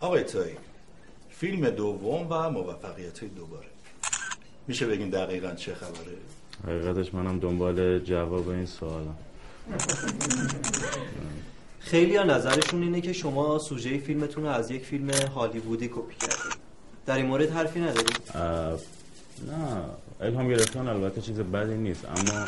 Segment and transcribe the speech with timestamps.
[0.00, 0.56] آقای تایی
[1.30, 3.66] فیلم دوم و موفقیت دوباره.
[4.68, 6.16] میشه بگین دقیقا چه خبره؟
[6.64, 9.16] حقیقتش منم دنبال جواب این سوالم.
[11.80, 16.62] خیلی ها نظرشون اینه که شما سوژه فیلمتون رو از یک فیلم هالیوودی کپی کردید.
[17.06, 19.84] در این مورد حرفی ندارید؟ نه
[20.20, 22.04] الهام گرفتن البته چیز بدی نیست.
[22.04, 22.46] اما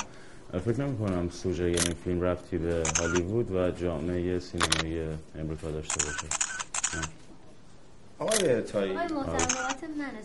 [0.60, 5.08] فکر نمی کنم سوژه این فیلم رفتی به هالیوود و جامعه سینمایی
[5.38, 6.26] امریکا داشته باشه.
[8.18, 9.08] آقای آقای من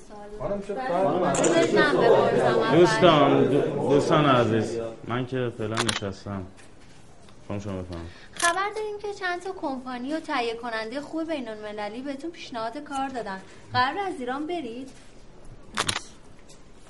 [0.08, 0.60] سوال
[2.80, 3.44] دوستان
[3.90, 6.46] دوستان عزیز من که فعلا نشستم.
[7.48, 12.02] خانم شما بفهم خبر داریم که چند تا کمپانی و تهیه کننده خوب بین المللی
[12.02, 13.42] بهتون پیشنهاد کار دادن.
[13.74, 14.90] قرار از ایران برید؟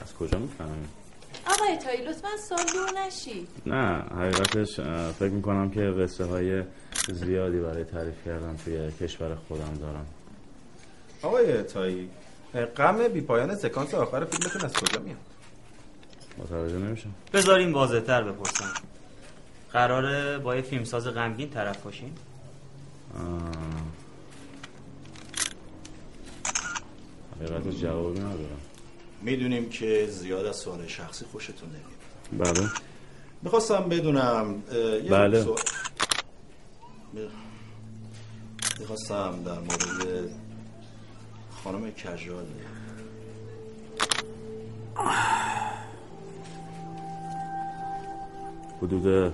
[0.02, 0.90] از کجا می‌فهمیم؟
[1.48, 3.50] آقای تایی لطفا سال دور نشید.
[3.66, 4.80] نه حقیقتش
[5.20, 6.64] فکر می‌کنم که قصه های
[7.08, 10.06] زیادی برای تعریف کردن توی کشور خودم دارم.
[11.22, 12.10] آقای تایی
[12.78, 15.18] غم بی پایان سکانس آخر فیلمتون از کجا میاد؟
[16.38, 17.10] متوجه نمیشم.
[17.34, 18.74] بذاریم واضح تر بپرسم.
[19.74, 22.14] قراره با یه فیلمساز غمگین طرف باشین؟
[27.36, 28.60] حقیقتش جوابی ندارم
[29.22, 32.56] می‌دونیم که زیاد از سوال شخصی خوشتون نمیاد.
[32.56, 32.70] بله.
[33.42, 35.46] می‌خواستم بدونم یه بله.
[38.80, 40.30] می‌خواستم در مورد
[41.64, 42.46] خانم کجال
[48.82, 49.34] حدود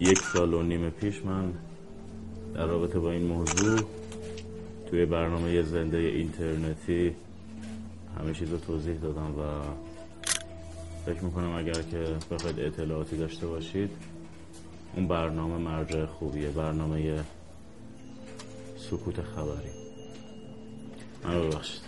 [0.00, 1.52] یک سال و نیم پیش من
[2.54, 3.80] در رابطه با این موضوع
[4.90, 7.14] توی برنامه زنده اینترنتی
[8.18, 9.42] همه چیز رو توضیح دادم و
[11.06, 13.90] فکر می‌کنم اگر که بخواید اطلاعاتی داشته باشید
[14.96, 17.24] اون برنامه مرجع خوبیه برنامه
[18.90, 19.85] سکوت خبری.
[21.34, 21.80] ببخشید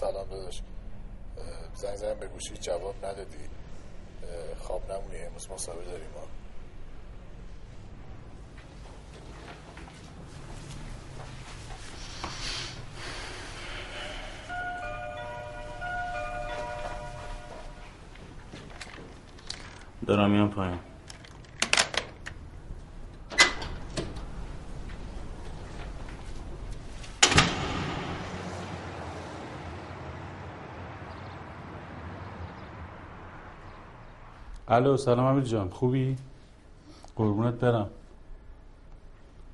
[0.00, 0.62] سلام داداش.
[1.74, 3.48] زنگ زنگ به گوشی جواب ندادی.
[4.60, 6.43] خواب نمونی امروز مسابقه داریم ما.
[20.06, 20.78] دارم میام پایین.
[34.68, 35.68] الو سلام امیر جان.
[35.70, 36.16] خوبی؟
[37.16, 37.90] قربونت برم.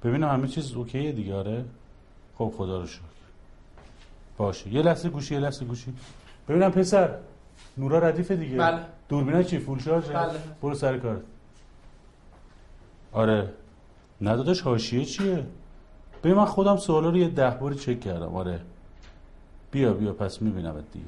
[0.05, 1.65] ببینم همه چیز اوکیه دیگه آره؟
[2.39, 3.03] خب خدا رو شکر.
[4.37, 4.69] باشه.
[4.69, 5.95] یه لحظه گوشی یه لحظه گوشی.
[6.49, 7.19] ببینم پسر
[7.77, 8.57] نورا ردیفه دیگه.
[8.57, 9.00] بله.
[9.11, 10.39] دوربینا چی؟ فول شارژه بله.
[10.63, 11.21] برو سر کارت
[13.13, 13.49] آره.
[14.21, 15.47] نداداش حاشیه چیه؟
[16.23, 18.35] ببین من خودم سوالا رو یه ده باری چک کردم.
[18.35, 18.61] آره.
[19.71, 21.07] بیا بیا پس میبینمت دیگه.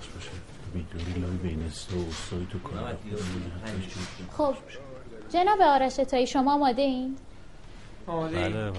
[0.00, 0.30] پخش بشه
[0.74, 2.96] ویدیو لای بین سه و سایت و کار
[4.36, 4.54] خب
[5.28, 7.16] جناب آرش تایی شما آماده این؟
[8.06, 8.72] بله بله.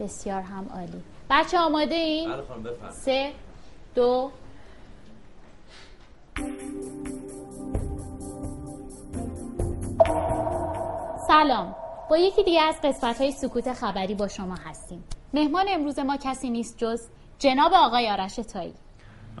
[0.00, 1.02] بسیار هم عالی.
[1.30, 3.32] بچه آماده این؟ بله خانم سه
[3.94, 4.30] دو.
[11.28, 11.76] سلام.
[12.10, 15.04] با یکی دیگه از قسمت های سکوت خبری با شما هستیم.
[15.34, 18.74] مهمان امروز ما کسی نیست جز جناب آقای آرش تایی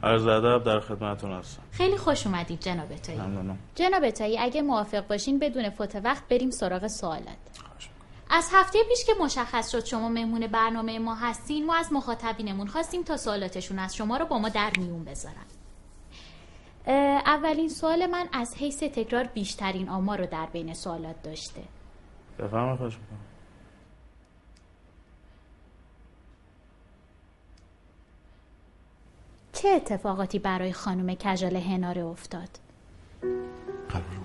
[0.02, 1.62] عرض ادب در خدمتتون هستم.
[1.70, 3.58] خیلی خوش اومدید جناب تایی ممنونم.
[3.74, 7.36] جناب تایی اگه موافق باشین بدون فوت وقت بریم سراغ سوالات.
[8.30, 13.02] از هفته پیش که مشخص شد شما مهمون برنامه ما هستین ما از مخاطبینمون خواستیم
[13.02, 15.46] تا سوالاتشون از شما رو با ما در میون بذارن.
[17.26, 21.62] اولین سوال من از حیث تکرار بیشترین آمار رو در بین سوالات داشته.
[22.38, 23.31] بفرمایید خواهش می‌کنم.
[29.62, 32.48] چه اتفاقاتی برای خانم کجال هناره افتاد؟
[33.92, 34.21] چیزی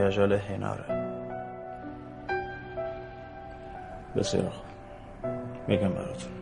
[0.00, 0.84] کجال هناره.
[4.16, 4.66] بسیار خوب.
[5.68, 6.32] میگم براتون.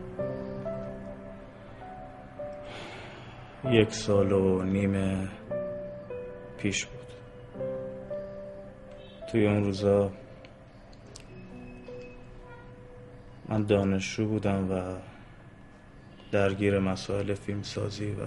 [3.71, 5.27] یک سال و نیم
[6.57, 6.99] پیش بود.
[9.31, 10.11] توی اون روزا
[13.49, 14.95] من دانشجو بودم و
[16.31, 18.25] درگیر مسائل فیلم سازی و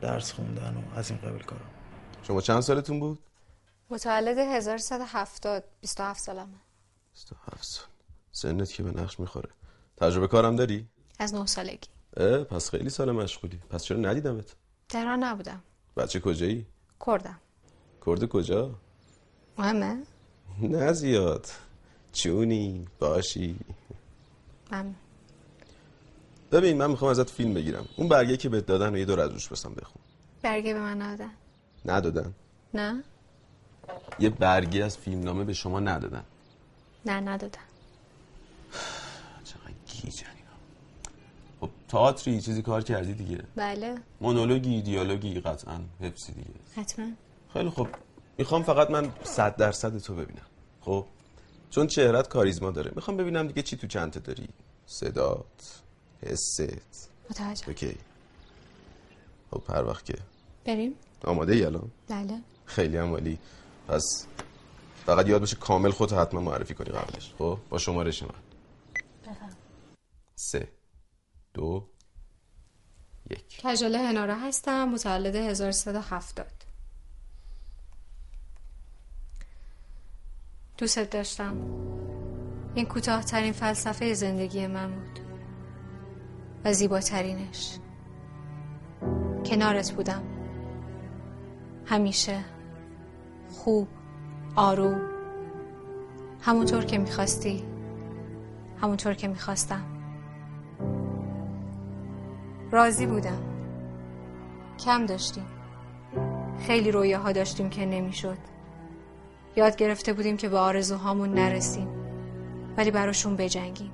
[0.00, 1.70] درس خوندن و از این قبیل کارم.
[2.22, 3.18] شما چند سالتون بود؟
[3.90, 6.46] متولد 1370 27 سالمه.
[7.12, 7.84] 27 سال.
[8.32, 9.48] سنت که به نقش می‌خوره.
[9.96, 10.86] تجربه کارم داری؟
[11.18, 11.88] از 9 سالگی.
[12.16, 13.60] اه پس خیلی سال مشغولی.
[13.70, 14.54] پس چرا ندیدمت؟
[14.88, 15.62] تهران نبودم.
[15.96, 16.66] بچه کجایی؟
[17.06, 17.40] کردم.
[18.06, 18.74] کرد کجا؟
[19.58, 20.02] مهمه؟
[20.62, 21.46] نه زیاد.
[22.12, 23.58] چونی باشی.
[24.70, 24.94] من
[26.52, 27.88] ببین من می‌خوام ازت فیلم بگیرم.
[27.96, 30.02] اون برگه که بهت دادن و یه دور از روش بسم بخون.
[30.42, 31.30] برگه به من ندادن.
[31.84, 32.34] ندادن؟
[32.74, 33.04] نه؟
[34.18, 36.24] یه برگه از فیلمنامه به شما ندادن.
[37.06, 37.60] نه ندادن.
[39.44, 40.56] چقدر گیجن اینا
[41.60, 43.94] خب تئاتری چیزی کار کردی دیگه؟ بله.
[44.20, 46.48] مونولوگی دیالوگی قطعا حفظی دیگه.
[46.76, 47.06] حتما.
[47.52, 47.88] خیلی خب.
[48.38, 50.46] می‌خوام فقط من صد درصد تو ببینم.
[50.80, 51.06] خب؟
[51.70, 52.92] چون چهرت کاریزما داره.
[52.96, 54.48] می‌خوام ببینم دیگه چی تو چنته داری.
[54.86, 55.80] صدات
[56.22, 57.10] حست.
[57.30, 57.68] متوجه.
[57.68, 57.96] اوکی.
[59.50, 60.14] خب هر وقت که.
[60.64, 60.94] بریم؟
[61.24, 62.40] آماده ای الان؟ بله.
[62.66, 63.38] خیلی هم عالی.
[63.88, 64.26] پس
[65.06, 67.34] فقط یاد باشه کامل خودت حتما معرفی کنی قبلش.
[67.38, 68.30] خب؟ با شمارش من.
[70.34, 70.68] سه
[71.54, 71.88] دو
[73.30, 73.62] یک.
[73.62, 76.46] کجاله هناره هستم متولد 1370
[80.78, 81.56] دوست داشتم.
[82.74, 85.20] این کوتاهترین فلسفه زندگی من بود.
[86.64, 87.78] و زیباترینش.
[89.44, 90.22] کنارت بودم.
[91.86, 92.55] همیشه.
[93.66, 93.88] خوب
[94.56, 95.00] آروم
[96.40, 97.64] همونطور که می‌خواستی.
[98.82, 99.84] همونطور که می‌خواستم.
[102.70, 103.42] راضی بودم.
[104.78, 105.44] کم داشتیم.
[106.66, 108.38] خیلی رویاها داشتیم که نمی‌شد.
[109.56, 111.88] یاد گرفته بودیم که به آرزوهامون نرسیم.
[112.76, 113.92] ولی براشون بجنگیم.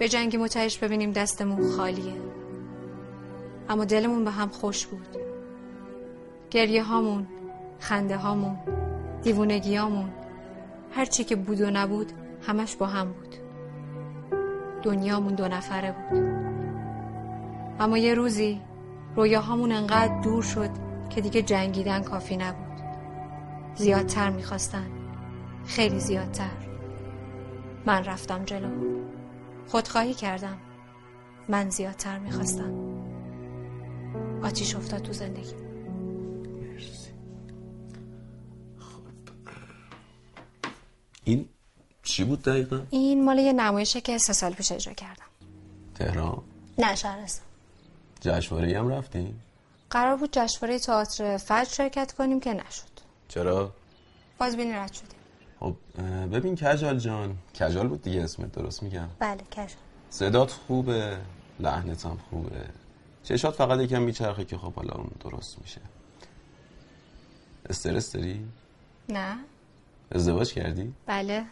[0.00, 2.20] بجنگیم و تهش ببینیم دستمون خالیه.
[3.68, 5.16] اما دلمون به هم خوش بود.
[6.50, 7.26] گریه هامون
[7.80, 8.58] خنده هامون
[10.92, 12.12] هر چی که بود و نبود
[12.46, 13.34] همش با هم بود.
[14.82, 16.22] دنیامون دو نفره بود.
[17.80, 18.60] اما یه روزی
[19.16, 20.70] رویاهامون انقدر دور شد
[21.10, 22.80] که دیگه جنگیدن کافی نبود.
[23.74, 24.86] زیادتر می‌خواستن.
[25.66, 26.50] خیلی زیادتر.
[27.86, 28.68] من رفتم جلو.
[29.66, 30.56] خودخواهی کردم.
[31.48, 32.72] من زیادتر می‌خواستم.
[34.42, 35.67] آتیش افتاد تو زندگی.
[41.28, 41.48] این
[42.02, 45.24] چی بود دقیقا؟ این مال یه نمایشه که سه سال پیش اجرا کردم.
[45.94, 46.42] تهران؟
[46.78, 47.46] نه شهرستان.
[48.20, 49.34] جشنواره هم رفتی؟
[49.90, 52.82] قرار بود جشنواره تئاتر فجر شرکت کنیم که نشد.
[53.28, 53.72] چرا؟
[54.38, 55.18] بازبینی رد شدیم.
[55.60, 55.76] خب
[56.32, 57.38] ببین کجال جان.
[57.60, 59.70] کجال بود دیگه اسمت درست میگم؟ بله کش
[60.10, 61.18] صدات خوبه
[61.60, 62.66] لحنت هم خوبه.
[63.22, 65.80] چشات فقط یکم میچرخه که خب حالا اون درست میشه.
[67.70, 68.46] استرس داری؟
[69.08, 69.38] نه.
[70.12, 71.44] ازدواج کردی؟ بله.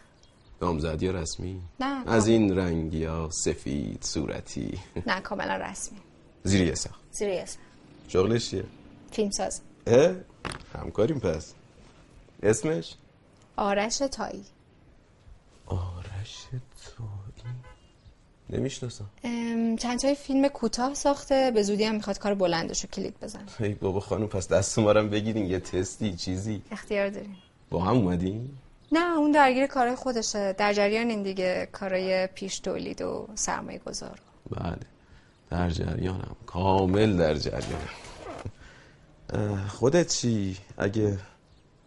[0.61, 5.97] نامزدی یا رسمی؟ نه از این رنگی ها سفید صورتی؟ نه کاملا رسمی.
[6.43, 7.61] زیر یه سقف زیر یه سقف.
[8.07, 8.63] شغلش چیه؟
[9.11, 10.15] فیلم ساز اه؟
[10.73, 11.53] همکاریم پس.
[12.43, 12.95] اسمش؟
[13.55, 14.45] آرش تایی.
[15.65, 17.53] آرش تویی
[18.49, 19.05] نمی‌شناسم.
[19.79, 23.73] چند تای فیلم کوتاه ساخته به زودی هم می‌خواد کار بلندش رو کلید بزن ای
[23.73, 26.61] بابا خانم پس دست ما رو هم بگیرین یه تستی چیزی.
[26.71, 27.37] اختیار داریم.
[27.69, 28.49] با هم اومدین
[28.91, 30.53] نه اون درگیر کارهای خودشه.
[30.53, 34.19] در جریان این دیگه کارهای پیش تولید و سرمایه گذار
[34.49, 34.77] بله.
[35.49, 36.35] در جریانم.
[36.45, 37.89] کامل در جریانم
[39.67, 41.17] خودت چی؟ اگه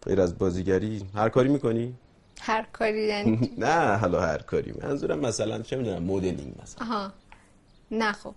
[0.01, 1.95] غیر از بازیگری هر کاری می‌کنی؟
[2.41, 4.73] هر کاری یعنی نه حالا هر کاری.
[4.81, 6.85] منظورم مثلا چه می‌دونم مدلینگ مثلا.
[6.87, 7.11] آها.
[7.91, 8.33] نه خب.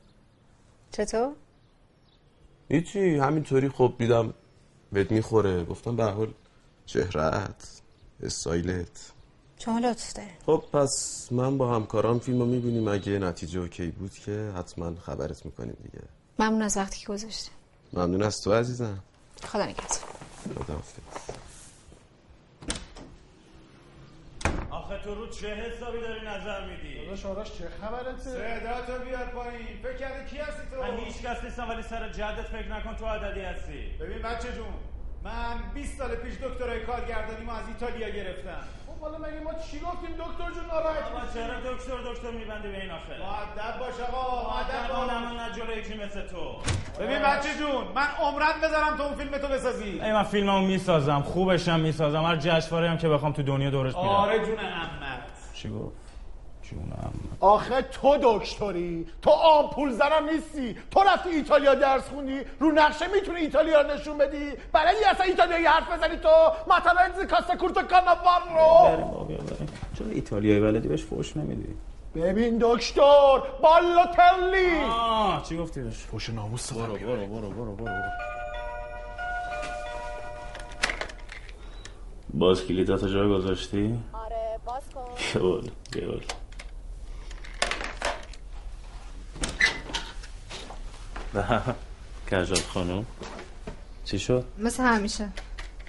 [0.90, 1.32] چطور؟
[2.68, 3.16] هیچی.
[3.18, 3.68] همینطوری.
[3.68, 4.34] خب دیدم
[4.92, 5.64] بهت می‌خوره.
[5.64, 6.28] گفتم به حال
[6.86, 7.80] چهرت
[8.22, 9.10] استایلت.
[9.82, 12.88] لطف دارین خب پس من با همکارام فیلم رو می‌بینیم.
[12.88, 16.04] اگه نتیجه اوکی بود که حتما خبرت می‌کنیم دیگه.
[16.38, 17.52] ممنون از وقتی که گذاشتیم
[17.92, 18.98] ممنون از تو عزیزم.
[19.44, 19.98] خدا نگهدار.
[20.54, 20.92] خداحافظ.
[24.70, 29.26] آخه تو رو چه حسابی داری نظر میدی؟ داداش آرش چه خبرته؟ صدا تو بیار
[29.26, 29.82] پایین.
[29.82, 33.06] فکر کردی کی هستی تو؟ من هیچ کس نیستم ولی سر جدت فکر نکن تو
[33.06, 33.90] عددی هستی.
[34.00, 34.66] ببین بچه جون
[35.24, 38.62] من 20 سال پیش دکترای کارگردانی ما از ایتالیا گرفتم.
[38.86, 42.68] خب حالا مگه ما چی گفتیم؟ دکتر جون ناراحت بابا میشی؟ چرا دکتر دکتر میبندی
[42.68, 45.10] به این آخه؟ مؤدب باش آقا مؤدب باش.
[45.10, 46.56] نه جلوی یکی مثل تو؟
[47.00, 50.00] ببین بچه جون من عمرت بذارم تو اون فیلم تو بسازی.
[50.02, 54.08] ای من فیلممو می‌سازم خوبشم می‌سازم هر جشنواره هم که بخوام تو دنیا دورش میرم.
[54.08, 55.22] آره جون عمت.
[55.54, 56.03] چی گفت؟
[56.70, 57.12] جونم.
[57.40, 60.76] آخه تو دکتری تو آمپول زنم نیستی.
[60.90, 64.52] تو رفتی ایتالیا درس خوندی رو نقشه می‌تونی ایتالیا رو نشون بدی.
[64.72, 66.28] برای اصلا ایتالیایی حرف بزنی تو.
[66.66, 68.96] مثلا زیکاستا کورتو کاناوار رو.
[68.96, 69.68] بریم بابا بریم
[69.98, 71.74] چرا ایتالیایی بلدی بهش فوش نمیدی؟
[72.14, 74.80] ببین دکتر بالوتلی.
[74.90, 77.92] آه چی گفتی بهش؟ فوش ناموس برو برو برو برو برو
[82.34, 85.04] باز کلیداتو جای گذاشتی؟ آره باز کن.
[85.34, 86.20] بیول بیول
[92.30, 93.04] کجال خانم.
[94.04, 95.28] چی شد؟ مثل همیشه.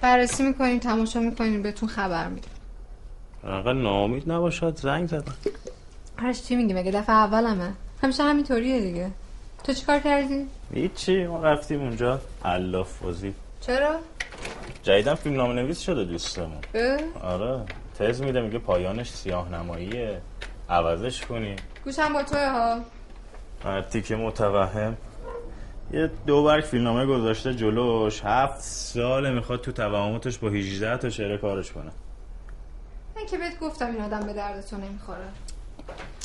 [0.02, 2.50] بررسی می‌کنیم تماشا می‌کنیم بهتون خبر میدیم.
[3.44, 5.34] انقدر ناامید نباشد زنگ زدم
[6.16, 7.72] هرش چی میگی مگه دفعه اولمه.
[8.02, 9.10] همیشه همینطوریه دیگه.
[9.64, 12.20] تو چیکار کردی؟ هیچی ما رفتیم اونجا.
[12.44, 13.34] علاف بازی.
[13.60, 13.98] چرا؟
[14.82, 16.60] جدیدن فیلم نام نویس شده دوستمون؟
[17.22, 17.62] آره.
[17.98, 20.20] تز میده میگه پایانش سیاه نماییه
[20.68, 22.80] عوضش کنی گوشم با توه ها.
[23.64, 24.96] هر تیکه متوهم.
[25.92, 28.20] یه دو برگ فیلمنامه گذاشته جلوش.
[28.24, 31.90] هفت ساله می‌خواد تو توهماتش با 18 تا شعر کارش کنه.
[33.16, 35.28] من که بهت گفتم این آدم به درد تو نمی‌خوره.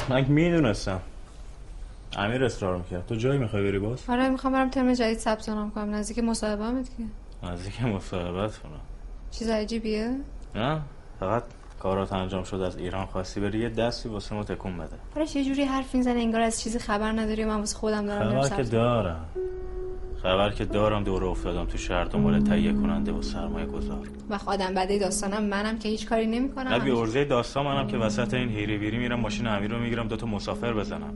[0.10, 1.02] من که می‌دونستم.
[2.18, 3.06] امیر اصرار می‌کرد.
[3.08, 5.96] تو جایی می‌خوای بری باز؟ آره می‌خوام برم ترم جدید ثبت نام کنم.
[5.96, 7.10] نزدیک مصاحبه دیگه
[7.44, 8.82] نزدیک مصاحبت کنم.
[9.32, 10.16] چیز عجیبیه.
[10.56, 10.82] نه
[11.20, 11.44] فقط
[11.82, 14.96] کارات انجام شد از ایران خواستی بری یه دستی واسه ما تکون بده.
[15.16, 18.58] آره یه جوری حرف می‌زنه انگار از چیزی خبر نداری من واسه خودم دارم خبر
[18.58, 19.26] که دارم.
[20.24, 24.08] خبر که دارم دوره افتادم تو شهر دنبال تهیه کننده و سرمایه گذار.
[24.30, 27.98] و آدم بده داستانم منم که هیچ کاری نه نمی‌کنم بی ارزه داستان منم که
[27.98, 31.14] وسط این هیری بیری میرم ماشین امیر رو می‌گیرم دوتا مسافر بزنم.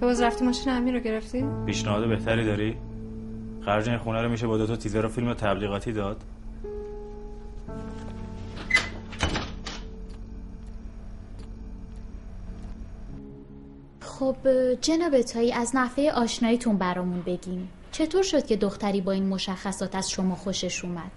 [0.00, 2.76] تو باز رفتی ماشین امیر رو گرفتی؟ پیشنهاد بهتری داری؟
[3.64, 6.16] خرج این خونه رو میشه با دوتا تیزر و فیلم تبلیغاتی داد؟
[14.20, 14.36] خب
[14.80, 17.68] جناب تایی از نحوه آشناییتون برامون بگین.
[17.92, 21.10] چطور شد که دختری با این مشخصات از شما خوشش اومد؟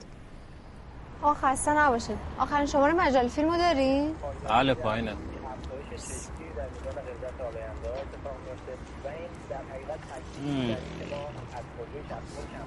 [1.22, 2.17] آه خسته نباشید.
[2.39, 4.15] آخرین شماره مجله فیلمو داری؟
[4.50, 5.13] بله پایینه.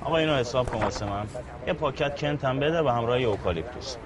[0.05, 1.27] آقا اینو حساب کن واسه من.
[1.67, 3.97] یه پاکت کنت هم بده و همراه یه اوکالیپتوس.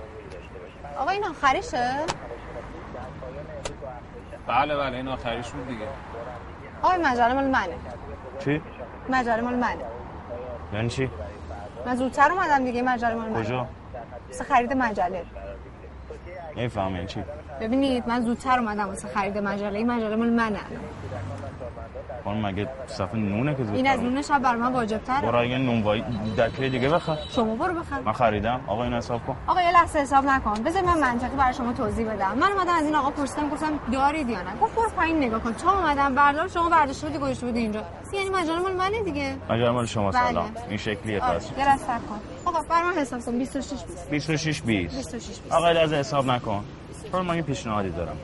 [0.99, 1.97] آقا این آخریشه؟
[4.47, 5.85] بله بله این آخریش بود دیگه
[6.83, 7.75] آقا این مجله مال منه
[8.45, 8.63] چی؟
[9.09, 9.85] مجله مال منه
[10.73, 11.11] یعنی چی؟
[11.87, 13.67] من زودتر اومدم دیگه مجله مال منه کجا؟
[14.29, 15.25] واسه خرید مجله
[16.57, 17.25] نمیفهم یعنی چی؟
[17.61, 20.59] ببینید من زودتر اومدم واسه خرید مجله این مجله مال منه
[22.25, 25.49] خانم مگه صفحه نونه که زود این از نون شب بر من واجب برو تره
[25.49, 26.05] یه نون وای
[26.39, 27.17] دکه دیگه بخر.
[27.31, 28.01] شما برو بخر.
[28.01, 28.61] من خریدم.
[28.67, 29.37] آقا اینو حساب کن.
[29.47, 30.63] آقا یه لحظه حساب نکن.
[30.63, 32.39] بذار من منطقی برای شما توضیح بدم.
[32.39, 35.53] من اومدم از این آقا پرسیدم گفتم دارید یا نه؟ گفت برو پایین نگاه کن.
[35.53, 37.83] تا اومدم بردار شما برداشته بودی گذاشته بودی اینجا.
[38.13, 39.37] یعنی مجله مال منه دیگه.
[39.51, 40.29] مجال مال شما بله.
[40.29, 40.51] سلام.
[40.69, 41.51] این شکلیه آره، پس.
[41.59, 42.21] یه لحظه کن.
[42.45, 43.39] آقا بر من حساب کن.
[43.39, 43.71] 26
[44.11, 46.65] 20 26 20 26 20 آقا از حساب نکن.
[47.13, 48.17] چون من یه پیشنهادی دارم.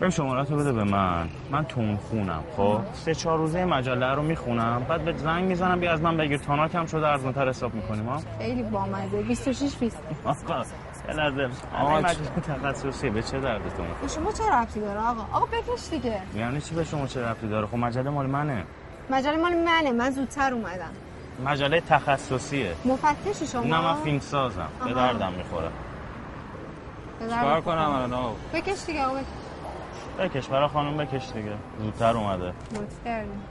[0.00, 1.28] بریم شماراتو بده به من.
[1.50, 4.86] من تون خونم خب؟ سه چهار روزه مجله رو می‌خونم.
[4.88, 6.38] بعد به زنگ می‌زنم بیا از من بگیر.
[6.38, 9.22] تاناکم شده ارزونتر حساب می‌کنیم ها؟ خیلی بامزه.
[9.22, 10.64] 26 20 آقا
[11.08, 11.48] یه لحظه.
[11.76, 15.88] آقا، آقا مجله تخصصی به چه دردتون؟ به شما چه ربطی داره آقا؟ آقا بکش
[15.90, 16.20] دیگه.
[16.36, 18.64] یعنی چی به شما چه ربطی داره؟ خب مجله مال منه.
[19.10, 19.92] مجله مال منه.
[19.92, 20.90] من زودتر اومدم.
[21.46, 22.72] مجله تخصصیه.
[22.84, 24.68] مفتشی شما؟ نه من فیلم سازم.
[24.84, 24.92] به.
[24.94, 25.68] دردم می‌خوره.
[27.20, 27.74] به درد کار بخور.
[27.74, 29.18] کنم الان؟ آقا بکش دیگه آقا
[30.18, 31.52] بکش برای خانم بکش دیگه.
[31.78, 32.46] زودتر اومده.
[32.46, 33.42] لطف کردیم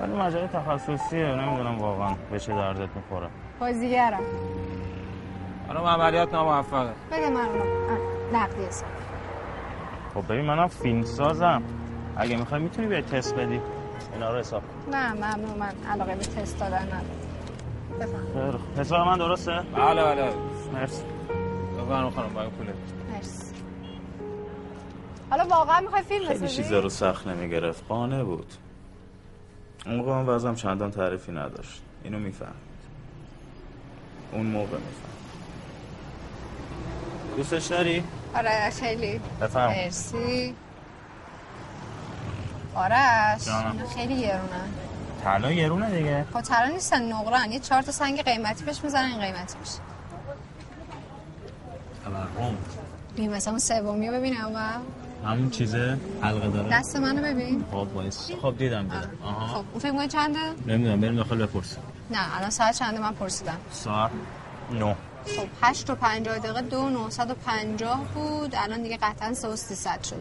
[0.00, 3.28] ولی مجله تخصصیه نمی‌دونم واقعا به چه دردت می‌خوره.
[3.60, 4.20] بازیگرم.
[5.68, 6.92] حالا عملیات ناموفقه.
[7.12, 7.48] بده من
[8.32, 8.88] نقدی حساب.
[10.14, 11.62] خب ببین منم فیلم سازم.
[12.16, 13.60] اگه می‌خوای می‌تونی بیای تست بدی.
[14.12, 14.96] اینا رو حساب کن.
[14.96, 16.88] نه ممنون من علاقه به تست دادن
[17.96, 18.60] ندارم.
[18.78, 20.32] حساب من درسته؟ بله بله.
[20.74, 21.02] مرسی.
[21.78, 22.72] بفرما خانم باید پوله
[25.32, 27.84] حالا واقعا می‌خوای فیلم خیلی بسازی؟ چیزا رو سخت نمی‌گرفت.
[27.88, 28.52] قانع بود.
[29.86, 31.82] اون موقع من وزم چندان تعریفی نداشت.
[32.04, 32.54] اینو می‌فهمید.
[34.32, 35.12] اون موقع میفهم
[37.36, 39.20] دوستش داری؟ آره خیلی.
[39.40, 39.70] بفهم.
[39.70, 40.54] مرسی.
[42.74, 43.44] آرش.
[43.46, 43.86] جانم.
[43.94, 44.68] خیلی گرونن
[45.24, 46.26] طلا گرونه دیگه.
[46.32, 49.78] خب طلا نیستن نقرن یه چهار تا سنگ قیمتی بهش می‌زنن این قیمتی میشه.
[52.04, 52.56] تورم.
[53.14, 54.58] ببین مثلا اون سومی رو ببینم و
[55.24, 56.68] همون چیزه حلقه داره.
[56.72, 57.64] دست منو ببین.
[57.72, 59.10] خب باعث خب دیدم دیدم.
[59.24, 59.46] آها.
[59.46, 61.76] خب اون فکر چنده؟ نمی‌دونم بریم داخل بپرس
[62.10, 63.56] نه الان ساعت چنده؟ من پرسیدم.
[63.70, 64.10] ساعت
[64.72, 64.94] نو
[65.26, 68.54] خب 8 و 50 دقیقه دو 950 بود.
[68.56, 70.18] الان دیگه قطعا 3 و 300 شده.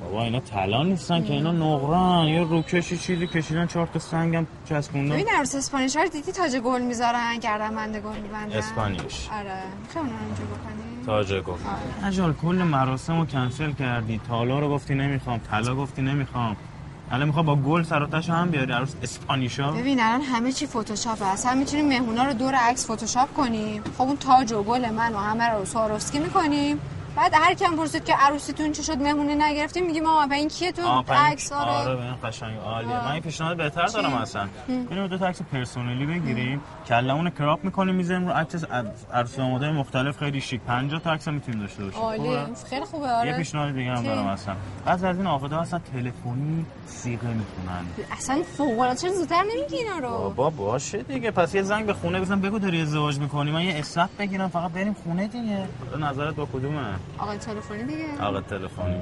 [0.00, 2.28] بابا اینا طلا نیستن که اینا نقرن.
[2.28, 5.14] یا روکشی چیزی کشیدن چهار تا سنگم چسبوندن.
[5.14, 9.28] ببین عروس اسپانیش رو دیدی تاج گل می‌ذارن گردن بنده گل میبندن؟ اسپانیش.
[9.32, 9.62] آره.
[9.94, 11.64] رو اینجا بکنی تاج گفت.
[12.04, 14.20] اجال کل مراسم رو کنسل کردی.
[14.28, 16.56] تالا رو گفتی نمی‌خوام طلا گفتی نمی‌خوام.
[17.10, 20.66] الان می‌خوام با گل سر و تهش هم بیاری عروس اسپانیشا؟ ببین الان همه چی
[20.66, 23.82] فتوشاپه اصلا می‌تونیم مهمونا رو دور عکس فتوشاپ کنیم.
[23.98, 26.80] خب اون تاج و گل من و همه رو سواروفسکی می‌کنیم.
[27.16, 31.04] بعد هر کیم پرسید که عروسیتون چی شد مهمونی نگرفتیم میگیم آقا این کیه تو؟
[31.08, 31.70] عکس آره.
[31.70, 33.04] آره به این قشنگ عالیه.
[33.04, 34.48] من این پیشنهاد بهتر دارم؟ اصلا.
[34.68, 36.60] اینو دو تا عکس پرسونلی بگیریم.
[36.86, 38.64] کلمون کراپ می‌کنیم می‌ذاریم رو عکس
[39.12, 40.18] عروس دامادای مختلف.
[40.18, 40.60] خیلی شیک.
[40.60, 42.00] 50 تا عکس می‌تونیم داشته باشیم.
[42.00, 43.30] خوبه؟ خیلی خوبه آره.
[43.30, 44.54] یه پیشنهاد دیگه هم؟ دارم اصلا.
[44.84, 49.98] بعضی از این آقادا اصلا تلفنی سیغه می‌کنن اصلا فوق العاده چرا زودتر نمیگی اینا
[49.98, 51.30] رو؟ بابا باشه دیگه.
[51.30, 53.50] پس یه زنگ به خونه بزن بگو داری ازدواج می‌کنی.
[53.50, 55.68] من یه اسنپ بگیرم فقط بریم خونه دیگه.
[56.00, 56.84] نظرت با کدومه؟
[57.18, 58.22] آقا تلفنی دیگه.
[58.22, 59.00] آقا تلفنی.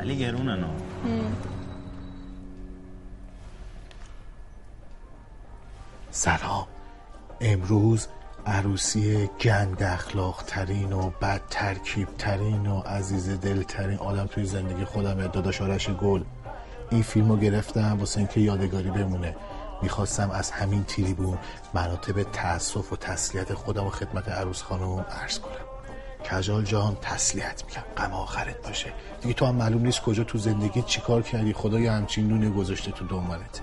[0.00, 0.66] علی گرونه نه.
[6.10, 6.66] سلام.
[7.40, 8.08] امروز
[8.46, 14.84] عروسی گند اخلاق ترین و بد ترکیب ترین و عزیز دل ترین آدم توی زندگی
[14.84, 16.22] خودم داداش آرش گل.
[16.90, 19.36] این فیلم رو گرفتم واسه اینکه یادگاری بمونه.
[19.82, 21.38] می‌خواستم از همین تریبون
[21.74, 25.54] مراتب تاسف و تسلیت خودم و خدمت عروس خانم عرض کنم.
[26.30, 27.82] کجال جان تسلیت میگم.
[27.96, 28.92] غم آخرت باشه.
[29.20, 31.52] دیگه تو هم معلوم نیست کجا تو زندگی چیکار کردی.
[31.52, 33.60] خدا یه همچین نونه گذاشته تو دنبالت.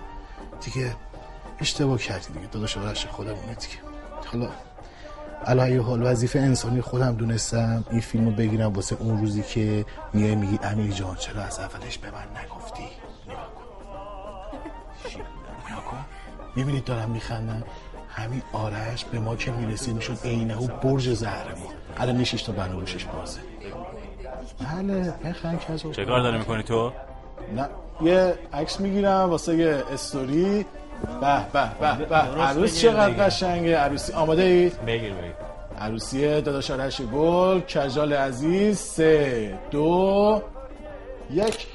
[0.61, 0.95] دیگه
[1.59, 2.47] اشتباه کردی دیگه.
[2.47, 3.77] داداش آرش خودمونه دیگه.
[4.25, 4.49] حالا
[5.45, 7.83] علی حال وظیفه انسانی خودم دونستم.
[7.91, 12.11] این فیلمو بگیرم واسه اون روزی که میای میگی امیر جان چرا از اولش به
[12.11, 12.83] من نگفتی؟
[16.57, 17.63] می‌بینید دارم میخندم.
[18.09, 23.05] همین آرش به ما که می‌رسید می‌شد عینه و برج زهرمون الان نیشش تا بناگوشش
[23.05, 23.39] بازه.
[24.59, 26.91] بله بخند کجا چه کار داری می‌کنی تو؟
[27.55, 27.69] نه
[28.01, 30.65] یه عکس می‌گیرم واسه یه استوری.
[31.21, 32.15] به به به به.
[32.15, 33.25] عروس چقدر.
[33.25, 33.77] قشنگه.
[33.77, 35.33] عروسی آماده اید بگیر بگیر.
[35.79, 40.41] عروسی داداش آرش گل کجال عزیز سه دو
[41.33, 41.67] یک.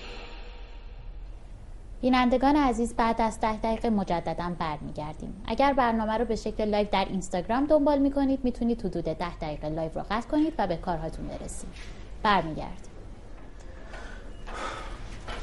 [2.03, 5.43] بینندگان عزیز بعد از ده دقیقه مجددا برمیگردیم.
[5.47, 9.90] اگر برنامه رو به شکل live در اینستاگرام دنبال می‌کنید می‌تونید حدود ده دقیقه live
[9.95, 11.69] رو قطع کنید و به کارهاتون برسید.
[12.23, 12.93] برمیگردیم.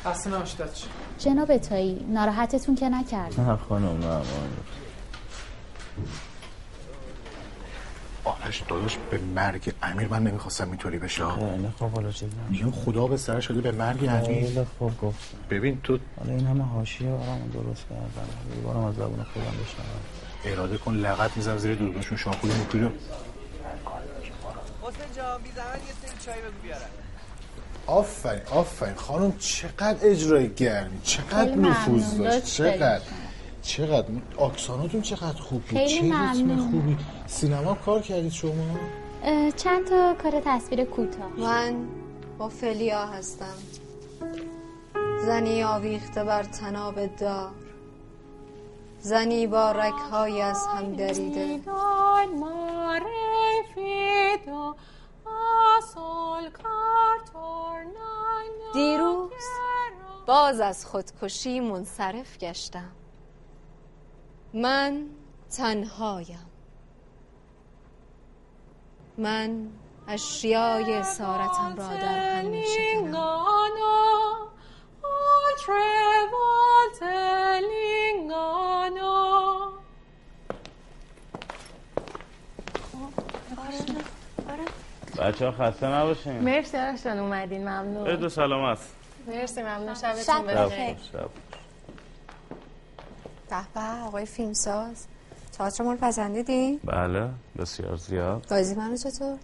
[0.05, 0.87] خسته نباشید بچه.
[1.17, 3.39] جناب تایی ناراحتتون که نکرد.
[3.39, 4.21] نه خانم نه
[8.23, 11.23] آرش داداش به مرگ امیر من نمی‌خواستم اینطوری بشه.
[11.23, 14.21] نه خب حالا چه میگم خدا به سر شده به مرگ امیر.
[14.21, 18.95] خیلی خوب گفت ببین تو حالا این همه حاشیه برام درست کردم یه بارم از
[18.95, 20.01] زبون خودم بشنوم.
[20.45, 22.89] اراده کن لغت می‌زنم زیر دوربینشون شامپول موپی رو
[24.81, 26.81] حسین جان بی زحمت یه سری چای بگو بیارم.
[27.87, 28.95] آفرین آفرین.
[28.95, 31.01] خانم چقدر اجرای گرمی.
[31.03, 32.17] چقدر نفوذ.
[32.17, 32.45] داشت.
[32.45, 33.01] چقدر.
[33.69, 36.71] چقدر آکساناتون چقدر خوب بود؟ خیلی ممنون.
[36.71, 36.97] خوبی.
[37.27, 38.79] سینما کار کردید شما؟
[39.55, 41.29] چند تا کار تصویر کوتاه.
[41.37, 41.87] من
[42.37, 43.57] با فلیا هستم.
[45.25, 47.51] زنی آویخته بر تناب دار.
[48.99, 51.59] زنی با رکهای از هم دریده.
[58.73, 59.31] دیروز
[60.25, 62.91] باز از خودکشی منصرف گشتم.
[64.53, 65.05] من
[65.57, 66.45] تنهایم.
[69.17, 69.67] من
[70.07, 72.63] اشیای اسارتم را در هم می
[85.19, 86.39] بچه ها خسته نباشین.
[86.39, 88.15] مرسی دارشتان اومدین ممنون.
[88.15, 88.79] دو سلامت
[89.27, 89.93] مرسی ممنون.
[89.95, 90.95] شبتون بخیر.
[91.13, 91.48] شب.
[93.49, 95.05] به آقای فیلمساز
[95.57, 99.37] تئاتر رو پسندیدی؟ بله بسیار زیاد بازی منو چطور؟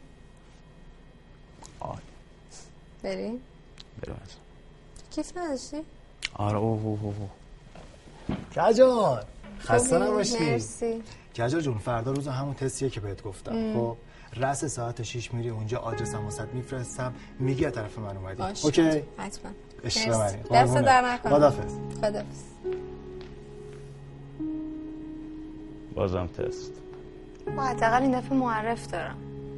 [1.79, 1.97] آی.
[3.03, 3.39] بریم؟
[4.01, 4.29] بریم از.
[5.11, 5.77] کیف نداشتی؟
[6.33, 7.29] آره اوه اوه اوه.
[8.55, 9.23] کجان
[9.59, 11.03] خسته؟ نباشی مرسی
[11.35, 13.73] کجا جون فردا روز همون تستیه که بهت گفتم.
[13.73, 13.97] خب
[14.35, 19.51] رس ساعت 6 میری اونجا آدرسم واسط میفرستم میگی از طرف من اومدی اوکی حتما.
[20.17, 20.37] منی.
[20.51, 20.77] دست.
[20.77, 21.73] در نکنه خداحافظ.
[22.01, 22.43] خداحافظ
[25.95, 26.71] بازم تست.
[27.55, 29.15] با حداقل این دفعه معرف دارم.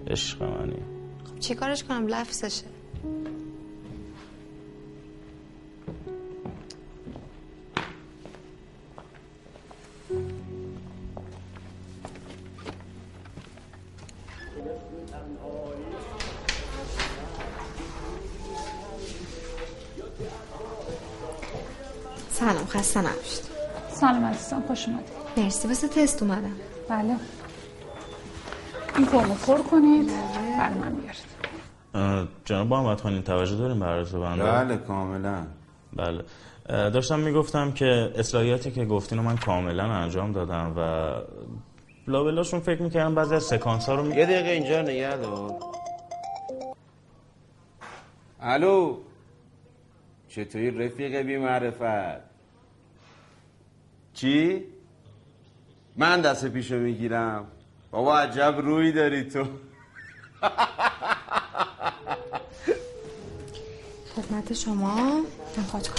[0.07, 0.83] عشق منی.
[1.25, 2.65] خب چی کارش کنم؟ لفظشه.
[22.31, 23.43] سلام خسته نباشید.
[23.91, 25.26] سلام عزیزم خوش اومدید.
[25.37, 25.67] مرسی.
[25.67, 26.55] واسه تست اومدم.
[26.89, 27.15] بله.
[28.95, 30.07] این فرمو پر کنید.
[30.57, 30.77] بله.
[30.77, 30.95] من
[31.93, 35.47] اه، جناب محمد خانین توجه داریم به عرض بنده؟ بله کاملا.
[35.93, 36.23] بله.
[36.67, 41.11] داشتم می‌گفتم که اصلاحیاتی که گفتین رو من کاملا انجام دادم و
[42.07, 44.15] لابلاشون فکر می‌کردم بعضی از سکانس ها رو می...
[44.15, 45.51] یه دقیقه اینجا نگه دار.
[48.41, 48.97] الو؟
[50.29, 52.21] چطوری رفیق بی معرفت
[54.13, 54.63] چی؟
[55.97, 57.45] من دست پیشو می‌گیرم.
[57.91, 59.43] بابا عجب روی داری تو.
[64.15, 65.21] خدمت شما.
[65.71, 65.95] کارتون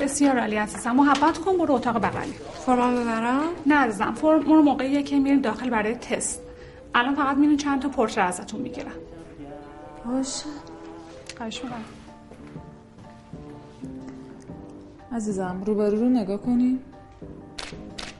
[0.00, 0.90] بسیار عالی عزیزم.
[0.90, 2.34] محبت کن برو اتاق بغلی.
[2.66, 6.42] فرمان ببرم؟ نه عزیزم فرم رو موقعیه که میرین داخل برای تست.
[6.94, 8.92] الان فقط میرین چند تا پورتره ازتون می‌گیرن
[10.06, 10.46] باشه
[11.36, 11.84] خواهش می‌کنم.
[15.12, 16.78] عزیزم روبرو رو نگاه کنی.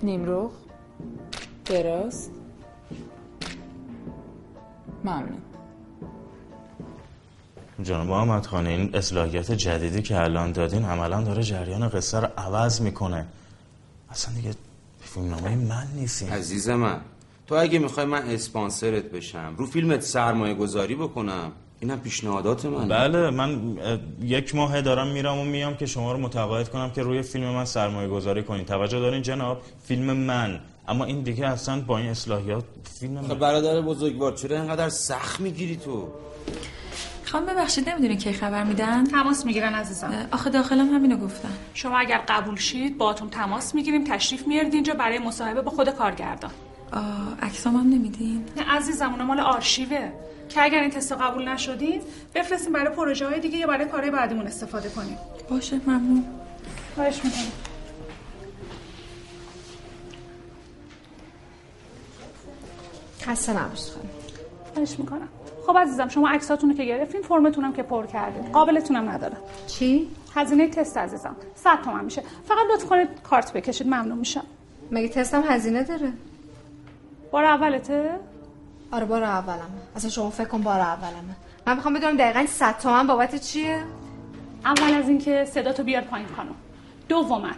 [0.02, 0.50] نیمرخ
[1.70, 2.28] دراز
[5.04, 5.42] ممنون
[7.82, 12.80] جناب محمد خانه این اصلاحیات جدیدی که الان دادین عملا داره جریان قصه رو عوض
[12.80, 13.26] می‌کنه.
[14.10, 14.50] اصلا دیگه
[15.00, 16.32] فیلمنامه من نیستیم.
[16.32, 17.00] عزیز من
[17.46, 23.30] تو اگه می‌خوای من اسپانسرت بشم رو فیلمت سرمایه گذاری بکنم اینم پیشنهادات من بله
[23.30, 23.78] من
[24.22, 27.64] یک ماه دارم میرم و میام که شما رو متقاعد کنم که روی فیلم من
[27.64, 28.64] سرمایه گذاری کنین.
[28.64, 30.60] توجه دارین جناب؟ فیلم من.
[30.88, 32.64] اما این دیگه اصلا با این اصلاحیات
[33.00, 36.08] فیلم من برادر بزرگوار چرا اینقدر سخت می‌گیری تو؟
[37.24, 40.26] خانم ببخشید نمی‌دونی کی خبر میدن؟ تماس می‌گیرن عزیزم.
[40.32, 41.52] آخه داخلم همینو گفتن.
[41.74, 46.50] شما اگر قبول شید باهاتون تماس می‌گیریم تشریف میارید اینجا برای مصاحبه با خود کارگردان.
[46.92, 50.12] آه، عکسام هم نمیدین؟ نه عزیزم اونا مال آرشیوه.
[50.48, 52.02] که اگر این تست قبول نشدید
[52.34, 55.16] بفرستیم برای پروژه های دیگه یا برای کارهای بعدیمون استفاده کنیم
[55.50, 56.24] باشه ممنون.
[56.94, 57.69] خواهش می‌کنم.
[63.22, 64.10] خسته نباشید خانم.
[64.74, 65.28] خواهش می‌کنم.
[65.66, 68.52] خب عزیزم شما عکساتون رو که گرفتین فرمتون هم که پر کردین.
[68.52, 69.36] قابلتون هم نداره.
[69.66, 71.36] چی؟ هزینه تست عزیزم.
[71.54, 72.22] 100 تومن میشه.
[72.48, 73.86] فقط لطف کنید کارت بکشید.
[73.86, 74.44] ممنون میشم.
[74.90, 76.12] مگه تستم هزینه داره؟
[77.30, 78.10] بار اولته؟
[78.92, 79.62] آره بار اولمه.
[79.96, 81.36] اصلا شما فکر کن بار اولمه.
[81.66, 83.84] من می‌خوام بدونم دقیقا 100 تومن بابت چیه؟
[84.64, 86.54] اول از اینکه صدا تو بیار پایین خانم.
[87.08, 87.50] دوما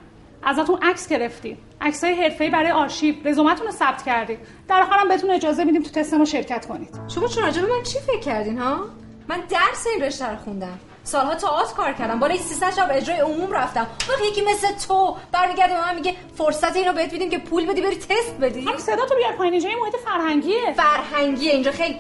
[0.43, 1.59] ازتون عکس گرفتیم.
[1.83, 3.15] عکسای حرفه‌ای برای آرشیو.
[3.25, 6.89] رزومتون رو ثبت کردیم در آخرم بهتون اجازه میدیم تو تست ما شرکت کنید.
[7.09, 8.85] شما چون راجع به من چی فکر کردین ها؟
[9.29, 10.79] من درس این رشته رو خوندم.
[11.05, 12.21] سالها تئاتر کار کردم.
[12.21, 13.87] بالای 300 شب اجرای عموم رفتم.
[14.09, 17.81] وقتی یکی مثل تو برمیگرده به من میگه فرصت اینو بهت میدیم که پول بدی
[17.81, 18.61] بری تست بدی.
[18.61, 19.53] هم صدا تو بیار پایین.
[19.55, 20.73] اینجا محیط فرهنگیه.
[20.77, 21.73] فرهنگیه اینجا.
[21.73, 21.99] خیلی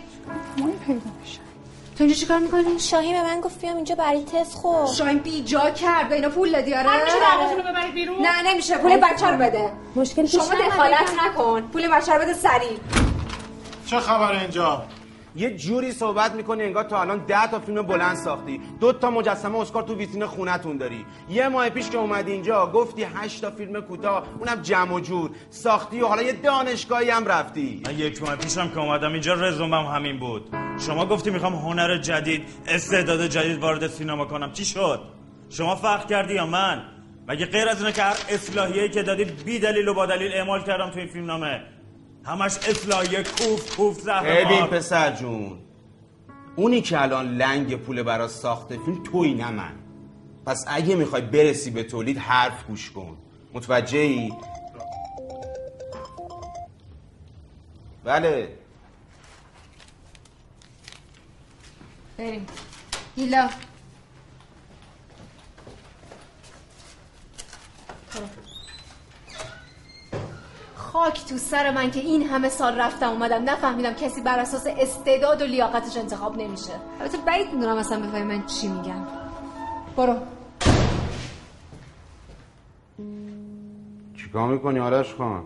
[0.86, 1.41] پیدا میشه.
[2.02, 4.86] تو اینجا چیکار می‌کنی؟ شاهین به من گفت بیام اینجا برای تست خب.
[4.98, 6.88] شاهین بی جا کرد به اینا پول دادی آره.
[6.88, 8.16] هر میشه دعواتون رو ببرید بیرون.
[8.22, 9.72] نه نمیشه پول بچه رو بده.
[9.96, 11.60] مشکل شما دخالت نکن.
[11.60, 12.78] پول بچه رو بده سریع.
[13.86, 14.82] چه خبر اینجا؟
[15.36, 18.60] یه جوری صحبت می‌کنی انگار تا الان ده تا فیلم بلند ساختی.
[18.80, 21.04] دو تا مجسمه اسکار تو ویترین خونتون داری.
[21.30, 25.30] یه ماه پیش که اومدی اینجا گفتی هشت تا فیلم کوتاه اونم جمع و جور.
[25.50, 27.82] ساختی و حالا یه دانشگاهی هم رفتی.
[27.86, 30.48] من یک ماه پیشم که اومدم اینجا رزومم همین بود.
[30.86, 34.52] شما گفتی می‌خوام هنر جدید استعداد جدید وارد سینما کنم.
[34.52, 35.00] چی شد؟
[35.48, 36.82] شما فرق کردی یا من؟
[37.28, 40.62] مگه غیر از اینه که هر اصلاحیه‌ای که دادی بی دلیل و با دلیل اعمال
[40.62, 41.62] کردم تو این فیلم نامه
[42.24, 43.22] همش اصلاحیه.
[43.22, 44.66] کوف کوف زهر ببین.
[44.66, 45.58] پسر جون
[46.56, 49.74] اونی که الان لنگ پول برای ساخت فیلم توی نه من.
[50.46, 53.16] پس اگه می‌خوای برسی به تولید حرف گوش کن.
[53.52, 54.32] متوجه ای؟
[58.04, 58.48] بله.
[62.18, 62.46] بریم.
[63.16, 63.50] گیلا
[70.92, 75.42] خاک تو سر من که این همه سال رفتم اومدم نفهمیدم کسی بر اساس استعداد
[75.42, 76.72] و لیاقتش انتخاب نمیشه.
[77.00, 79.06] البته بعید می‌دونم اصلا بفهمی من چی میگم.
[79.96, 80.16] برو.
[84.16, 85.44] چیکار می‌کنی آرش خان؟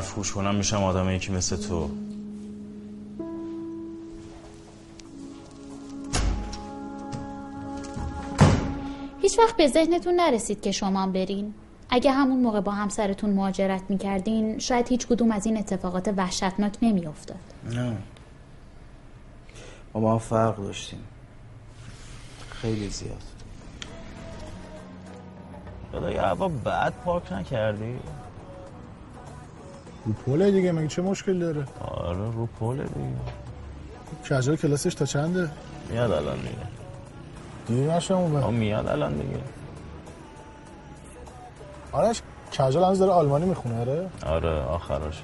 [0.00, 1.90] گوش کنم میشم آدم یکی مثل تو.
[9.22, 11.54] هیچ وقت به ذهنتون نرسید که شما برین.
[11.90, 17.38] اگه همون موقع با همسرتون مهاجرت می‌کردین شاید هیچ کدوم از این اتفاقات وحشتناک نمیافتاد.
[17.64, 17.96] نه.
[19.94, 21.04] ما با هم فرق داشتیم.
[22.50, 23.22] خیلی زیاد.
[25.92, 27.98] خدای هوا بعد پاک نکردی؟
[30.06, 34.40] رو پله دیگه مگه چه مشکل داره؟ آره رو پله دیگه.
[34.40, 35.50] کجا کلاسش تا چنده؟
[35.90, 36.66] میاد الان دیگه.
[37.66, 39.40] دیر نشم اون میاد الان دیگه.
[41.92, 45.22] آرش کجال هنوز داره؟ آلمانی می‌خونه آره؟ آره آخراشه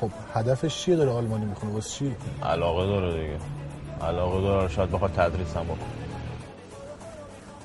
[0.00, 3.38] خب هدفش چیه داره آلمانی می‌خونه؟ واسه چی؟ علاقه داره دیگه.
[4.02, 5.78] علاقه داره شاید بخواد تدریس هم بکنه.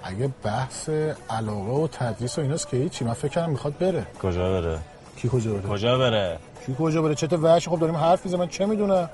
[0.04, 0.90] اگه بحث
[1.30, 4.08] علاقه و تدریس و ایناست که هیچی من فکر کردم می‌خواد بره.
[4.24, 4.80] کجا بره؟
[5.16, 8.50] کی کجا بره؟ کجا بره؟ کی کجا بره؟ چه وحش؟ خب داریم حرف می‌زنیم من
[8.50, 9.10] چه می‌دونم؟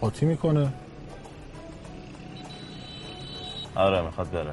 [0.00, 0.72] قاطی می‌کنه.
[3.74, 4.52] آره می‌خواد بره.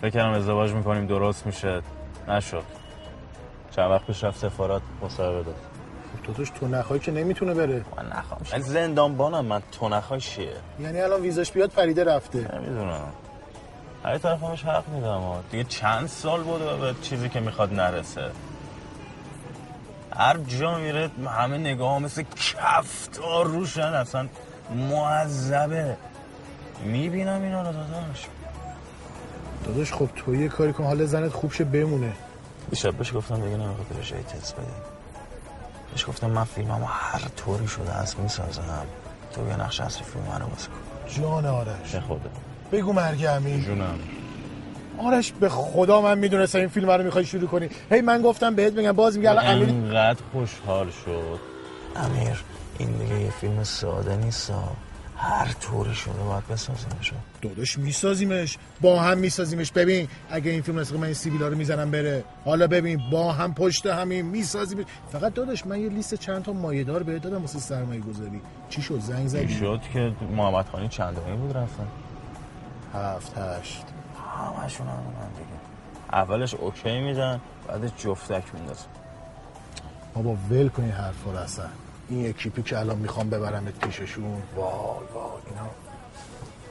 [0.00, 1.82] فکر کردم ازدواج می‌کنیم درست میشه.
[2.28, 2.62] نشد.
[3.70, 5.54] چند وقت پیش رفت سفارت مصاحبه داد.
[6.24, 7.84] تو توش تو نخواهی که نمی‌تونه بره.
[7.96, 8.40] من نخوام.
[8.52, 12.38] من زندان بانم من تو نخوای چیه؟ یعنی الان ویزاش بیاد پریده رفته.
[12.54, 13.12] نمی‌دونم.
[14.04, 15.06] هر طرف همش حق میدم.
[15.06, 15.40] ها.
[15.50, 18.30] دیگه چند سال بوده به چیزی که می‌خواد نرسه.
[20.18, 24.28] هر جا میره همه نگاه مثل کفتار روشن اصلا.
[24.90, 25.96] معذبه.
[26.84, 28.26] می‌بینم اینا رو داداش.
[29.64, 32.12] داداش خب تو یه کاری کن حال زنت خوب شه بمونه.
[32.70, 34.66] دیشب بهش گفتم دیگه نمی‌خواد بهش ای تست بده.
[35.92, 38.86] بهش گفتم من فیلممو هر طوری شده از می‌سازم.
[39.32, 41.22] تو یه نقش اصلی فیلم منو بازی کن.
[41.22, 41.90] جان آرش.
[41.92, 42.30] به خدا.
[42.72, 43.60] بگو مرگ امین.
[43.60, 43.98] جونم.
[44.98, 47.68] آرش به خدا من می‌دونستم این فیلم رو می‌خوای شروع کنی.
[47.90, 51.38] هی من گفتم بهت بگم باز میگه الان امیر انقدر خوشحال شد.
[51.96, 52.44] امیر
[52.78, 54.52] این دیگه یه فیلم ساده نیست
[55.16, 58.58] هر طوری شده باید بسازیمش داداش میسازیمش.
[58.80, 59.72] با هم میسازیمش.
[59.72, 62.24] ببین اگه این فیلم نسخه من این سیبیلا رو می‌زنم بره.
[62.44, 64.84] حالا ببین با هم پشت همین میسازیمش.
[65.12, 69.00] فقط داداش من یه لیست چند تا مایه‌دار بهت دادم واسه سرمایه گذاری چی شد؟
[69.00, 69.48] زنگ زدی.
[69.48, 71.86] چی شد که محمد خانی چند دقیقه بود رفتن؟
[72.94, 73.84] هفت هشت.
[74.34, 74.96] همشون هم
[75.36, 75.48] دیگه.
[76.12, 78.86] اولش OK میدن بعد جفتک میندازن
[80.14, 81.66] بابا ول کن این حرفا رو اصلا.
[82.08, 84.24] این اکیپی که الان می‌خوام ببرمت پیششون.
[84.56, 84.64] وای
[85.14, 85.70] وای اینا.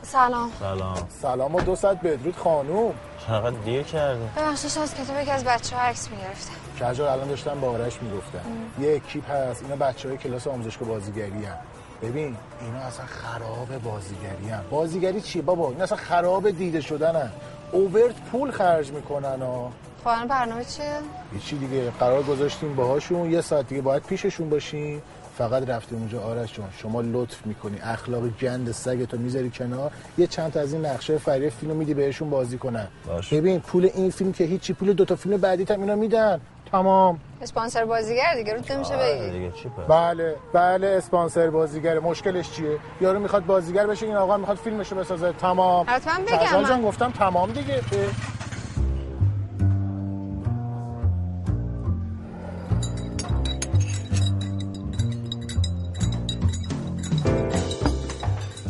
[0.02, 0.52] سلام.
[0.60, 1.08] سلام.
[1.22, 2.94] سلام و دو ساعت بدرود خانوم.
[3.28, 6.54] چقدر دیر کردی؟ ببخشید از کتاب یکی از بچه ها عکس می‌گرفتم
[6.92, 8.40] کجا الان داشتم با آرش می‌گفتم
[8.80, 11.58] یه اکیپ هست اینا بچه های کلاس آموزشگاه بازیگری هم.
[12.02, 14.64] ببین اینا اصلا خراب بازیگری هم.
[14.70, 17.30] بازیگری چیه بابا؟ اینا اصلا خراب دیده شدن هم.
[17.72, 19.72] اوورت پول خرج می‌کنن ها.
[20.04, 20.98] خب برنامه چیه؟
[21.46, 23.32] چی دیگه قرار گذاشتیم باهاشون.
[23.32, 25.02] یه ساعت دیگه باید پیششون باشیم.
[25.38, 26.22] فقط رفتیم اونجا.
[26.22, 27.78] آرش جان شما لطف می‌کنی.
[27.84, 29.92] اخلاق گند سگ تو می‌ذاری کنار.
[30.18, 32.88] یه چند تا از این نقشه فریه فیلم میدی بهشون بازی کنن.
[33.08, 33.34] باش.
[33.34, 36.42] ببین پول این فیلم که هیچی پول دوتا فیلم بعدی هم اینا میدن.
[36.74, 37.20] تمام.
[37.42, 39.32] اسپانسر بازیگر دیگه رو نمیشه بگی.
[39.32, 44.38] دیگه چی پس؟ بله بله اسپانسر بازیگره مشکلش چیه؟ یارو می‌خواد بازیگر بشه این آقا
[44.38, 45.32] می‌خواد فیلمشو بسازه.
[45.34, 45.86] تمام.
[45.90, 46.70] حتما بگم من.
[46.70, 47.82] جان گفتم تمام دیگه.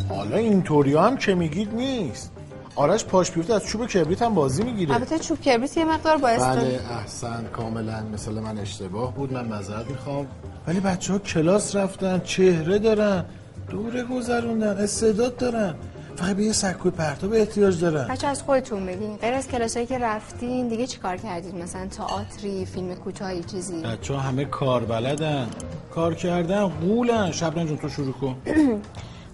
[0.10, 2.33] حالا اینطوری هم که میگید نیست.
[2.76, 4.94] آرش پاش بیفته از چوب کبریت هم بازی می‌گیره.
[4.94, 9.90] البته چوب کبریت یه مقدار با بله احسن کاملا مثل من اشتباه بود من معذرت
[9.90, 10.28] می‌خوام.
[10.68, 13.26] ولی بچه ها کلاس رفتن چهره دارن
[13.70, 15.76] دوره گذروندن استعداد دارن.
[16.16, 18.08] فقط به یه سکوی پرتاب احتیاج دارن.
[18.08, 22.66] بچه از خودتون بگین غیر از کلاسایی که رفتین دیگه چی کار کردید؟ مثلا تئاتری
[22.66, 25.48] فیلم کوتاهی چیزی؟ بچه ها همه کار بلدن.
[25.96, 28.36] کار کردن قولن شبنم جون تو شروع کن.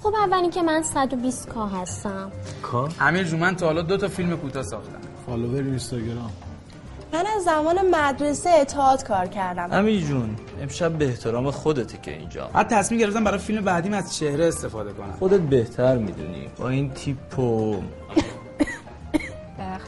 [0.04, 2.32] خب اولی که من 120 کا هستم.
[3.00, 5.00] امیر جون من تا حالا دو تا فیلم کوتاه ساختم.
[5.26, 6.32] فالوور اینستاگرام.
[7.14, 9.70] من از زمان مدرسه اتحاد کار کردم.
[9.72, 12.50] امیر جون امشب به احترام خودته که اینجا.
[12.54, 15.12] بعد تصمیم گرفتم برای فیلم بعدیم از چهره استفاده کنم.
[15.20, 16.50] خودت بهتر می‌دونی.
[16.58, 17.76] با این تیپ و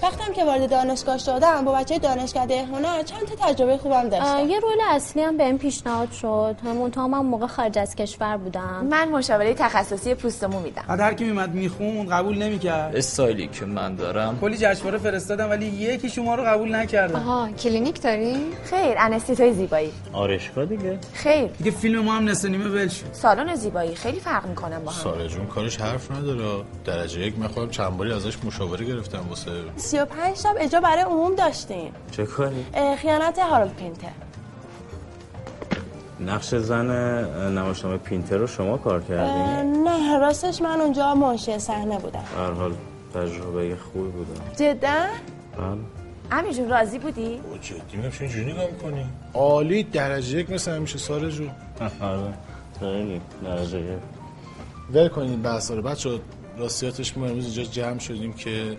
[0.04, 4.50] وقتم که وارد دانشگاه شدم با بچه دانشکده هنر چند تا تجربه خوبم داشتم.
[4.50, 6.56] یه رول اصلی هم بهم پیشنهاد شد.
[6.64, 8.86] منتها من موقع خارج از کشور بودم.
[8.90, 10.84] من مشاوره تخصصی پوستمو میدم.
[10.88, 12.96] بعد هر کی میمد می‌خوند قبول نمی‌کرد.
[12.96, 14.40] استایلی که من دارم.
[14.40, 17.16] کلی جشنواره فرستادم ولی یکی شما رو قبول نکردم.
[17.16, 19.92] آها کلینیک داری؟ خیر انستیتوی زیبایی.
[20.14, 21.00] آرشگاه دیگه.
[21.14, 21.48] خیر.
[21.48, 23.06] دیگه فیلم ما هم نصف نیمه ول شد.
[23.12, 25.04] سالن زیبایی خیلی فرق می‌کنم با هم.
[25.04, 26.64] سارا جون کارش حرف نداره.
[26.86, 31.36] درجه یک من خودم چند باری ازش مشاوره گرفتم واسه 35 شب اجرا برای عموم
[31.36, 31.91] داشتیم.
[32.12, 32.65] چه کاری؟
[32.98, 34.08] خیانت هارولد پینتر.
[36.20, 36.86] نقش زن
[37.58, 42.24] نمایشنامه پینتر رو شما کار کردین؟ نه راستش من اونجا منشی صحنه بودم.
[42.38, 42.74] هر حال
[43.13, 45.06] تجربه خوبی بودم جدا؟
[45.58, 45.78] بله.
[46.32, 50.98] امیر جون راضی بودی؟ جدی میگم چه اینجوری نگاه می‌کنی؟ عالی درجه یک مثل همیشه
[50.98, 51.50] سارا جون.
[52.02, 52.34] آره
[52.80, 54.00] خیلی درجه یک.
[54.94, 56.20] ول کنید این بحثا رو بچه
[56.58, 58.78] راستیاتش ما امروز اینجا جمع شدیم که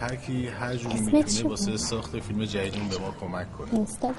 [0.00, 3.74] هر کی هر چی می‌تونه؟ واسه ساخت فیلم جدیدمون به ما کمک کنه.
[3.74, 4.12] اینستا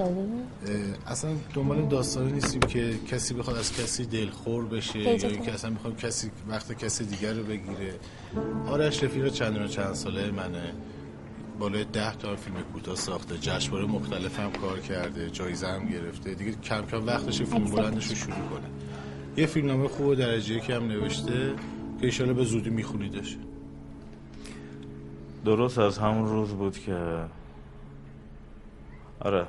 [1.08, 5.12] اصلا دنبال داستانی نیستیم که کسی بخواد از کسی دلخور بشه یا.
[5.12, 7.94] اینکه اصلا بخوام کسی وقت کسی دیگر رو بگیره.
[8.68, 10.74] آرش رفیق چندان و چند ساله منه.
[11.60, 13.38] بالای ده تا فیلم کوتاه ساخته.
[13.38, 16.34] جشنواره مختلف هم کار کرده جایزه هم گرفته.
[16.34, 18.70] دیگه کم کم وقتش فیلم بلندش رو شروع کنه.
[19.38, 21.54] یه فیلمنامه خوب و درجه که هم نوشته
[22.00, 23.38] که ایشالا به زودی میخونیدش.
[25.46, 27.26] درست از همون روز بود که
[29.20, 29.48] آره.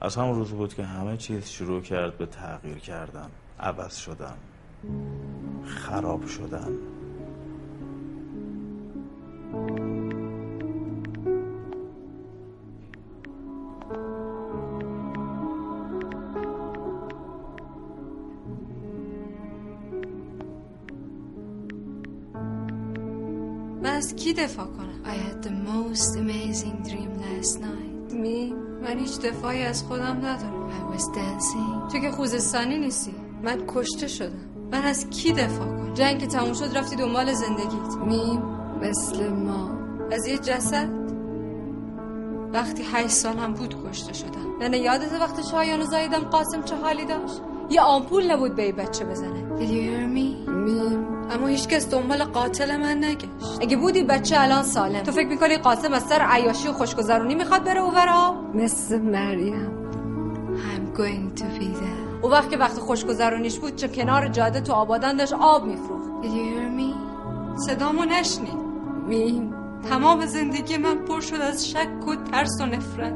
[0.00, 3.30] از همون روز بود که همه چیز شروع کرد به تغییر کردن.
[3.60, 4.36] عوض شدن.
[5.64, 6.78] خراب شدن.
[24.04, 28.14] از کی دفاع کنم؟ I had the most amazing dream last night.
[28.14, 30.70] می؟ من هیچ دفاعی از خودم ندارم.
[30.70, 31.92] I was dancing.
[31.92, 33.14] تو که خوزستانی نیستی.
[33.42, 34.38] من کشته شدم.
[34.72, 37.96] من از کی دفاع کنم؟ جنگ که تموم شد رفتی دنبال زندگیت.
[38.06, 38.38] می
[38.82, 39.70] مثل ما.
[40.12, 40.88] از یه جسد؟
[42.52, 44.58] وقتی هشت سالم بود کشته شدم.
[44.60, 47.40] نه یادت وقتی شایانو زاییدم قاسم چه حالی داشت؟
[47.70, 49.58] یه آمپول نبود به بچه بزنه.
[49.58, 50.48] Did you hear me?
[50.50, 53.28] میم اما هیچ کس دنبال قاتل من نگشت.
[53.60, 55.00] اگه بودی بچه الان سالم.
[55.00, 59.70] تو فکر می‌کنی قاسم از سر عیاشی و خوشگذرونی می‌خواد بره اوورا مثل مریم.
[60.56, 62.22] I'm going to be there.
[62.22, 66.08] او وقت که وقت خوشگذرونیش بود چه کنار جاده تو آبادان داشت آب میفروخت.
[66.22, 66.94] Did you hear me?
[67.66, 68.58] صدامو نشنید.
[69.08, 69.54] میم.
[69.90, 73.14] تمام زندگی من پر شد از شک و ترس و نفرت.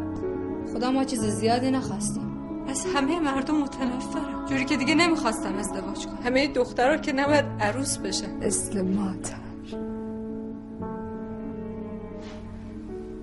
[0.74, 2.27] خدا ما چیز زیادی نخواستیم.
[2.68, 7.98] از همه مردم متنفرم جوری که دیگه نمی‌خواستم ازدواج کنم همه دخترها که نباید عروس
[7.98, 8.46] بشن.
[8.46, 9.38] مثل مادر.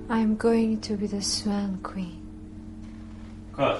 [0.09, 2.21] I'm going to be the swan queen.
[3.55, 3.77] کار.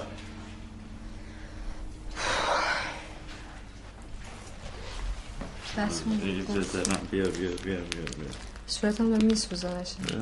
[5.78, 6.04] دست
[7.12, 8.28] بیا بیا بیا بیا بیا.
[8.68, 10.20] صورتم به میسوزه بیا.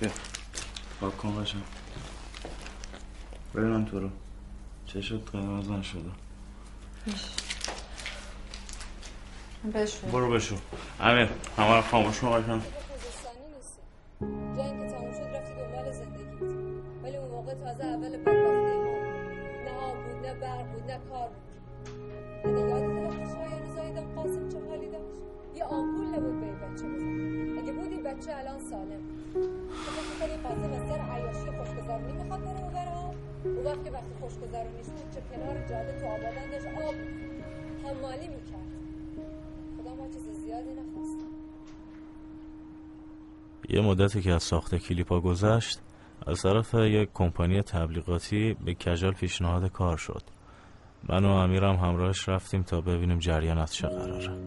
[0.00, 0.10] بیا.
[1.00, 1.62] پاک کن باشم
[3.54, 4.08] ببینم تو رو.
[4.86, 6.10] چه شد قرمز نشده.
[9.74, 10.56] بشو برو بشو.
[11.00, 12.28] امیر همه رو خاموش کن.
[12.28, 12.62] قشنگ.
[14.56, 16.52] جنگ که تموم شد رفتی دنبال زندگیت.
[17.02, 18.98] ولی اون موقع تازه اول بدبختی ما
[19.64, 22.52] نه آب بود نه برق بود نه کار بود.
[22.52, 24.58] نه یادت شایان قاسم چه
[25.70, 27.58] آمپول نبود به این بچه بزن.
[27.58, 29.02] اگه بود این بچه الان سالم
[29.34, 29.90] تو
[30.20, 33.14] فکر قاسم از سر عیاشی و خوشگذرونی می‌خواد بره اوورا
[33.44, 36.94] اون وقت که وقتی خوشگذرونیش بود چه کنار جاده تو آبادان داشت آب.
[37.84, 38.68] حمالی می‌کرد.
[39.78, 41.28] خدا ما چیز زیادی نخواستم
[43.68, 45.80] یه مدتی که از ساخت کلیپا گذشت
[46.26, 50.22] از طرف یک کمپانی تبلیغاتی به کجال پیشنهاد کار شد.
[51.08, 54.38] من و امیرم همراهش رفتیم تا ببینیم جریان از چه قراره.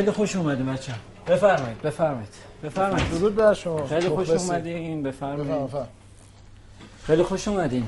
[0.00, 0.92] خیلی خوش اومدین بچه
[1.28, 2.28] بفرمایید بفرمایید.
[2.64, 3.10] بفرمایید.
[3.10, 3.86] درود بر شما.
[3.86, 4.50] خیلی خوش مخلصی.
[4.50, 5.70] اومدین بفرمایید.
[7.06, 7.84] خیلی خوش اومدین.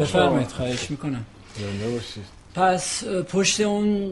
[0.00, 0.48] بفرمایید.
[0.48, 1.24] خواهش می‌کنم.
[1.56, 2.24] زنده باشید.
[2.54, 4.10] پس پشت اون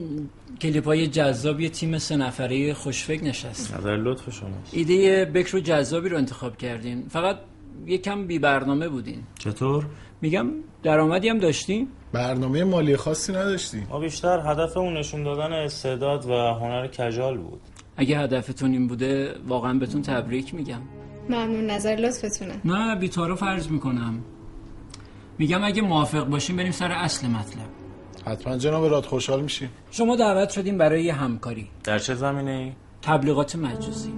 [0.61, 3.75] کلیپ های جذاب یه تیم سه نفره خوشفکر نشست.
[3.75, 4.49] نظر لطف شما.
[4.73, 7.07] ایده بکر و جذابی رو انتخاب کردین.
[7.09, 7.37] فقط
[7.87, 9.23] یه کم بی برنامه بودین.
[9.39, 9.87] چطور؟
[10.21, 10.47] میگم
[10.83, 16.33] درآمدی هم داشتین؟ برنامه مالی خاصی نداشتی ما بیشتر هدف اون نشون دادن استعداد و
[16.33, 17.61] هنر کجال بود.
[17.97, 20.81] اگه هدفتون این بوده واقعا بهتون تبریک میگم.
[21.29, 22.61] ممنون نظر لطفتونه.
[22.65, 24.25] نه بیتارو فرض می‌کنم.
[25.39, 27.69] میگم اگه موافق باشیم بریم سر اصل مطلب.
[28.27, 29.71] حتما جناب راد خوشحال میشیم.
[29.91, 31.69] شما دعوت شدیم برای یه همکاری.
[31.85, 32.73] در چه زمینه ای؟
[33.03, 34.13] تبلیغات مجازی.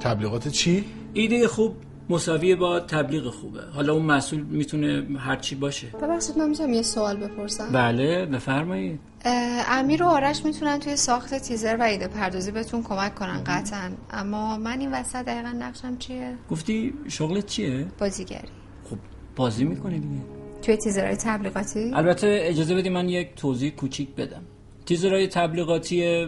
[0.00, 1.76] تبلیغات چی؟ ایده خوب
[2.10, 3.60] مساوی با تبلیغ خوبه.
[3.74, 5.86] حالا اون مسئول می‌تونه هرچی باشه.
[5.86, 7.72] ببخشید من می‌تونم یه سوال بپرسم.
[7.72, 9.00] بله بفرمایید.
[9.68, 13.90] امیر و آرش می‌تونن توی ساخت تیزر و ایده پردازی بهتون کمک کنن قطعا.
[14.10, 18.48] اما من این وسط دقیقا نقشم چیه؟ گفتی شغلت چیه؟ بازیگری.
[18.90, 18.96] خب
[19.36, 20.22] بازی می‌کنی دیگه.
[20.62, 24.42] توی تیزرهای تبلیغاتی؟ البته اجازه بدی من یک توضیح کوچیک بدم.
[24.86, 26.26] تیزرهای تبلیغاتی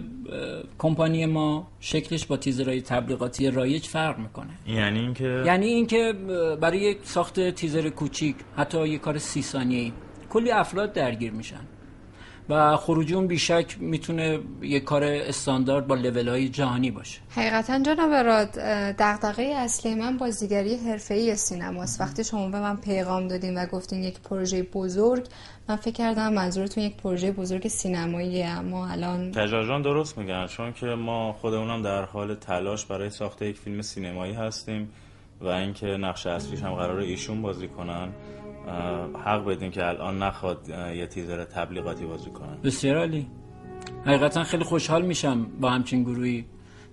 [0.78, 4.50] کمپانی ما شکلش با تیزرهای تبلیغاتی رایج فرق می‌کنه.
[4.66, 6.12] یعنی اینکه یعنی اینکه
[6.60, 9.92] برای یک ساخت تیزر کوچیک حتی یک کار سی ثانیه‌ای
[10.30, 11.60] کلی افراد درگیر میشن.
[12.48, 17.20] و خروجی اون بیشک می‌تونه یک کار استاندارد با لول های جهانی باشه.
[17.30, 18.50] حقیقتا جناب راد
[18.98, 22.00] دغدغه اصلی من بازیگری حرفه‌ای سینماست.
[22.00, 25.26] وقتی شما به من پیغام دادین و گفتین یک پروژه بزرگ
[25.68, 30.86] من فکر کردم منظورتون یک پروژه بزرگ سینماییه اما الان کجال درست میگن چون که
[30.86, 34.92] ما خودمونم در حال تلاش برای ساخت یک فیلم سینمایی هستیم.
[35.40, 38.08] و اینکه نقش اصلیش هم قرار ایشون بازی کنن
[39.24, 42.56] حق بدین که الان نخواد یه تیزر تبلیغاتی بازی کنن.
[42.64, 43.26] بسیار عالی.
[44.06, 46.44] حقیقتا خیلی خوشحال میشم با همچین گروهی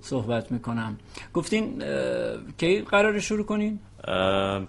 [0.01, 0.97] صحبت می‌کنم.
[1.33, 1.83] گفتین
[2.57, 3.79] کی قرار شروع کنین؟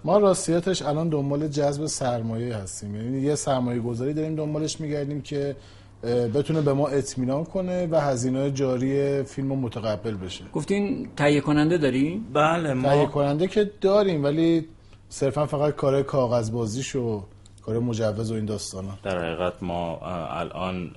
[0.03, 2.95] ما راستیتش الان دنبال جذب سرمایه هستیم.
[2.95, 5.55] یعنی یه سرمایه گذاری داریم دنبالش میگردیم که
[6.03, 11.77] بتونه به ما اطمینان کنه و هزینه جاری فیلم رو متقبل بشه گفتین تهیه کننده
[11.77, 14.67] داری؟ بله تهیه کننده که داریم ولی
[15.09, 17.23] صرفا فقط کار کاغذ بازیش و
[17.61, 19.99] کار مجوز و این داستانا در حقیقت ما
[20.31, 20.91] الان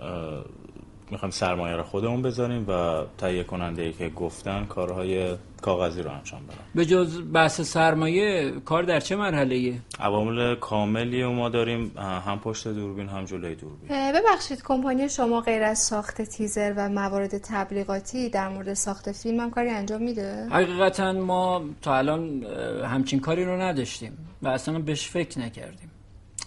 [1.11, 6.41] می‌خوایم سرمایه رو خودمون بذاریم و تهیه کننده ای که گفتن کارهای کاغذی رو انجام
[6.47, 6.57] بدن.
[6.75, 12.41] به جز بحث سرمایه کار در چه مرحله ایه؟ عوامل کاملی رو ما داریم هم
[12.41, 14.13] پشت دوربین هم جلوی دوربین.
[14.13, 19.51] ببخشید کمپانی شما غیر از ساخت تیزر و موارد تبلیغاتی در مورد ساخت فیلم هم
[19.51, 22.45] کاری انجام میده؟ حقیقتا ما تا الان
[22.85, 25.91] همچین کاری رو نداشتیم و اصلا بهش فکر نکردیم.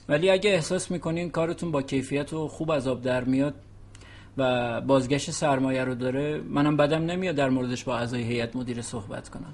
[0.10, 3.54] ولی اگه احساس می‌کنین کارتون با کیفیت و خوب از آب در میاد
[4.38, 9.30] و بازگشت سرمایه رو داره منم بدم نمیاد در موردش با اعضای هیئت مدیره صحبت
[9.30, 9.54] کنم.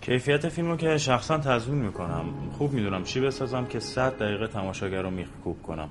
[0.00, 2.24] کیفیت فیلم رو که شخصا تضمین می‌کنم.
[2.58, 5.88] خوب می‌دونم چی بسازم که 100 دقیقه تماشاگر رو میخکوب کنم.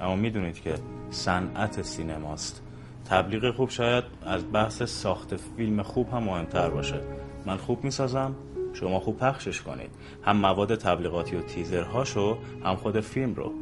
[0.00, 0.74] اما می‌دونید که
[1.10, 2.62] صنعت سینماست.
[3.10, 7.00] تبلیغ خوب شاید از بحث ساخت فیلم خوب هم مهمتر باشه.
[7.46, 8.34] من خوب می‌سازم
[8.72, 9.90] شما خوب پخشش کنید.
[10.22, 13.52] هم مواد تبلیغاتی و تیزرهاشو هم خود فیلم رو.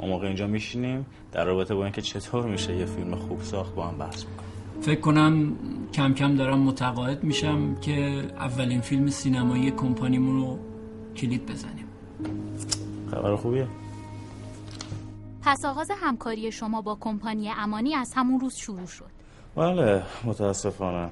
[0.00, 3.86] اون موقع اینجا میشینیم در رابطه با اینکه چطور میشه یه فیلم خوب ساخت با
[3.86, 4.50] هم بحث می‌کنیم.
[4.80, 5.56] فکر کنم
[5.92, 7.92] کم کم دارم متقاعد میشم که
[8.38, 10.58] اولین فیلم سینمایی کمپانیمون رو
[11.16, 11.86] کلید بزنیم.
[13.10, 13.66] خبر خوبیه؟
[15.42, 19.10] پس آغاز همکاری شما با کمپانی امانی از همون روز شروع شد.
[19.56, 21.10] بله متاسفانه.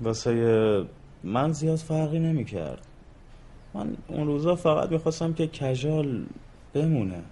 [0.00, 0.86] واسه
[1.24, 2.86] من زیاد فرقی نمی کرد
[3.74, 6.26] من اون روزا فقط می‌خواستم که کجال
[6.74, 7.22] بمونه.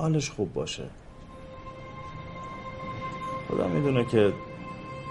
[0.00, 0.84] حالش خوب باشه.
[3.48, 4.32] خدا می‌دونه که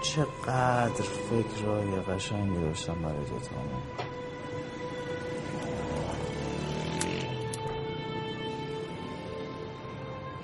[0.02, 3.82] چقدر فکرهای قشنگی داشتم برای دوتامون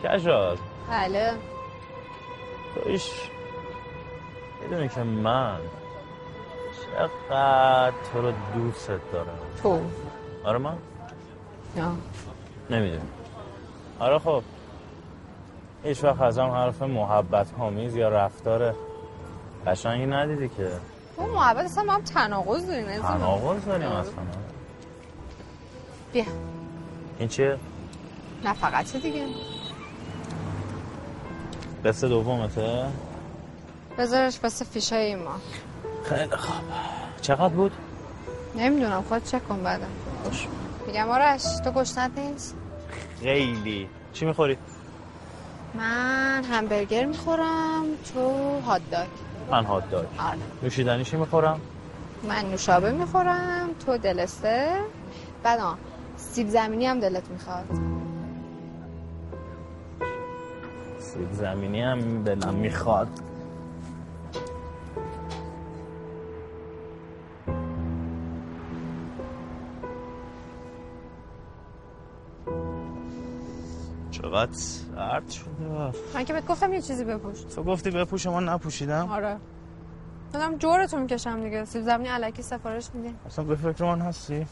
[0.03, 0.59] کجال
[0.91, 1.33] بله.
[2.75, 3.11] تویش
[4.63, 5.59] می‌دونی که من
[6.87, 9.39] چقدر تو رو دوست دارم.
[9.63, 9.81] تو.
[10.45, 10.77] آره من؟
[11.77, 11.91] نه.
[12.71, 13.03] نمی‌دونی
[14.01, 14.43] آره خب.
[15.85, 18.75] هیچ وقت ازم حرف محبت آمیز یا رفتار
[19.67, 20.71] قشنگی ندیدی که.
[21.17, 23.03] اون محبت اصلا ما هم تناقض داریم.
[23.03, 24.13] تناقض داریم اصلا.
[26.13, 26.25] بیا.
[27.19, 27.57] این چیه؟
[28.45, 29.25] نه فقط دیگه؟
[31.85, 32.85] قصه دومته؟
[33.99, 35.35] بذارش واسه فیشای ما.
[36.05, 36.65] خیلی خوب.
[37.23, 37.73] چقدر بود؟
[38.57, 39.87] نمی‌دونم خود چک کن بعدم.
[40.25, 40.49] باش.
[40.87, 42.57] میگم آرش تو گشنت نیست؟
[43.21, 43.89] خیلی.
[44.13, 44.59] چی می‌خوری؟
[45.75, 49.09] من همبرگر می‌خورم تو هات داگ
[49.51, 50.39] من هات داگ آره.
[50.63, 51.61] نوشیدنی چی می‌خورم؟
[52.23, 54.77] من نوشابه می‌خورم تو دلسته.
[55.43, 55.79] بعد آه
[56.17, 57.65] سیب زمینی هم دلت می‌خواد.
[60.99, 63.09] سیب زمینی هم دلم می‌خواد.
[74.37, 77.41] چقدر سرد شده من که بهت گفتم یه چیزی بپوش.
[77.41, 79.09] تو گفتی بپوش ما نپوشیدم.
[79.11, 79.37] آره.
[80.33, 81.65] دادم جورتو می‌کشم دیگه.
[81.65, 83.15] سیب زمینی علکی سفارش میدی.
[83.27, 84.47] اصلا به فکر من هستی؟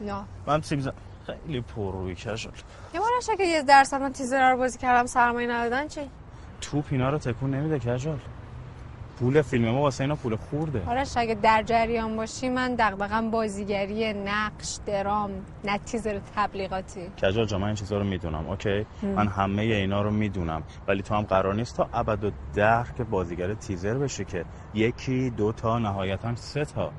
[0.00, 0.92] نه من سیب زم...
[1.26, 2.50] خیلی پر روی کشل.
[2.94, 6.00] یه بارش که یه درصد من تیزر رو بازی کردم سرمایه ندادن چی؟
[6.60, 8.16] توپ اینا رو تکون نمیده کجل
[9.20, 10.82] پول فیلم ما واسه اینا پول خورده.
[10.86, 15.30] آرش اگه در جریان باشی من دغدغم بازیگری نقش درام
[15.64, 17.00] نه تیزر تبلیغاتی.
[17.22, 19.08] کجال جا من این چیزا رو می‌دونم اوکی؟ هم.
[19.08, 20.62] من همه اینا رو می‌دونم.
[20.88, 24.44] ولی تو هم قرار نیست تا ابد و دهر که بازیگر تیزر بشه که
[24.74, 26.90] یکی دو تا نهایتا سه تا.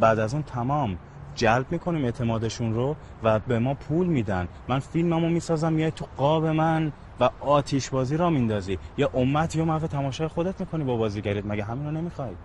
[0.00, 0.98] بعد از اون تمام
[1.34, 4.48] جلب می‌کنیم اعتمادشون رو و به ما پول میدن.
[4.68, 6.92] من فیلممو می‌سازم میای تو قاب من.
[7.20, 8.78] و آتیش بازی را میندازی.
[8.96, 12.36] یا امت یا محو تماشای خودت می‌کنی با بازیگریت مگه همین رو نمی‌خوای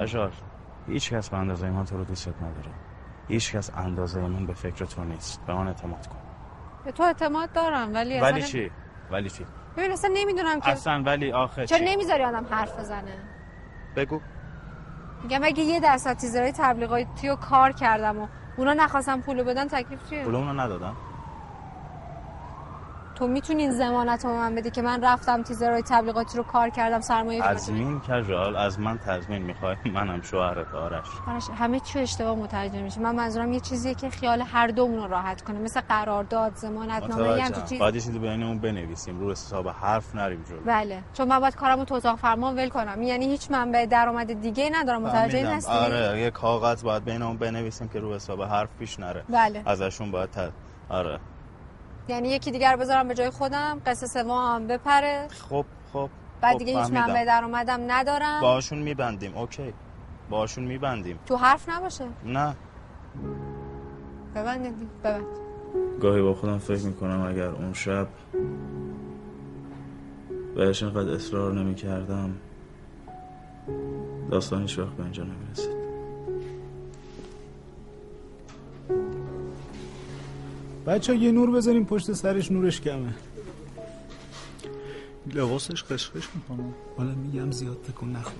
[0.00, 0.30] کجال
[0.86, 2.70] هیچ کس به اندازه من تو رو دوست نداره.
[3.28, 5.46] هیچ کس اندازه من به فکر تو نیست.
[5.46, 6.18] به من اعتماد کن.
[6.84, 8.70] به تو اعتماد دارم ولی ولی اصلا چی؟
[9.10, 13.18] ولی چی؟ ببین اصلا نمی‌دونم که اصلا ولی آخه چرا نمی‌ذاری آدم حرف بزنه؟
[13.96, 14.20] بگو.
[15.22, 18.26] میگم اگه یه درصد تیزرهای تبلیغاتی رو کار کردم و
[18.56, 20.92] اونا نخواستم پولو بدن تکلیف چیه؟ پول اونو ندادن.
[23.14, 27.00] تو می‌تونی این ضمانت رو من بدی که من رفتم تیزرهای تبلیغاتی رو کار کردم
[27.00, 32.82] سرمایه تضمین کجال از من تضمین می‌خوای؟ منم شوهرت آرش آرش همه چی اشتباه متوجه
[32.82, 35.58] میشه من منظورم یه چیزیه که خیال هر دومون رو راحت کنه.
[35.58, 37.78] مثل قرارداد ضمانت نامه یه همچین متوجهم چیز.
[37.78, 39.20] باید یه چیزی بینمون بنویسیم.
[39.20, 40.60] رو حساب حرف نریم جلو.
[40.66, 41.02] بله.
[41.12, 43.02] چون من باید کارمو تو اتاق فرمان ول کنم.
[43.02, 45.48] یعنی هیچ منبع درآمد دیگه ندارم متوجه.
[45.48, 49.24] هستی آره یه کاغذ باید بینمون بنویسیم که رو حساب حرف پیش نره.
[49.28, 49.62] بله.
[49.66, 50.50] ازشون باید ت...
[50.88, 51.20] آره.
[52.08, 55.28] یعنی یکی دیگر رو بذارم به جای خودم قصه سوم هم بپره.
[55.28, 56.92] خب خب بعد خب، دیگه هیچ.
[56.92, 58.40] منبع درآمدم ندارم.
[58.40, 59.74] باشون میبندیم اوکی.
[60.30, 61.18] باشون میبندیم.
[61.26, 62.04] تو حرف نباشه.
[62.24, 62.56] نه.
[64.34, 64.90] ببندید دیگه.
[65.04, 65.24] ببند.
[66.00, 68.08] گاهی با خودم فکر می‌کنم اگر اون شب
[70.56, 72.34] بهش اینقدر اصرار نمی کردم
[74.30, 75.83] داستان هیچ وقت به اینجا نمی‌رسید.
[80.86, 83.14] بچه یه نور بذاریم پشت سرش نورش کمه.
[85.26, 86.64] لباسش قشقش می‌کنه
[86.96, 88.34] حالا میگم زیاد تکون نخوره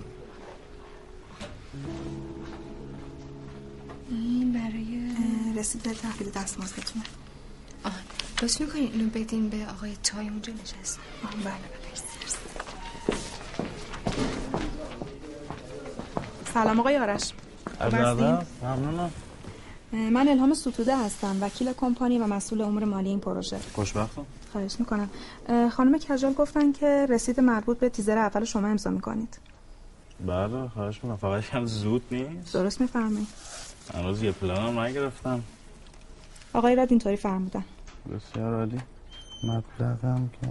[4.11, 5.11] این برای
[5.57, 7.05] رسید تحویل دستمزدتونه
[7.85, 7.93] آه
[8.43, 10.99] لطف می‌کنین اینو بدین به آقای چای اونجا نشست.
[11.25, 11.55] آه بله
[11.91, 12.05] مرسی.
[16.55, 17.33] سلام آقای آرش؟
[18.63, 19.11] ممنونم.
[19.93, 23.59] من الهام ستوده هستم وکیل کمپانی و مسئول امور مالی این پروژه.
[23.75, 25.11] خوشبختم خواهش می‌کنم.
[25.71, 29.39] خانم کجال گفتن که رسید مربوط به تیزر اول شما امضا می‌کنید.
[30.27, 31.17] بله خواهش می‌کنم.
[31.17, 32.55] فقط کم زود نیست.
[32.55, 33.29] درست میفرمایید.
[33.95, 35.43] هنوز یه پلانم نگرفتم.
[36.53, 37.65] آقای رد اینطوری فرمودن.
[38.15, 38.81] بسیار عالی.
[39.45, 40.49] مبلغم که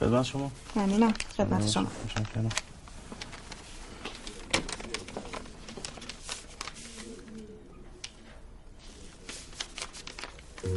[0.00, 0.50] خدمت شما.
[0.76, 1.14] ممنونم.
[1.36, 1.86] خدمت شما.
[10.58, 10.70] سهام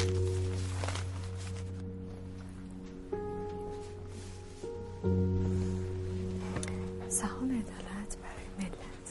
[7.49, 9.07] عدالت برای ملت.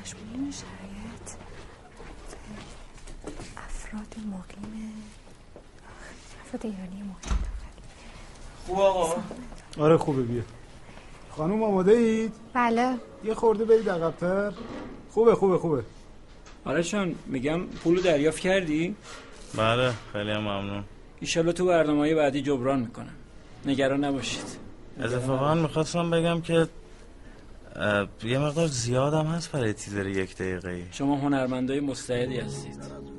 [0.00, 1.28] مشمولین شرایط
[3.56, 4.92] افراد مقیم
[6.44, 7.38] افراد ایرانی مقیم
[8.66, 9.22] خوب آقا؟
[9.78, 10.42] آره خوبه بیا.
[11.30, 12.96] خانوم آماده اید؟ بله.
[13.24, 14.52] یه خورده برید عقب‌تر.
[15.10, 15.84] خوبه خوبه خوبه.
[16.66, 18.96] آره چون میگم پولو دریافت کردی؟
[19.54, 20.84] بله خیلی هم ممنون.
[21.20, 23.14] ایشالله تو برنامه های بعدی جبران می‌کنم.
[23.66, 24.58] نگران نباشید.
[25.00, 26.68] اتفاقا می‌خواستم بگم که
[28.24, 32.78] یه مقدار زیادم هست برای تیزر یک دقیقه شما هنرمندای مستعدی هستید.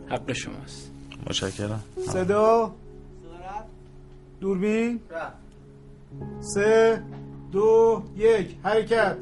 [0.09, 0.91] حق شماست.
[1.25, 1.83] متشکرم.
[2.07, 2.75] صدا؟
[4.41, 4.99] دوربین؟
[6.39, 7.03] سه
[7.51, 8.55] دو یک.
[8.63, 9.17] حرکت.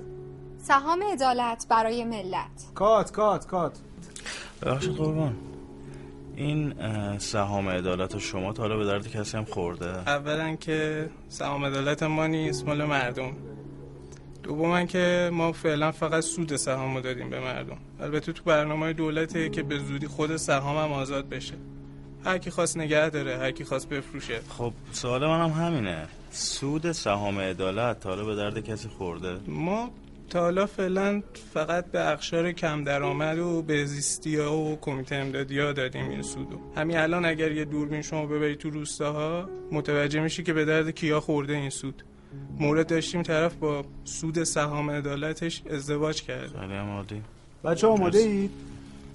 [0.63, 2.73] سهام عدالت برای ملت.
[2.75, 3.77] کات کات کات.
[4.65, 5.35] ببخشید قربان.
[6.35, 6.73] این
[7.17, 12.27] سهام عدالت شما تا حالا به درد کسی هم خورده؟ اولا که سهام عدالت ما
[12.27, 13.31] نیست مال مردم.
[14.43, 17.77] دوما که ما فعلا فقط سود سهام رو دادیم به مردم.
[17.99, 21.53] البته تو برنامه دولته که به زودی خود سهام هم آزاد بشه.
[22.25, 24.39] هر کی خواست نگه داره هر کی خواست بفروشه.
[24.49, 26.07] خب سوال منم همینه.
[26.31, 29.91] سود سهام عدالت تا حالا به درد کسی خورده؟ ما
[30.29, 31.23] تا حالا فعلا
[31.53, 36.21] فقط به اقشار کم درآمد و به زیستی ها و کمیته امدادی ها دادیم این
[36.21, 40.89] سودو همین الان اگر یه دوربین شما ببری تو روستاها متوجه میشی که به درد
[40.89, 42.03] کیا خورده این سود.
[42.59, 47.21] مورد داشتیم طرف با سود سهام عدالتش ازدواج هم عالی.
[47.63, 48.51] بچه آماده اید؟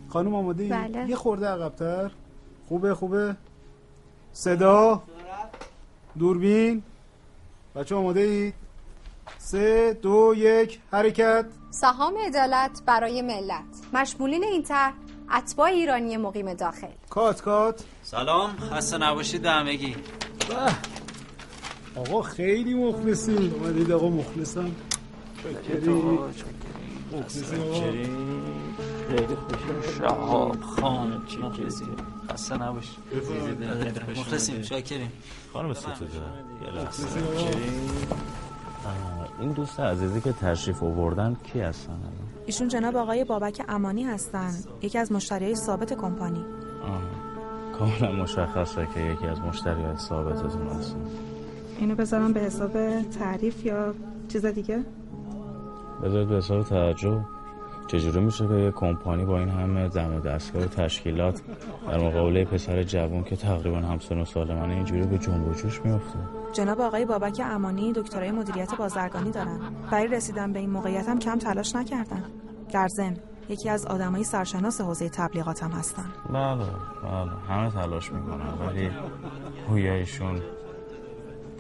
[0.09, 1.09] خانم آماده اید؟ بله.
[1.09, 2.11] یه خورده عقبتر.
[2.69, 3.37] خوبه خوبه؟
[4.33, 5.03] صدا؟
[6.19, 6.83] دوربین؟
[7.75, 8.55] بچه آماده اید؟
[9.39, 11.47] سه دو یک حرکت.
[11.71, 13.65] سهام عدالت برای ملت.
[13.93, 14.93] مشمولین این طرح
[15.37, 16.87] اتباع ایرانی مقیم داخل.
[17.11, 17.85] کات کات.
[18.03, 19.97] سلام خسته نباشید همگی.
[21.97, 24.71] آقا خیلی مخلصی اومدید آقا مخلصم.
[25.43, 25.89] شکری
[27.13, 27.81] مخلصی آقا.
[29.09, 31.97] خیلی خوشم شهاب خان مخلصیم
[32.31, 32.99] خسته نباشید.
[34.17, 35.13] مخلصیم شاکریم
[35.53, 36.71] خانم ستوده یه
[39.41, 41.99] این دوست عزیزی که تشریف آوردن کی هستن؟
[42.47, 44.51] ایشون جناب آقای بابک امانی هستن.
[44.83, 46.45] یکی از مشتریای ثابت کمپانی.
[46.85, 47.03] آه،
[47.79, 50.99] کاملا مشخصه که یکی از مشتری های ثابتتون هستن.
[51.79, 53.95] اینو بذارم به حساب تعریف یا
[54.29, 54.85] چیز دیگه؟
[56.03, 57.25] بذارید به حساب توجه.
[57.87, 61.43] چجوری میشه که یه کمپانی با این همه دم و دستگاه و تشکیلات
[61.89, 65.81] در مقابله پسر جوان که تقریبا همسن و سال منه اینجوری به جنب و جوش
[65.85, 66.19] میفته
[66.53, 69.61] جناب آقای بابک امانی دکترای مدیریت بازرگانی دارن.
[69.91, 72.25] برای رسیدن به این موقعیت هم کم تلاش نکردن.
[72.73, 73.17] در ضمن
[73.49, 76.07] یکی از آدمای سرشناس حوزه تبلیغات هم هستن.
[76.33, 76.65] بله
[77.03, 77.31] بله.
[77.49, 78.91] همه تلاش می‌کنن ولی
[79.69, 80.43] هویایشون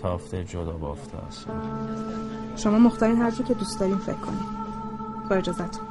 [0.03, 1.47] تافته جدا بافته است.
[2.57, 4.41] شما مختارین هر جور که دوست دارین فکر کنین.
[5.31, 5.87] با اجازتون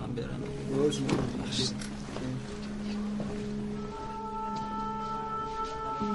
[0.00, 0.40] من برم.
[6.00, 6.08] فدات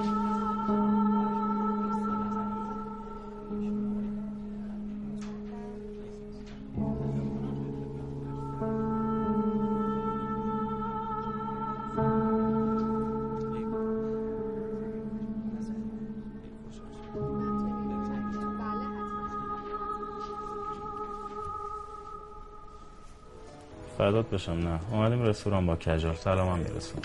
[24.30, 24.80] بشم نه.
[24.92, 26.16] اومدیم رستوران با کجال.
[26.16, 27.02] سلام هم میرسون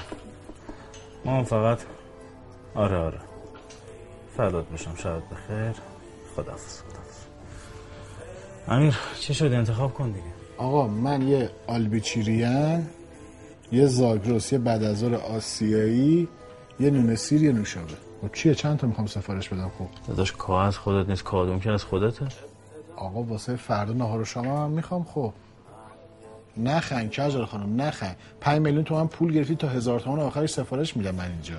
[1.25, 1.79] ما فقط
[2.75, 3.19] آره آره.
[4.37, 5.75] فدات بشم شبت بخیر.
[6.37, 7.21] خدافز خدافز
[8.69, 10.27] امیر چی شد؟ انتخاب کن دیگه.
[10.59, 12.87] آقا من یه آلبیچیریان
[13.73, 16.29] یه زاگروس یه بعدازار آسیایی
[16.81, 17.95] یه نون سیر یه نوشابه.
[18.23, 19.87] و چیه؟ چند تا می‌خوام سفارش بدم؟ خب.
[20.09, 22.27] داداش کاه از خودت نیست کادوم که از خودته.
[22.97, 25.33] آقا واسه فردا نهار و شام هم می‌خوام خب.
[26.57, 28.17] نخن کجال خانم نخن.
[28.41, 31.57] 5 میلیون تومن پول گرفتی تا هزار تومن آخرش سفارش میدم من اینجا.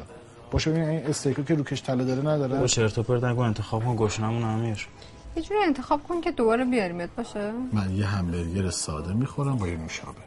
[0.52, 3.86] باشه ببین این استیکو که روکش تله داره نداره؟ با چرت و پرت نگو انتخاب
[3.86, 4.88] کن گشنمون امیر
[5.36, 9.78] یه جوری انتخاب کن که دوباره بیاریمت باشه؟ من یه همبرگر ساده می‌خورم با یه
[9.78, 10.22] نوشابه.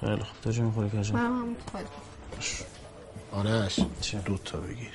[0.00, 0.40] خیلی خوب.
[0.42, 1.56] تو چی می‌خوری کجا؟ من هم
[3.32, 3.80] آرش
[4.26, 4.92] دو تا بگیر.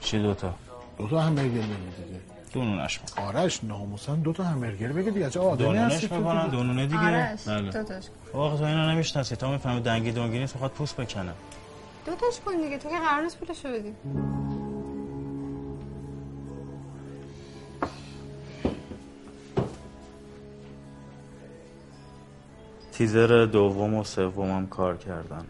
[0.00, 0.54] چی دوتا
[0.98, 2.20] دو تا همبرگر بگیر دیگه.
[2.52, 5.30] دونونش آرش ناموسن دو تا همبرگر بگیر دیگه.
[5.30, 7.30] چه آدمی هستی تو؟ دونونه دیگه.
[7.30, 7.70] آرش بله.
[7.70, 9.36] دوتاش خب آقا تو اینو نمی‌شناسی.
[9.36, 10.54] تا می‌فهمی دنگی دنگی نیست.
[10.54, 11.32] می‌خواد پوست بکنه.
[12.06, 13.94] دوتاش کن دیگه تو که قرار نیست پولشو بدی.
[22.92, 25.46] تیزر دوم و سومم کار کردن.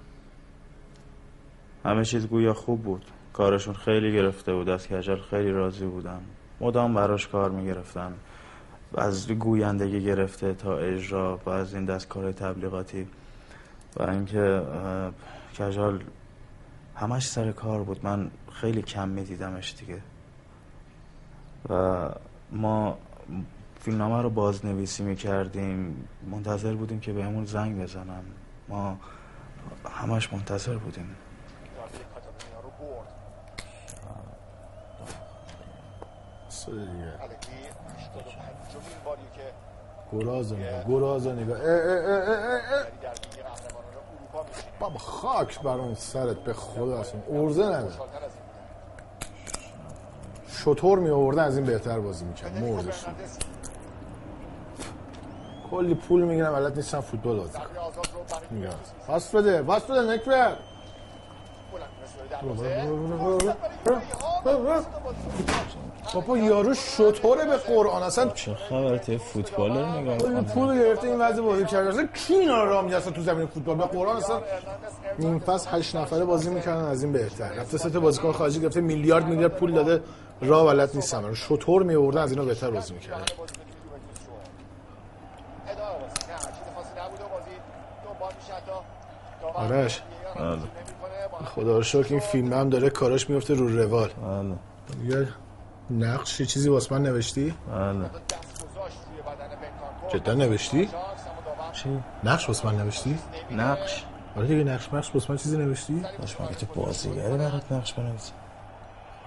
[1.84, 3.04] همه چیز گویا خوب بود.
[3.32, 6.20] کارشون خیلی گرفته بود از کجل خیلی راضی بودن.
[6.60, 8.14] مدام براش کار می‌گرفتن.
[8.94, 13.06] از گویندگی گرفته تا اجرا و از این دستکار تبلیغاتی.
[13.96, 14.62] و اینکه
[15.58, 16.02] کجال
[16.96, 18.04] همش سر کار بود.
[18.04, 20.02] من خیلی کم میدیدمش دیگه.
[21.68, 22.08] و
[22.50, 22.98] ما
[23.80, 26.08] فیلمنامه رو بازنویسی می‌کردیم.
[26.30, 28.22] منتظر بودیم که بهمون زنگ بزنن.
[28.68, 28.98] ما
[29.90, 31.16] همش منتظر بودیم.
[40.12, 40.84] گراز نگاه.
[40.84, 41.58] گراز نگاه.
[44.80, 47.92] بابا خاک بر اون سرت به خدا اصلا ارزه نده
[50.48, 53.04] شطور می آوردن از این بهتر بازی می‌کرد مردش
[55.70, 58.70] کلی پول می‌گیرم بلد نیستم فوتبال بازی کنم.
[59.06, 60.56] پاس بده پاس بده نکبر.
[66.14, 68.02] بابا یارو شطوره به قرآن.
[68.02, 71.88] اصلا چه خبر تو فوتبال رو نگاه می‌کنی؟ پول گرفته این وضع بازی کرده.
[71.88, 74.40] اصلا کی اینا رو اصلا تو زمین فوتبال؟ به قرآن اصلا
[75.18, 77.52] نیم فصل هشت نفره بازی می‌کردن از این بهتر.
[77.52, 80.02] رفته سه تا بازیکن خارجی گرفته میلیارد میلیارد پول داده.
[80.40, 83.24] راه بلد نیستم شطور میوردن از اینا بهتر بازی می‌کردن.
[89.54, 90.02] آرش.
[91.44, 94.56] خدا رو شکر این فیلم هم داره کاراش میفته رو روال بله
[95.16, 95.28] یه
[95.90, 98.10] نقش چیزی واسه من نوشتی؟ بله
[100.08, 100.88] جدا نوشتی؟
[101.72, 101.88] چی؟
[102.24, 103.18] نقش واسه من نوشتی؟
[103.50, 104.04] نقش
[104.36, 108.32] آره دیگه نقش نقش واسه من چیزی نوشتی؟ باش مگه تو بازیگری برات نقش بنویسم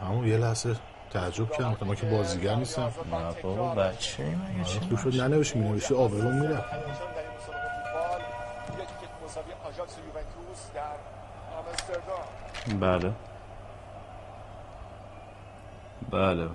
[0.02, 0.76] همون یه لحظه
[1.10, 2.82] تعجب کردم من که بازیگر نیستم
[3.12, 6.64] نه بابا بچه مگه چی خوب شد ننوشتی مینوشتی آبروم میره
[12.70, 13.14] بله
[16.12, 16.50] بله بله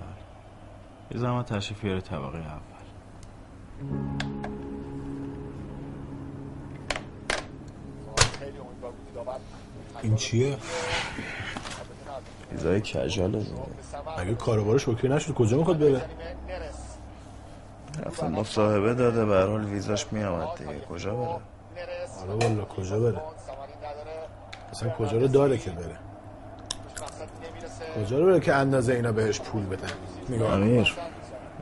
[1.11, 2.61] یه زمان تشریف بیاره طبقه اول
[10.03, 10.57] این چیه؟
[12.53, 13.47] ویزای کجاله
[14.19, 16.03] مگه کاروبارش اوکی نشد کجا می‌خواد بره؟
[18.07, 21.41] رفتم مصاحبه داده به هر حال ویزاش میامد دیگه کجا بره
[22.23, 23.21] آره والا کجا بره؟
[24.75, 25.97] اصلا کجا رو داره که بره؟
[27.97, 30.95] کجا رو بره که اندازه اینا بهش پول بدن؟ امیر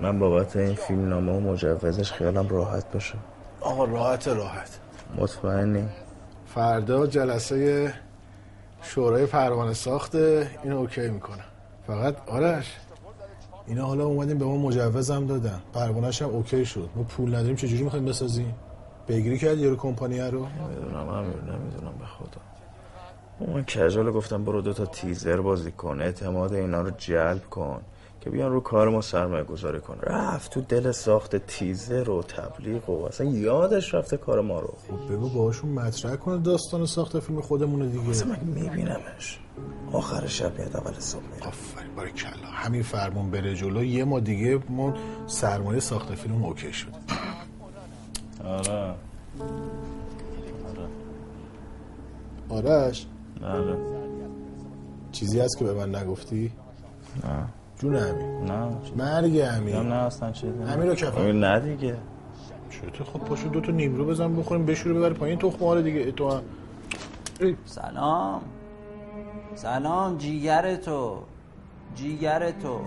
[0.00, 3.14] من بابت این فیلم نامه و مجوزش خیالم راحت باشه.
[3.60, 4.78] آقا راحت راحت.
[5.16, 5.88] مطمئنی؟
[6.46, 7.94] فردا جلسه
[8.82, 11.44] شورای پروانه ساخته اینو OK می‌کنه
[11.86, 12.76] فقط آرش
[13.66, 15.62] اینا حالا اومدیم به ما مجوزم دادن.
[15.74, 16.88] پروانهش هم OK شد.
[16.96, 18.54] ما پول نداریم چجوری می‌خوایم بسازیم؟
[19.08, 22.51] پیگیری کرد یارو کمپانیه رو؟ نمی‌دونم امیر نمی‌دونم به خدا.
[23.46, 27.80] من کجال گفتم برو دو تا تیزر بازی کن اعتماد اینا رو جلب کن
[28.20, 32.90] که بیان رو کار ما سرمایه گذاری کن رفت تو دل ساخت تیزر و تبلیغ
[32.90, 34.74] و اصلا یادش رفته کار ما رو.
[34.88, 38.10] خب بگو باهاشون مطرح کنه داستان ساخت فیلم خودمونه دیگه.
[38.10, 39.40] اصلا من میبینمش.
[39.92, 42.46] آخر شب میاد اول صبح میره آفرین باره کلا.
[42.52, 44.94] همین فرمون بره جلو یه ما دیگه ما
[45.26, 46.88] سرمایه ساخت فیلم اوکی شد.
[48.44, 48.94] آره.
[52.48, 53.06] آرش؟
[53.42, 53.76] بله.
[55.12, 56.52] چیزی هست که به من نگفتی؟
[57.24, 57.46] نه.
[57.78, 58.44] جون امین.
[58.44, 58.68] نه.
[58.96, 59.76] مرگ امین.
[59.76, 61.20] نه اصلا چیزی امین رو کفن.
[61.20, 61.96] امیر نه دیگه.
[62.70, 66.30] چطور خب پاشو دو تا نیمرو بزن بخوریم بشوره ببر پایین تخم آره دیگه تو
[66.30, 66.42] هم
[67.64, 68.42] سلام.
[69.54, 71.18] سلام جیگر تو.
[71.94, 72.80] جیگر تو.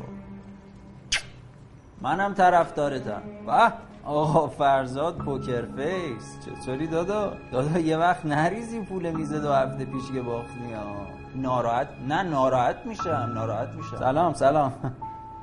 [2.01, 3.21] منم طرفدارتم.
[3.47, 3.71] و
[4.05, 6.37] آقا فرزاد poker face.
[6.45, 10.95] چطوری دادا؟ دادا یه وقت نریزی پول میزه دو هفته پیش که باختی ها.
[11.35, 13.97] ناراحت نه ناراحت میشم ناراحت میشم.
[13.97, 14.73] سلام سلام.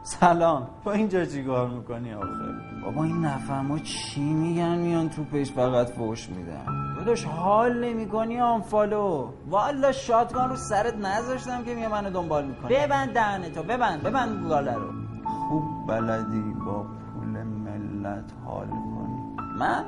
[0.02, 0.68] سلام.
[0.84, 2.26] تو اینجا چیکار می‌کنی آخه؟
[2.84, 9.28] بابا این نفهمو چی میگن میان تو پیش فقط فوش میدن؟ داداش حال نمی‌کنی unfollow
[9.48, 12.74] والا shotgun رو سرت نذاشتم که میگه منو دنبال می‌کنی.
[12.74, 14.90] ببند دهنتو ببند ببند گاله رو.
[15.48, 17.01] خوب بلدی با پول
[18.02, 19.84] ملت حال کنی من؟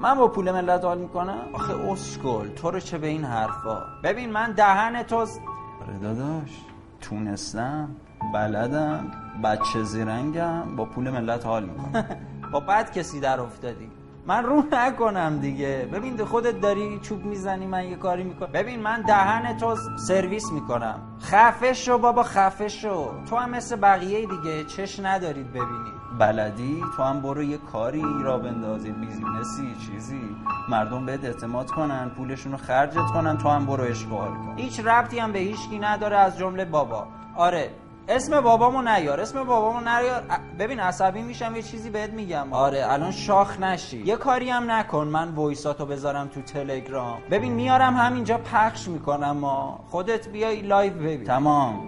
[0.00, 4.32] من با پول ملت حال می‌کنم؟ آخه اسکل تو رو چه به این حرفا؟ ببین
[4.32, 6.60] من دهن تو آره داداش.
[7.00, 7.88] تونستم
[8.34, 9.12] بلدم
[9.44, 12.04] بچه زیرنگم با پول ملت حال می‌کنم.
[12.52, 13.90] با بد کسی در افتادی.
[14.26, 15.88] من رو نکنم دیگه.
[15.92, 18.52] ببین خودت داری چوب می‌زنی من یه کاری می‌کنم.
[18.52, 19.76] ببین من دهن تو
[20.08, 21.00] سرویس می‌کنم.
[21.20, 23.10] خفه شو بابا خفه شو.
[23.30, 25.99] تو هم مثل بقیه دیگه چش ندارید ببینید.
[26.18, 30.36] بلدی تو هم برو یه کاری را بندازی business ی چیزی.
[30.68, 34.54] مردم بهت اعتماد کنن پولشون رو خرجت کنن تو هم برو اشغال کن.
[34.56, 37.06] هیچ ربطی هم به هیچکی نداره از جمله بابا.
[37.36, 37.70] آره
[38.08, 40.22] اسم بابامو نیار اسم بابامو نیار.
[40.58, 42.52] ببین عصبی میشم یه چیزی بهت میگم.
[42.52, 43.98] آره الان شاخ نشی.
[43.98, 47.18] یه کاری هم نکن من voice اتو بذارم تو تلگرام.
[47.30, 51.24] ببین میارم همینجا پخش می‌کنم ما خودت بیای live ببین.
[51.24, 51.80] تمام.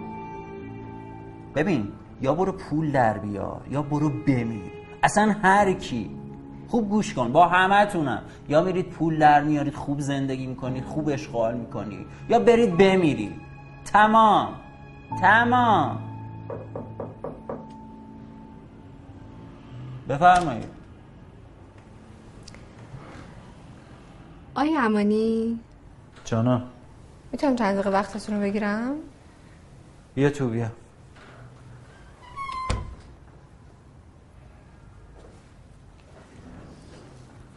[1.55, 1.91] ببین
[2.23, 4.71] یا برو پول در بیار یا برو بمیر.
[5.03, 6.09] اصلا هر کی.
[6.67, 11.57] خوب گوش کن با همتونم یا میرید پول در میارید خوب زندگی می‌کنید خوب اشغال
[11.57, 12.07] می‌کنید.
[12.29, 13.35] یا برید بمیرید.
[13.85, 14.53] تمام.
[15.21, 15.99] تمام.
[20.09, 20.69] بفرمایید.
[24.55, 25.59] آیا امانی؟
[26.25, 26.61] جانا.
[27.31, 28.95] می‌تونم چند دقیقه وقتتون رو بگیرم؟
[30.15, 30.67] بیا تو بیا.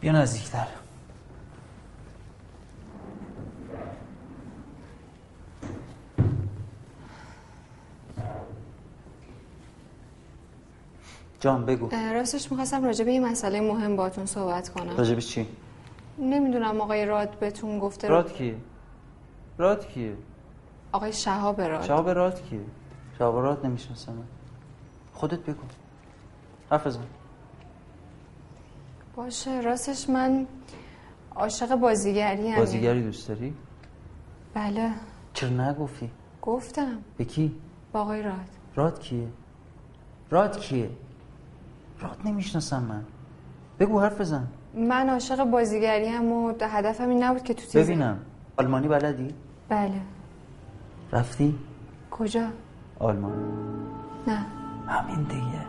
[0.06, 0.66] بیا نزدیکتر
[11.40, 15.46] جان بگو راستش می‌خواستم راجع به این مسئله مهم باتون صحبت کنم راجع چی؟
[16.18, 18.56] نمی‌دونم آقای راد بهتون گفته راد کیه؟
[19.58, 20.16] راد کیه؟
[20.92, 22.60] آقای شهاب راد شهاب راد کیه؟
[23.18, 24.24] شهاب راد نمی‌شناسم
[25.12, 25.62] خودت بگو
[26.70, 27.00] حرف بزن
[29.16, 29.60] باشه.
[29.60, 30.46] راستش من
[31.36, 33.54] عاشق بازیگری هم بازیگری دوست داری؟
[34.54, 34.90] بله.
[35.32, 36.10] چرا نگفتی؟
[36.42, 36.98] گفتم.
[37.16, 37.54] به کی؟
[37.92, 38.34] با آقای راد.
[38.74, 39.28] راد کیه؟
[40.30, 40.90] راد کیه؟
[42.00, 43.04] راد نمی‌شناسم من.
[43.78, 44.46] بگو حرف بزن.
[44.74, 48.18] من عاشق بازیگری هم و هدفم این نبود که تو تیز ببینم.
[48.56, 49.34] آلمانی بلدی؟
[49.68, 50.00] بله.
[51.12, 51.58] رفتی؟
[52.10, 52.46] کجا؟
[52.98, 53.32] آلمان
[54.26, 54.46] نه.
[54.86, 55.66] همین دیگه.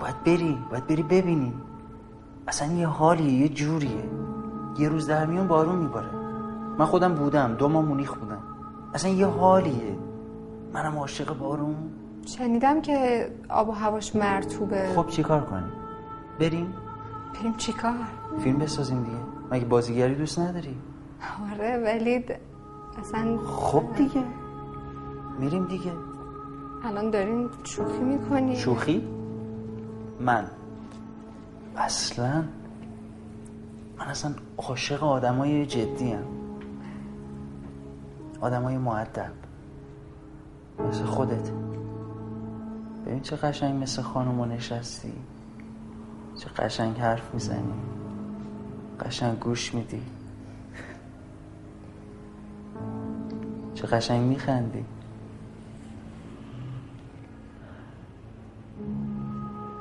[0.00, 0.58] باید بری.
[0.70, 1.52] باید بری ببینی.
[2.50, 4.04] اصلا یه حالیه یه جوریه.
[4.78, 6.10] یه روز در میون بارون میباره.
[6.78, 8.42] من خودم بودم دو ماه مونیخ بودم.
[8.94, 9.98] اصلا یه حالیه.
[10.74, 11.76] منم عاشق بارون.
[12.26, 15.72] شنیدم که آب و هواش مرتوبه خب چی کار کنیم؟
[16.40, 16.74] بریم؟
[17.34, 17.94] بریم چیکار
[18.42, 19.16] فیلم بسازیم دیگه.
[19.50, 20.76] مگه بازیگری دوست نداری؟
[21.52, 22.24] آره ولی
[22.98, 24.24] اصلا خب دیگه.
[25.38, 25.92] میریم دیگه.
[26.84, 29.08] الان دارین شوخی می‌کنی شوخی؟
[30.20, 30.44] من.
[31.80, 32.44] اصلا
[33.98, 36.24] من اصلا عاشق آدمای جدی هم
[38.40, 39.32] آدمای معدب.
[40.88, 41.50] مثل خودت.
[43.06, 45.12] ببین چه قشنگ مثل خانوما نشستی.
[46.36, 47.74] چه قشنگ حرف می‌زنی.
[49.00, 50.02] قشنگ گوش میدی.
[53.74, 54.84] چه قشنگ میخندی.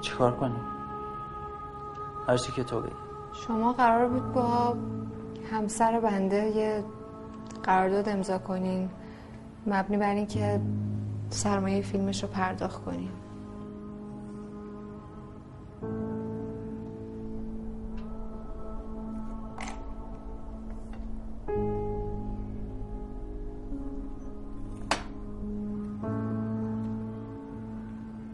[0.02, 0.79] چیکار کنیم؟
[2.30, 2.92] هر چی که تو بگی
[3.34, 4.78] شما قرار بود با
[5.52, 6.84] همسر بنده یه
[7.64, 8.90] قرارداد امضا کنین
[9.68, 10.62] مبنی بر اینکه
[11.30, 13.10] سرمایه فیلمش رو پرداخت کنین.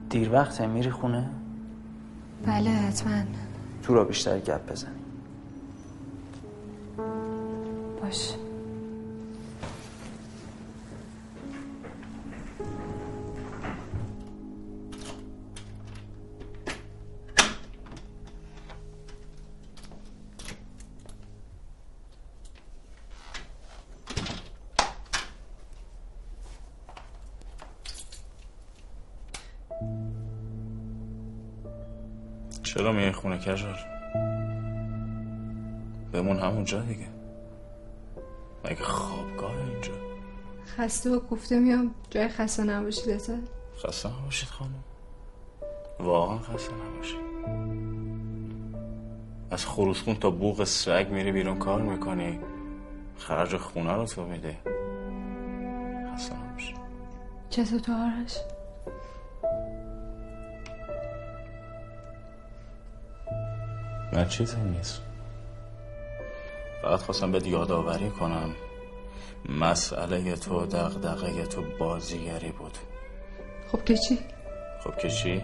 [0.10, 1.30] دیر وقته میری خونه؟
[2.46, 3.45] بله حتما.
[3.86, 4.89] تو را بیشتر گپ بزنی
[8.01, 8.33] باش.
[40.86, 43.39] خسته و گفته میام جای خسته نباشیدته
[43.83, 44.83] خسته نباشید خانم.
[45.99, 47.19] واقعا خسته نباشید.
[49.51, 52.39] از خروسخون تا بوق سگ میری بیرون کار می‌کنی.
[53.17, 54.57] خرج خونه رو تو میده
[56.13, 56.77] خسته نباشید.
[57.49, 58.38] چطور تو آرش؟
[64.13, 65.01] من چیزی نیست.
[66.81, 68.55] فقط خواستم بهت یادآوری کنم.
[69.49, 72.78] مسئله تو دغدغه تو بازیگری بود.
[73.72, 74.20] خب که چی؟
[74.84, 75.41] خب که چی؟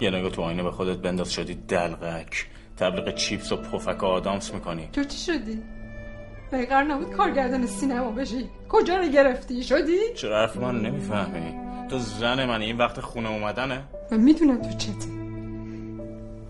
[0.00, 2.46] یه نگاه تو آینه به خودت بنداز شدی دلغک.
[2.76, 4.88] تبلیغ چیپس و پفک و آدامس می‌کنی.
[4.92, 5.62] تو چی شدی؟
[6.52, 8.48] مگه قرار نبود کارگردان سینما بشی.
[8.68, 11.54] کجا رو گرفتی؟ شدی؟ چرا حرف من نمی‌فهمی؟
[11.90, 13.84] تو زن من این وقت خونه اومدنه.
[14.10, 15.10] من می‌دونم تو چتی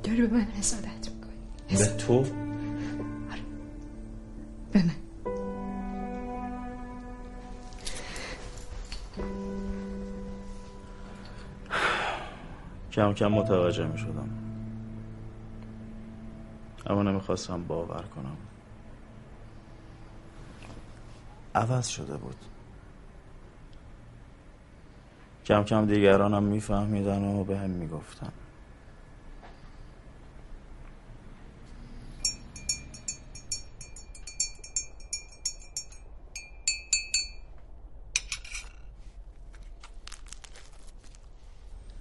[0.03, 1.79] داری به من حسادت می‌کنی.
[1.79, 2.25] به تو؟
[4.73, 4.91] به من.
[12.97, 14.29] کم کم متوجه می شدم.
[16.87, 18.37] اما نمی‌خواستم باور کنم.
[21.55, 22.37] عوض شده بود.
[25.45, 28.33] کم کم دیگرانم میفهمیدن و به هم می‌گفتن.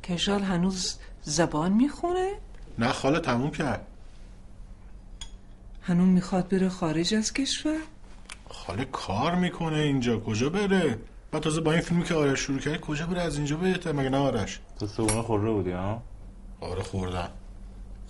[0.05, 2.31] کشال هنوز زبان می‌خونه؟
[2.79, 3.87] نه خاله تموم کرد.
[5.81, 7.79] هنوز می‌خواد بره خارج از کشور؟
[8.49, 10.19] خاله کار می‌کنه اینجا.
[10.19, 10.99] کجا بره؟
[11.31, 14.09] بعد تازه با این فیلمی که آرش شروع کرد کجا بره؟ از اینجا بهتر مگه
[14.09, 16.01] نه آرش؟ تو صبحونه خورده بودی ها؟
[16.61, 17.29] آره خوردم.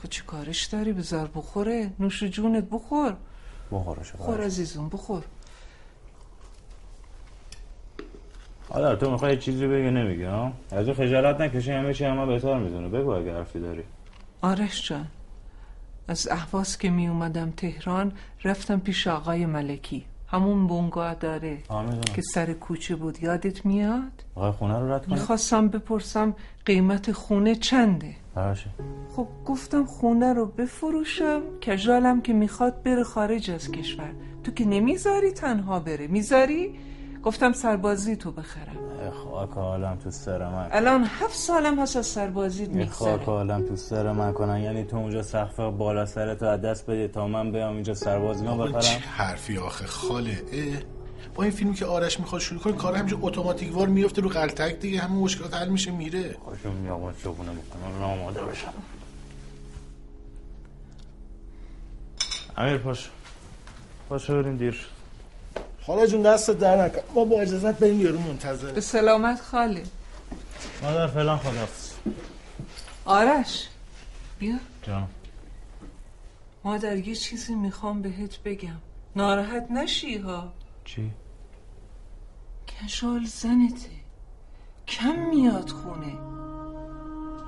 [0.03, 1.91] خب چه کارش داری؟ بذار بخوره.
[1.99, 3.15] نوش جونت بخور.
[3.71, 5.23] بخورش خور عزیزم بخور.
[8.70, 12.59] حالا تو می‌خوای چیزی بگی نمیگی ها؟ از اون خجالت نکشی همه چی همه بهتر
[12.59, 12.88] می‌دونه.
[12.88, 13.84] بگو اگه حرفی داری.
[14.41, 15.07] آرش جان
[16.07, 18.11] از احواز که می اومدم تهران
[18.43, 20.05] رفتم پیش آقای ملکی.
[20.28, 21.57] همون بونگاه داره.
[22.16, 23.24] که سر کوچه بود.
[23.24, 26.36] یادت میاد؟ آقای خونه رو رد کنی؟ می‌خواستم بپرسم
[26.66, 28.70] قیمت خونه چنده؟ باشه.
[29.16, 34.11] خب گفتم خونه رو بفروشم کجالم که می‌خواد بره خارج از کشور.
[34.43, 36.07] تو که نمی‌ذاری تنها بره.
[36.07, 36.76] می‌ذاری؟
[37.26, 38.78] گفتم سربازی تو بخرم.
[39.23, 40.67] خاک عالم تو سر من.
[40.71, 44.59] الان هفت سالم هست از سربازیت ای خاک میگذره عالم تو سر من کنن.
[44.59, 48.67] یعنی تو اونجا سقف بالا سرتو از دست بده تا من بیام اینجا سربازیان آقا
[48.67, 50.82] چه بخرم؟ حرفی آخه خاله اه.
[51.36, 54.80] با این فیلمی که آرش می‌خواد شروع کنه کار همینجا اتوماتیک وار میفته رو قلتک
[54.80, 56.36] دیگه همه مشکلات حل میشه میره.
[56.45, 58.73] خوشم میاد چوبونه بکنم آماده بشم.
[62.57, 63.09] امیر پاش
[64.09, 64.88] پاشو بریم دیر.
[65.88, 67.01] خاله جون دست در نکن.
[67.15, 69.83] ما با اجازت بریم یارو منتظره به سلامت خاله
[70.83, 71.91] مادر فعلا خدافز
[73.05, 73.69] آرش
[74.39, 74.55] بیا.
[74.83, 75.07] جان
[76.63, 78.77] مادر یه چیزی می‌خوام بهت بگم.
[79.15, 80.53] ناراحت نشی ها؟
[80.86, 81.11] چی؟
[82.67, 83.89] کشال زنته.
[84.88, 86.13] کم میاد خونه.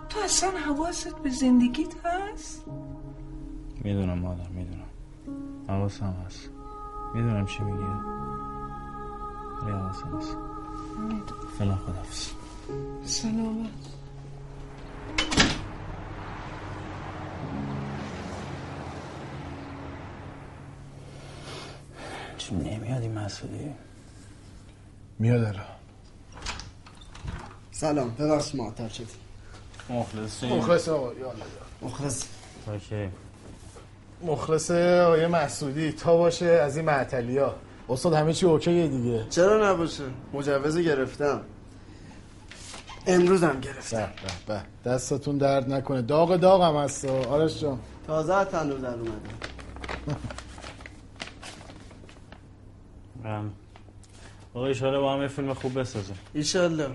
[0.09, 2.65] تو اصلا حواست به زندگیت هست؟
[3.83, 4.89] می‌دونم مادر می‌دونم.
[5.67, 6.49] حواسم هست.
[7.15, 7.83] می‌دونم چی میگی.
[9.65, 10.37] حواسم هست
[11.59, 12.31] فعلا خدافز
[13.05, 13.69] سلامت
[22.37, 23.73] چی نمیاد این مسئولی
[25.19, 25.65] میاد الان
[27.71, 29.05] سلام ببخش معطل شدی
[29.89, 31.11] مخلصی مخلص آقا
[31.81, 32.23] مخلص
[32.67, 33.09] اوکی
[34.21, 37.55] مخلص آقای مسعودی تا باشه از این معطلی ها
[37.89, 39.25] استاد همه چی اوکیه دیگه.
[39.29, 41.41] چرا نباشه؟ مجوز گرفتم.
[43.07, 43.97] امروز هم گرفتم.
[43.97, 44.89] به به به.
[44.91, 46.01] دستتون درد نکنه.
[46.01, 47.05] داغ داغ هم هست.
[47.05, 47.79] آرش جان.
[48.07, 49.11] تازه از تنور در اومده
[53.23, 53.51] هم
[54.53, 56.15] آقا ایشالا با هم یه فیلم خوب بسازیم.
[56.33, 56.89] ایشالله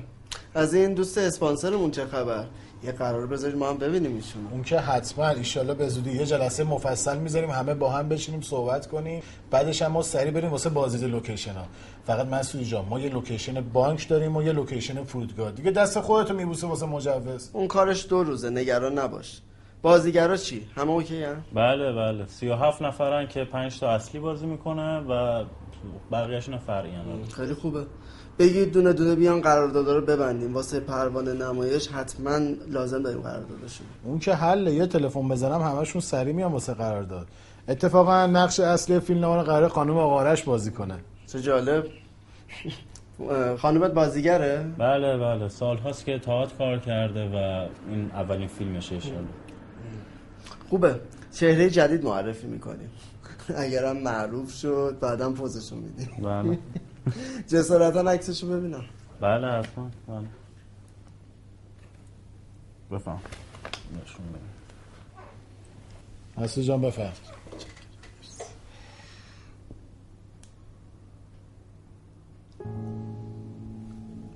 [0.55, 2.47] از این دوست اسپانسرمون چه خبر؟
[2.85, 4.49] یه قرار بذارید ما هم ببینیم ایشونو.
[4.51, 8.87] اون که حتما ایشالله به زودی یه جلسه مفصل می‌ذاریم همه با هم بشینیم صحبت
[8.87, 9.23] کنیم.
[9.51, 11.65] بعدش هم ما سری بریم واسه بازدید location ها
[12.05, 15.51] فقط مسعود جان ما یه location بانک داریم و یه location فرودگاه.
[15.51, 17.51] دیگه دست خودتو میبوسه واسه مجوز.
[17.53, 19.41] اون کارش دو روزه نگران نباش.
[19.83, 22.27] بازیگرا چی؟ همه OK هم؟ بله بله.
[22.27, 25.45] سی و هفت نفرن که پنج تا اصلی بازی می‌کنه و
[26.13, 26.93] بقیهشون فرعی
[27.37, 27.87] خیلی خوبه.
[28.39, 30.55] بگید دونه دونه بیان قراردادا رو ببندیم.
[30.55, 36.33] واسه پروانه نمایش حتما لازم داریم قراردادشون اون که حله یه تلفن بزنم همشون سری
[36.33, 37.27] میان واسه قرار داد
[37.69, 40.99] اتفاقا نقش اصلی فیلم رو قرار خانم آقارش بازی کنه.
[41.27, 41.87] چه جالب.
[43.59, 45.49] خانومت بازیگره؟ بله بله.
[45.49, 49.29] سال هاست که تئاتر کار کرده و این اولین فیلمشه انشالله
[50.71, 51.01] خوبه.
[51.33, 52.91] چهره جدید معرفی می‌کنیم.
[53.57, 56.11] اگرم معروف شد بعدم پوزشو میدیم.
[56.23, 56.59] بله.
[57.49, 58.85] جسارتا عکسشو ببینم.
[59.21, 59.91] بله حتما.
[60.09, 60.29] بله.
[62.91, 63.21] بفهم.
[64.05, 64.53] نشون بده.
[66.45, 67.13] مسعود جان بفهم.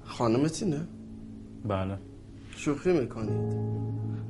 [0.04, 0.88] خانمت اینه؟
[1.64, 1.98] بله.
[2.56, 3.56] شوخی می‌کنید.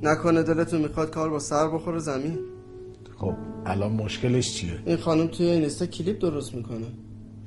[0.03, 2.39] نکنه دلتون می‌خواد کار با سر بخوره زمین.
[3.17, 3.35] خب
[3.65, 6.85] الان مشکلش چیه؟ این خانم توی اینستا کلیپ درست می‌کنه.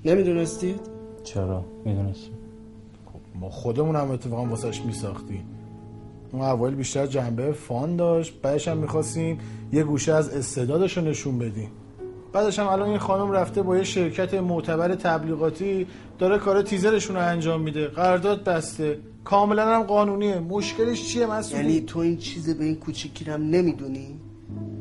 [0.04, 0.80] نمی‌دونستید؟
[1.24, 2.32] چرا؟ می‌دونستیم
[3.40, 5.44] ما خودمون هم اتفاقا واسش میساختیم.
[6.32, 9.38] اون اول بیشتر جنبه فان داشت بعدش هم می‌خواستیم
[9.72, 11.70] یه گوشه از استعدادش رو نشون بدیم.
[12.32, 15.86] بعدش هم الان این خانم رفته با یه شرکت معتبر تبلیغاتی
[16.18, 17.86] داره کار تیزرشون رو انجام میده.
[17.86, 18.98] قرارداد بسته.
[19.24, 20.38] کاملا هم قانونیه.
[20.38, 24.20] مشکلش چیه مسئول؟ یعنی تو این چیز به این کوچیکی هم نمی‌دونی؟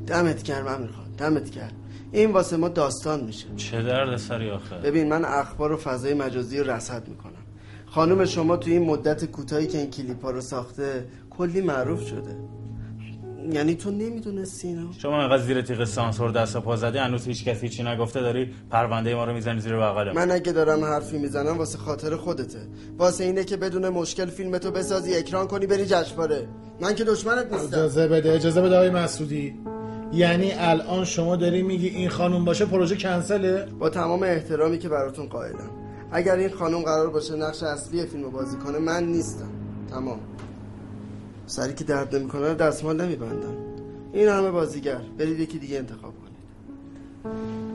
[0.07, 1.05] دمت گرم امیر خان.
[1.17, 1.71] دمت گرم.
[2.11, 3.45] این واسه ما داستان میشه.
[3.55, 7.33] چه درد سری آخه ببین من اخبار و فضای مجازی رو رصد می‌کنم.
[7.85, 12.35] خانم شما توی این مدت کوتاهی که این کلیپ ها رو ساخته کلی معروف شده.
[13.51, 17.45] یعنی تو نمی‌دونستی اینو؟ شما انقدر زیر تیغ سانسور دست و پا زدی هنوز هیچ
[17.45, 21.57] کسی هیچی نگفته داری پرونده ما رو می‌زنی زیر بغل من اگه دارم حرفی می‌زنم
[21.57, 22.59] واسه خاطر خودته.
[22.97, 26.47] واسه اینه که بدون مشکل فیلمتو بسازی اکران کنی بری جشنواره.
[26.81, 27.67] من که دشمنت نیستم.
[27.67, 29.53] اجازه بده اجازه بده آقای مسعودی.
[30.13, 35.25] یعنی الان شما داری میگی این خانم باشه پروژه کنسله؟ با تمام احترامی که براتون
[35.25, 35.69] قائلم.
[36.11, 39.49] اگر این خانم قرار باشه نقش اصلی فیلم رو بازی کنه من نیستم.
[39.89, 40.19] تمام.
[41.45, 43.57] سری که درد نمی‌کنه دستمال نمیبندم.
[44.13, 45.01] این همه بازیگر.
[45.17, 47.68] برید یکی دیگه انتخاب کنید.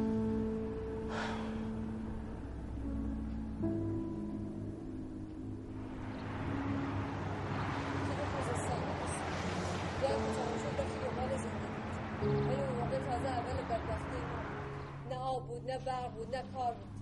[15.72, 16.94] نبود نه کار بود.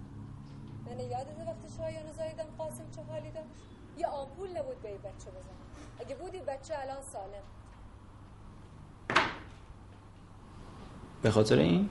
[0.87, 3.47] من یادت وقتی شایانو زایدم قاسم چه حالی داشت.
[3.99, 5.63] یه آمپول نبود به این بچه بزنم.
[6.01, 7.43] اگه بودی بچه الان سالم.
[11.23, 11.89] به خاطر این؟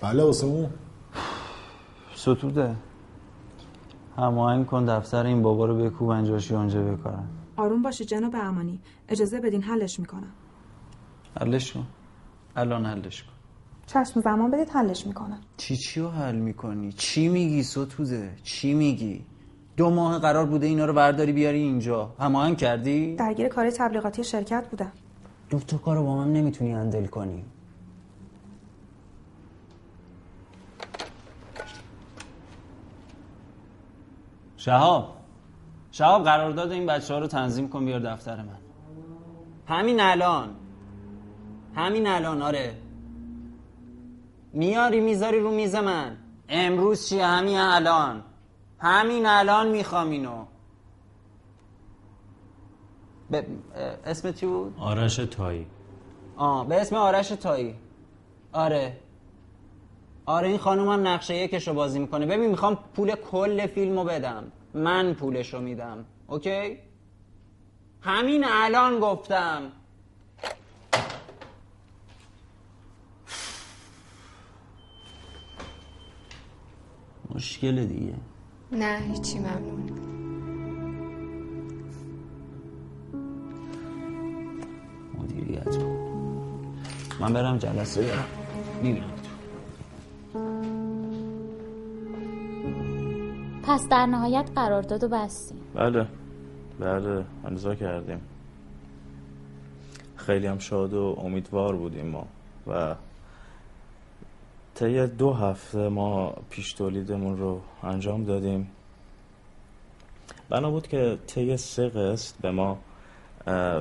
[0.00, 0.70] بله واسه اون.
[2.14, 2.76] ستوده.
[4.16, 7.28] هماهنگ کن دفتر این بابا رو بکوب انجاشی اونجا بکارن.
[7.56, 8.80] آروم باشید جناب امانی.
[9.08, 10.32] اجازه بدین حلش می‌کنم.
[11.40, 11.86] حلش کن.
[12.56, 13.29] الان حلش کن.
[13.92, 19.26] چشم زمان بدید حلش می‌کنم چی چی رو حل می‌کنی؟ چی میگی ستوده؟ چی میگی؟
[19.76, 24.68] دو ماه قرار بوده اینا رو برداری بیاری اینجا هماهنگ کردی؟ درگیر کار تبلیغاتی شرکت
[24.70, 24.92] بودم
[25.50, 27.44] دو تا کار رو با من نمی‌تونی هندل کنی
[34.56, 35.16] شهاب
[35.90, 38.58] شهاب قرارداد این بچه ها رو تنظیم کن بیار دفتر من
[39.66, 40.48] همین الان
[41.76, 42.74] همین الان آره
[44.52, 46.16] میاری می‌ذاری رو میز من.
[46.48, 48.24] امروز چیه همین الان؟
[48.78, 50.44] همین الان می‌خوام اینو.
[53.30, 53.46] به
[54.04, 55.66] اسم چی بود؟ آرش تایی.
[56.36, 57.74] آه به اسم آرش تایی.
[58.52, 58.96] آره.
[60.26, 62.26] آره این خانوم هم نقشه یکش رو بازی می‌کنه.
[62.26, 64.52] ببین می‌خوام پول کل فیلم رو بدم.
[64.74, 66.04] من پولش رو میدم.
[66.26, 66.78] اوکی؟
[68.00, 69.72] همین الان گفتم.
[77.34, 78.14] مشکل دیگه.
[78.72, 79.90] نه هیچی ممنون.
[85.18, 85.76] مدیریت.
[85.76, 86.00] کن
[87.20, 88.24] من برم جلسه دارم
[88.82, 89.10] می‌بینم.
[93.62, 96.06] پس در نهایت قرارداد و بستیم بله.
[96.80, 98.20] بله امضا کردیم.
[100.16, 102.26] خیلی هم شاد و امیدوار بودیم ما.
[102.66, 102.94] و
[104.80, 108.70] طی دو هفته ما پیش تولیدمون رو انجام دادیم.
[110.48, 112.78] بنا بود که طی سه قسط به ما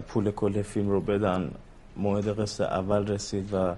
[0.07, 1.51] پول کل فیلم رو بدن.
[1.97, 3.75] موعد قسط اول رسید و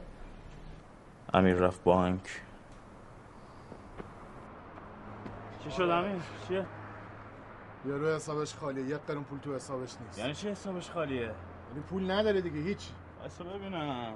[1.34, 2.22] امیر رفت بانک.
[5.63, 6.65] چی شد امیر؟ چیه؟
[7.86, 8.86] یارو حسابش خالیه.
[8.86, 10.19] یک قرون پول تو حسابش نیست.
[10.19, 12.89] یعنی چی حسابش خالیه؟ یعنی پول نداره دیگه هیچ.
[13.26, 14.13] اصلا ببینم.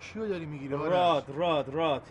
[0.00, 2.02] کیو داری می‌گیری راد راد راد.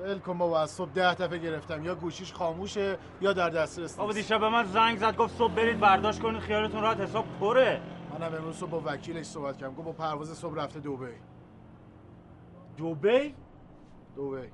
[0.00, 1.84] ول کن بابا از صبح ده دفعه گرفتم.
[1.84, 4.28] یا گوشیش خاموشه یا در دسترس بابا نیست.
[4.28, 7.80] دیشب به من زنگ زد گفت صبح برید برداشت کنید خیالتون راحت حساب پره.
[8.12, 9.74] منم امروز صبح با وکیلش صحبت کردم.
[9.74, 10.96] گفت با پرواز صبح رفته دبی
[12.76, 13.34] دوبی؟
[14.16, 14.48] دبی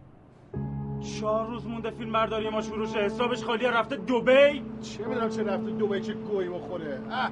[1.20, 2.98] چهار روز مونده فیلم برداری ما شروع شه.
[2.98, 7.02] حسابش خالیه رفته دوبی چه می‌دونم چه رفته دبی چه گویی بخوره.
[7.10, 7.30] اه.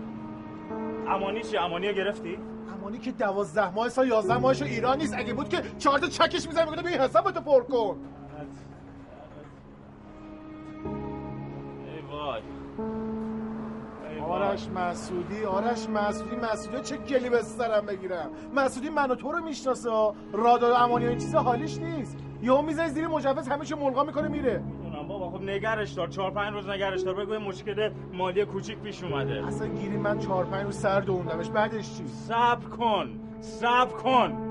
[1.09, 2.39] امانی چی؟ امانی گرفتی؟
[2.85, 5.15] امانی که دوازده ماه سال یازده ماهش ایران نیست.
[5.16, 7.97] اگه بود که چهار تا چکش می‌زنه میگه بیا حسابتو پر کن.
[11.86, 12.43] ای وای.
[14.20, 19.44] آرش مسعودی آرش مسعودی مسعودی چه گلی به سرم بگیرم؟ مسعودی من و تو رو
[19.44, 19.90] می‌شناسه.
[20.32, 22.16] رادار و امانی و این چیزا حالیش نیست.
[22.43, 24.62] یهو می‌زنی زیر مجوز همیشه ملغا می‌کنه میره.
[25.50, 26.08] نگرش دار.
[26.08, 27.14] چهار پنج روز نگرش دار.
[27.14, 29.46] بگو یه مشکل مالی کوچیک پیش اومده.
[29.46, 31.48] اصلا گیری من چهار پنج روز سر دووندمش.
[31.48, 33.20] بعدش چی؟ صبر کن.
[33.40, 34.43] صبر کن.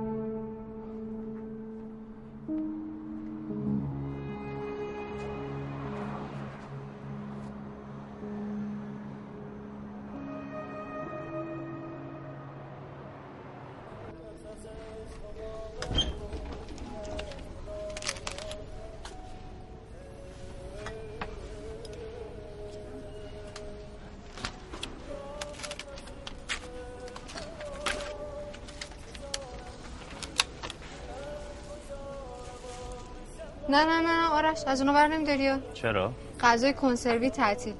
[34.63, 35.51] آرش از اونو بر نمیداری.
[35.73, 36.11] چرا؟
[36.41, 37.73] غذای کنسروی تعطیل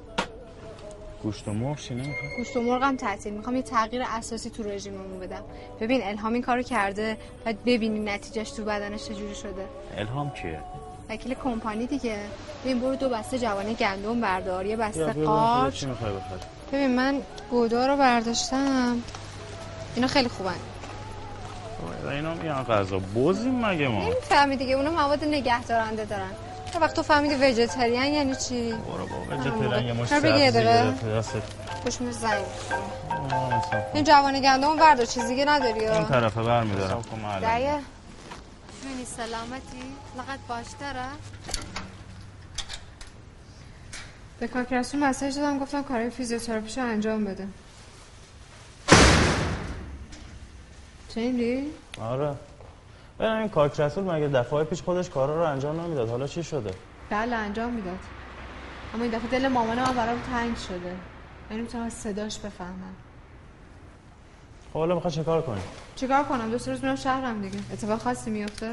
[1.22, 5.20] گوشت و مرغ چی نمی‌خوای؟ گوشت و مرغم تعطیل می‌خوام یه تغییر اساسی تو رژیممون
[5.20, 5.42] بدم
[5.80, 9.66] ببین الهام این کارو کرده باید ببینی نتیجهش تو بدنش چجوری شده
[9.96, 10.60] الهام کیه؟
[11.10, 12.18] وکیل کمپانی دیگه
[12.64, 15.12] ببین برو دو بسته جوانه گندم بردار یه بسته.
[15.12, 16.40] قارچ چی می‌خوای بخوری؟
[16.72, 19.02] ببین من گودا رو برداشتم
[19.94, 20.54] اینا خیلی خوبن
[22.10, 26.30] اینا میان غذا بزیم مگه ما نمی‌فهمی دیگه اونا مواد نگه دارنده دارن
[26.80, 29.06] وقت تو فهمیدی ویژیتریان یعنی چی؟ برو
[29.48, 31.42] همون وجه یه مش سبزی دستت.
[31.82, 32.44] خوشم زنگ.
[33.94, 37.02] این جوانه گندم بردار چیز دیگه نداری این طرفه برمیدارم.
[37.40, 37.78] دایه
[38.82, 39.94] جونی سلامتی.
[40.18, 41.04] لقد باشتره.
[44.40, 47.46] به کاکرسون مسیج دادم گفتم کارهای فیزیوتراپیشو انجام بده.
[51.14, 51.70] شنیدی؟
[52.00, 52.34] آره.
[53.20, 56.70] این کاک رسول مگه دفعه پیش خودش کارا رو انجام نمی‌داد؟ حالا چی شده؟
[57.10, 57.98] بله انجام می‌داد.
[58.94, 60.96] اما این دفعه دل مامان من برام تنگ شده.
[61.50, 62.94] یعنی می‌تونم صداش بفهمم.
[64.72, 65.60] خب حالا می‌خوای چه کار کنی؟
[65.96, 67.58] چیکار کنم؟ دو سه روز میرم شهرم دیگه.
[67.72, 68.70] اتفاق خاصی میفته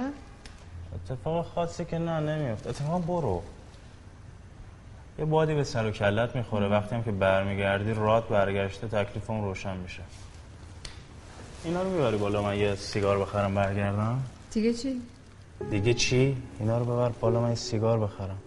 [0.95, 3.43] اتفاق خاصی که نه نمیفته اتفاق برو.
[5.19, 6.67] یه بادی به سر و کلت می‌خوره.
[6.67, 10.01] وقتی هم که برمیگردی رات برگشته تکلیفم روشن میشه.
[11.63, 14.19] اینا رو می‌بری بالا من یه سیگار بخرم برگردم.
[14.51, 15.01] دیگه چی؟
[15.71, 18.37] دیگه چی؟ اینا رو ببر بالا من یه سیگار بخرم.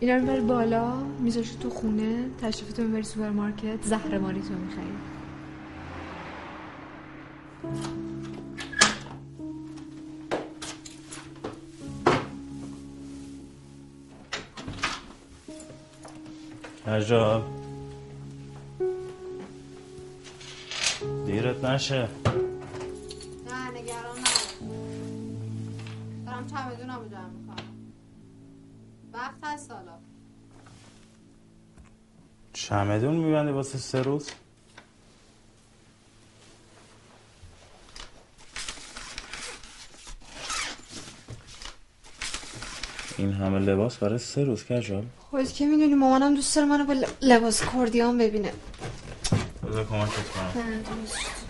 [0.00, 4.94] اینا رو می‌بری بالا میذاشی تو خونه تشریفتو می‌بری سوپرمارکت زهر ماری تو می‌خری.
[16.86, 17.42] عجب
[21.26, 22.08] دیرت نشه.
[26.44, 27.66] دارم چمدونم رو جمع می‌کنم.
[29.12, 29.92] وقت هست حالا.
[32.52, 34.30] چمدون میبندی واسه سه روز؟
[43.18, 47.06] این همه لباس برای سه روز کجال؟ خودت که می‌دونی مامانم دوست داره منو با
[47.22, 48.52] لباس کردیان ببینه.
[49.68, 50.62] بذار کمکت کنم.
[50.62, 51.43] نه دوست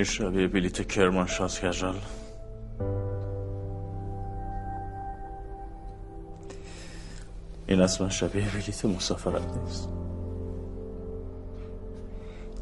[0.00, 2.00] یه شبیه بلیت کرمانشاه کجال
[7.66, 9.88] این اصلا شبیه بلیت مسافرت نیست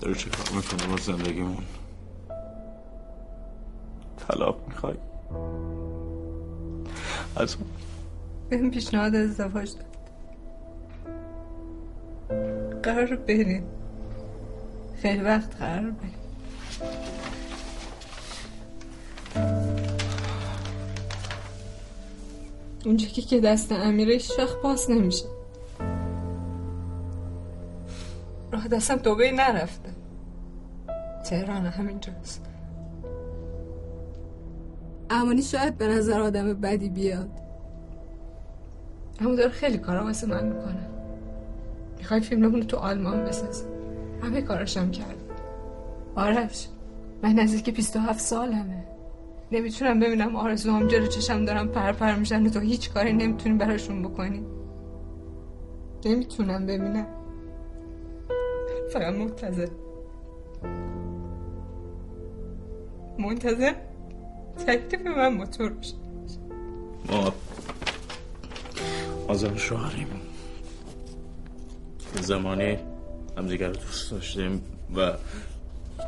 [0.01, 1.65] داری چه کار می‌کنی با زندگیمون
[4.17, 4.97] طلاق می‌خوای
[7.37, 7.57] از
[8.51, 9.99] بهم پیشنهاد ازدواج داد
[12.83, 13.65] قرار بریم
[15.03, 16.28] خیلی وقت قرار بریم
[22.87, 25.25] اونجا که که دست امیره هیچ وقت باز نمیشه؟
[28.53, 29.89] راه دستم دوبه نرفته.
[31.25, 32.45] تهران همینجاست
[35.11, 37.31] امانی شاید به نظر آدم بدی بیاد.
[39.21, 40.89] اما داره خیلی کارا واسه من می‌کنه.
[41.99, 43.65] می‌خوای فیلممون رو تو آلمان بسازه
[44.23, 45.17] همه کاراشم کرد.
[46.17, 46.69] آرش
[47.23, 48.85] من نزدیک 27 سالمه.
[49.53, 52.47] نمی‌تونم ببینم آرزوام جلو چشم دارم پر پر میشن.
[52.47, 54.47] و تو هیچ کاری نمی‌تونی براشون بکنی.
[56.05, 57.07] نمی‌تونم ببینم.
[58.93, 59.69] فقط منتظر.
[63.19, 63.75] منتظر
[64.67, 65.93] تکلیف من با تو روش
[67.11, 67.33] ما
[69.29, 70.09] آزم شوهریم
[72.21, 72.79] زمانی
[73.39, 74.63] همدیگر رو دوست داشتیم
[74.97, 75.13] و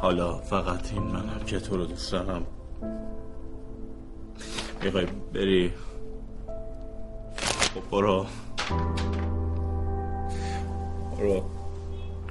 [0.00, 2.46] حالا فقط این منم که تو رو دوست دارم.
[4.82, 5.72] می‌خوای بری؟
[7.74, 8.26] خب برو.
[11.18, 11.42] برو.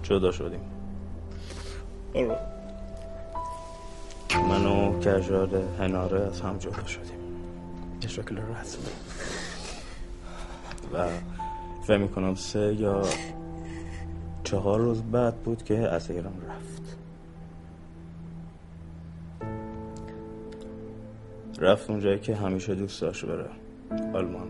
[0.03, 0.59] جدا شدیم.
[2.13, 2.35] برو.
[4.49, 7.19] من و کجال هناره از هم جدا شدیم.
[8.01, 8.84] به شکل رسمی.
[10.93, 11.07] و
[11.84, 13.03] فکر می‌کنم سه یا
[14.43, 16.97] چهار روز بعد بود که از ایران رفت.
[21.60, 23.49] رفت اونجایی که همیشه دوست داشت بره
[24.14, 24.48] آلمان.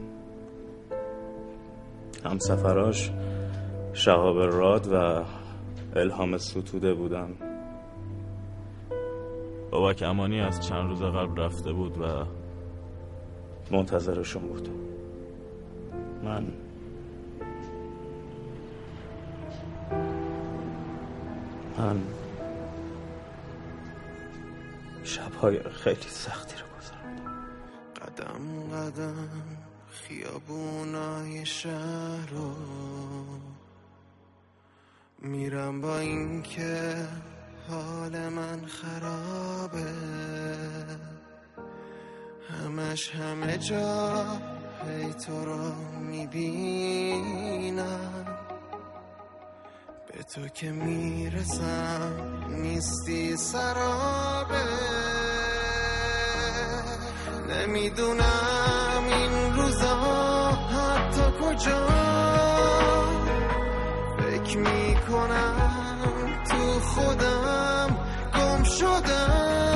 [2.26, 3.11] هم سفراش
[3.94, 5.23] شهاب راد و
[5.95, 7.36] الهام ستوده بودن.
[9.72, 12.26] بابک امانی از چند روز قبل رفته بود و
[13.72, 14.69] منتظرشون بود.
[16.23, 16.45] من
[21.77, 22.02] من
[25.03, 26.68] شبهای خیلی سختی رو
[28.30, 29.30] قدم قدم
[29.91, 32.56] خیابونای شهر رو
[35.19, 36.95] میرم با اینکه
[37.69, 39.93] حال من خرابه.
[42.49, 44.23] همش همه جا
[44.88, 47.18] هی تو رو می‌بینم.
[50.07, 55.18] به تو که می‌رسم نیستی سرابه.
[57.49, 59.95] نمی‌دونم این روزا
[60.51, 61.88] حتی کجا.
[64.17, 67.97] فکر می‌کنم تو خودم
[68.34, 69.68] گم شدم.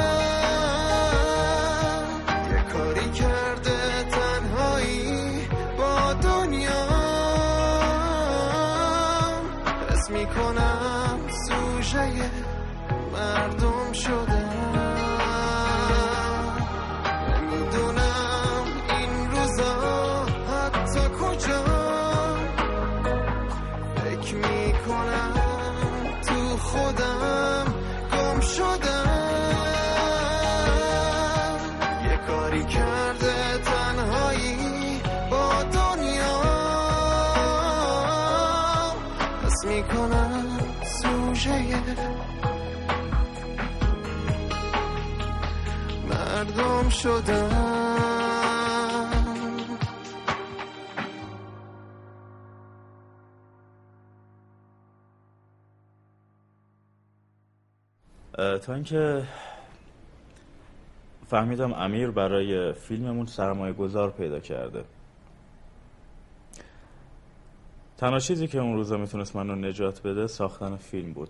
[46.93, 47.73] شدم.
[58.37, 59.23] تا اینکه
[61.27, 64.85] فهمیدم امیر برای فیلممون سرمایه گذار پیدا کرده.
[67.97, 71.29] تنها چیزی که اون روزا می‌تونست منو نجات بده ساختن فیلم بود.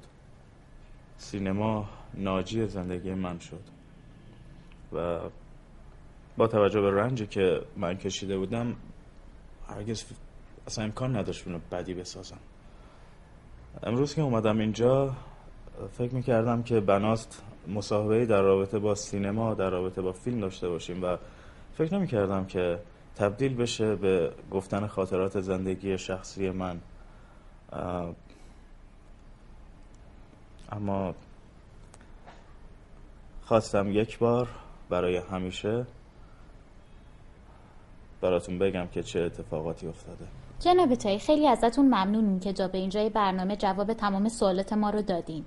[1.17, 3.63] سینما ناجی زندگی من شد.
[4.93, 5.19] و
[6.37, 8.75] با توجه به رنجی که من کشیده بودم
[9.67, 10.03] هرگز
[10.67, 12.39] اصلا امکان نداشت اونو بدی بسازم.
[13.83, 15.15] امروز که اومدم اینجا
[15.97, 21.03] فکر می‌کردم که بناست مصاحبه در رابطه با سینما در رابطه با فیلم داشته باشیم
[21.03, 21.17] و
[21.77, 22.79] فکر نمی‌کردم که
[23.15, 26.79] تبدیل بشه به گفتن خاطرات زندگی شخصی من.
[30.71, 31.15] اما
[33.45, 34.47] خواستم یک بار
[34.89, 35.85] برای همیشه
[38.23, 40.25] براتون بگم که چه اتفاقاتی افتاده.
[40.59, 45.01] جناب تایی خیلی ازتون ممنونیم که جا به اینجای برنامه جواب تمام سوالات ما رو
[45.01, 45.45] دادین.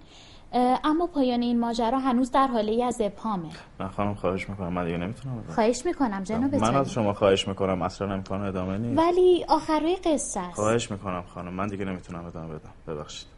[0.84, 3.48] اما پایان این ماجرا هنوز در حاله ای از ابهامه.
[3.78, 5.54] من خانم خواهش می‌کنم من دیگه نمی‌تونم بدم.
[5.54, 8.98] خواهش می‌کنم جناب من از شما خواهش می‌کنم اصلا امکان ادامه نیست.
[8.98, 10.54] ولی آخرای قصه است.
[10.54, 12.72] خواهش می‌کنم خانم من دیگه نمی‌تونم ادامه بدم.
[12.94, 13.28] ببخشید.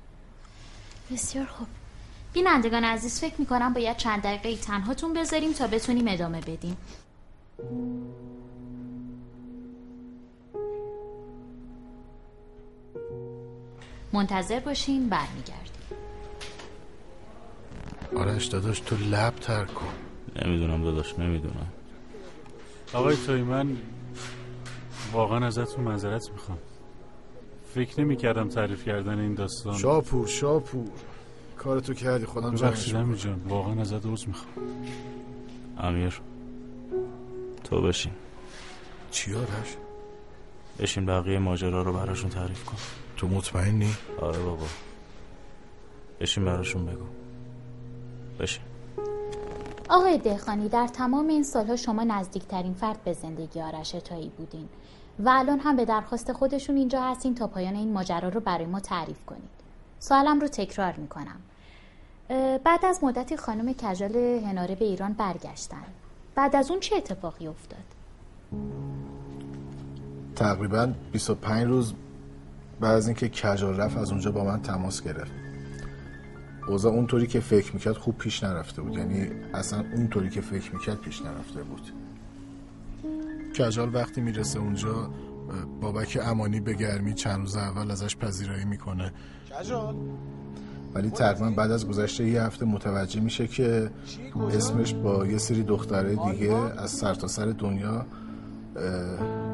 [1.12, 1.66] بسیار خوب.
[2.32, 6.76] بینندگان عزیز فکر می‌کنم باید چند دقیقه تنهاتون بذاریم تا بتونیم ادامه بدیم.
[14.12, 15.72] منتظر باشین برمیگردیم.
[18.16, 19.92] آرش داداش تو لب تر کن.
[20.42, 21.66] نمی‌دونم داداش نمی‌دونم.
[22.92, 23.76] آقای توی من
[25.12, 26.58] واقعا ازتون معذرت می‌خوام.
[27.74, 29.78] فکر نمی کردم تعریف کردن این داستان.
[29.78, 30.88] شاپور شاپور.
[31.58, 34.54] کارتو کردی خودم ببخشید جمعش جان واقعا ازت عذر می‌خوام.
[35.78, 36.20] امیر
[37.64, 38.12] تو بشین.
[39.10, 39.76] چی آرش؟
[40.78, 42.76] بشین بقیه ماجرا رو براشون تعریف کن.
[43.18, 44.66] تو مطمئنی؟ آره بابا.
[46.20, 47.04] بشین براشون بگو.
[48.40, 48.62] بشین.
[49.88, 54.68] آقای دهخانی در تمام این سالها شما نزدیکترین فرد به زندگی آرش تایی بودین
[55.18, 58.80] و الان هم به درخواست خودشون اینجا هستین تا پایان این ماجرا رو برای ما
[58.80, 59.50] تعریف کنید.
[59.98, 61.40] سوالم رو تکرار می‌کنم.
[62.64, 65.84] بعد از مدتی خانم کجال هناره به ایران برگشتن.
[66.34, 67.84] بعد از اون چه اتفاقی افتاد؟
[70.36, 71.94] تقریبا 25 روز
[72.80, 75.32] بعد از اینکه کجال رفت از اونجا با من تماس گرفت.
[76.68, 78.98] اوضاع اونطوری که فکر می‌کرد خوب پیش نرفته بود.
[78.98, 81.92] یعنی اصلا اونطوری که فکر می‌کرد پیش نرفته بود.
[83.58, 85.10] کجال وقتی می‌رسه اونجا
[85.80, 89.12] بابک امانی به گرمی چند روز اول ازش پذیرایی می‌کنه.
[89.60, 89.94] کجال؟
[90.94, 93.90] ولی تقریبا بعد از گذشته یه هفته متوجه میشه که
[94.52, 98.06] اسمش با یه سری دختره دیگه از سرتاسر سر دنیا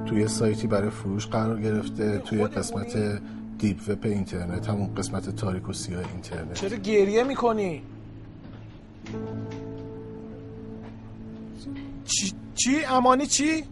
[0.06, 3.22] توی سایتی برای فروش قرار گرفته توی قسمت
[3.58, 7.82] deep web اینترنت همون قسمت تاریک و سیاه اینترنت چرا گریه می‌کنی؟
[12.04, 13.64] چی؟ چی؟ امانی چی؟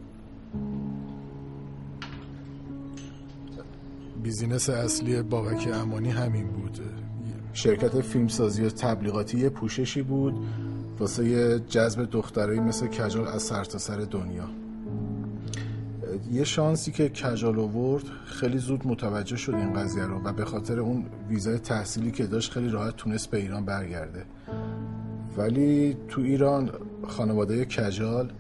[4.23, 6.81] business اصلی بابک امانی همین بود
[7.53, 10.35] شرکت فیلمسازی و تبلیغاتی یه پوششی بود
[10.99, 14.62] واسه یه جذب دخترایی مثل کجال از سرتاسر سر دنیا
[16.33, 20.81] یه شانسی که کجال آورد خیلی زود متوجه شد این قضیه رو و به خاطر
[20.81, 24.25] اون ویزای تحصیلی که داشت خیلی راحت تونست به ایران برگرده.
[25.37, 26.71] ولی تو ایران
[27.09, 28.33] خانواده کجال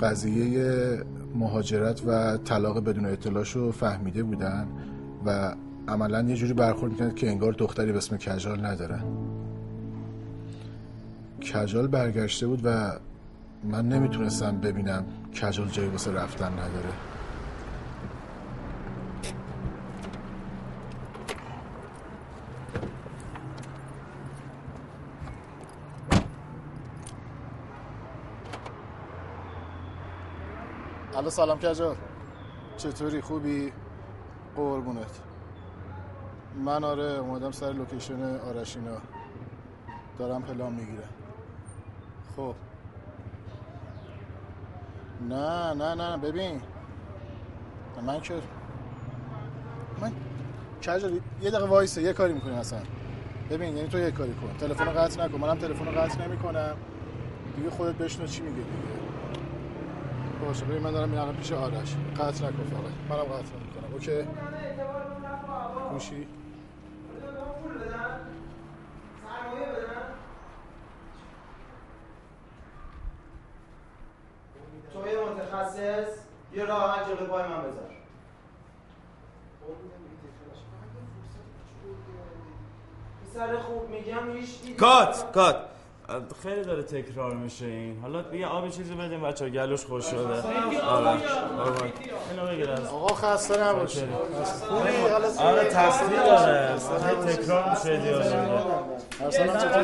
[0.00, 1.02] قضیه
[1.34, 4.66] مهاجرت و طلاق بدون اطلاعش رو فهمیده بودن
[5.26, 5.54] و
[5.88, 9.02] عملا یه جوری برخورد می‌کنند که انگار دختری به اسم کجال ندارن.
[11.42, 12.92] کجال برگشته بود و
[13.64, 15.06] من نمی‌تونستم ببینم
[15.42, 16.92] کجل جایی واسه رفتن نداره.
[31.16, 31.96] الو سلام کجار
[32.76, 33.72] چطوری؟ خوبی؟
[34.56, 35.20] قربونت.
[36.64, 38.96] من آره اومدم سر location آرش‌اینا.
[40.18, 41.08] دارم پلان می‌گیرم.
[42.36, 42.54] خب.
[45.20, 46.60] نه نه نه ببین.
[48.06, 48.34] من که
[50.00, 50.12] من
[50.80, 51.10] کجا
[51.42, 52.78] یه دقیقه وایسه یه کاری می‌کنی اصلا.
[53.50, 54.56] ببین یعنی تو یه کاری کن.
[54.58, 55.38] تلفن رو قطع نکن.
[55.38, 56.76] منم تلفن رو قطع نمی‌کنم.
[57.56, 58.68] دیگه خودت بشنو چی میگه دیگه.
[60.46, 61.94] باشه ببین من دارم میرم پیش آرش.
[62.16, 63.18] قطع نکن فقط.
[63.18, 64.24] منم قطع نمی‌کنم OK؟
[65.92, 66.26] گوشی
[74.92, 76.18] توی متخصص
[76.58, 77.90] یه راه حل جلوی پای من بذار.
[83.24, 85.67] پسر خوب میگم هیچ کات کات.
[86.42, 87.98] خیلی داره تکرار میشه این.
[88.02, 90.42] حالا یه آب چیزی بدیم بچه ها گلوش خوش شده.
[90.82, 91.08] آره
[92.40, 92.88] آره.
[92.88, 94.04] آقا خسته نباشی
[95.38, 96.76] آره تصویر داره.
[97.26, 98.24] تکرار میشه دیالوگ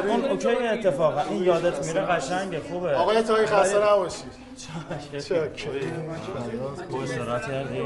[0.09, 1.21] اون اوکی اتفاقا.
[1.21, 2.95] این یادت میره قشنگه خوبه.
[2.95, 4.25] آقای تایی خسته نباشی
[5.29, 5.49] چاکر
[6.91, 7.83] خوش سرعت کردی؟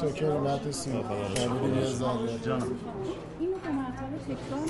[0.00, 2.66] چاکر مرد سیم یه جانم.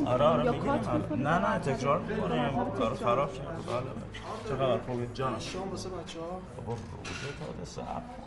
[0.07, 4.49] آره آره یا می‌گیریم می‌کنی؟ نه نه تکرار می‌کنیم کار خراب کرد بله.
[4.49, 6.73] چه خبر خوبی؟ جانم شام واسه بچه‌ها؟ بابا
[7.05, 8.24] روزه تا باشی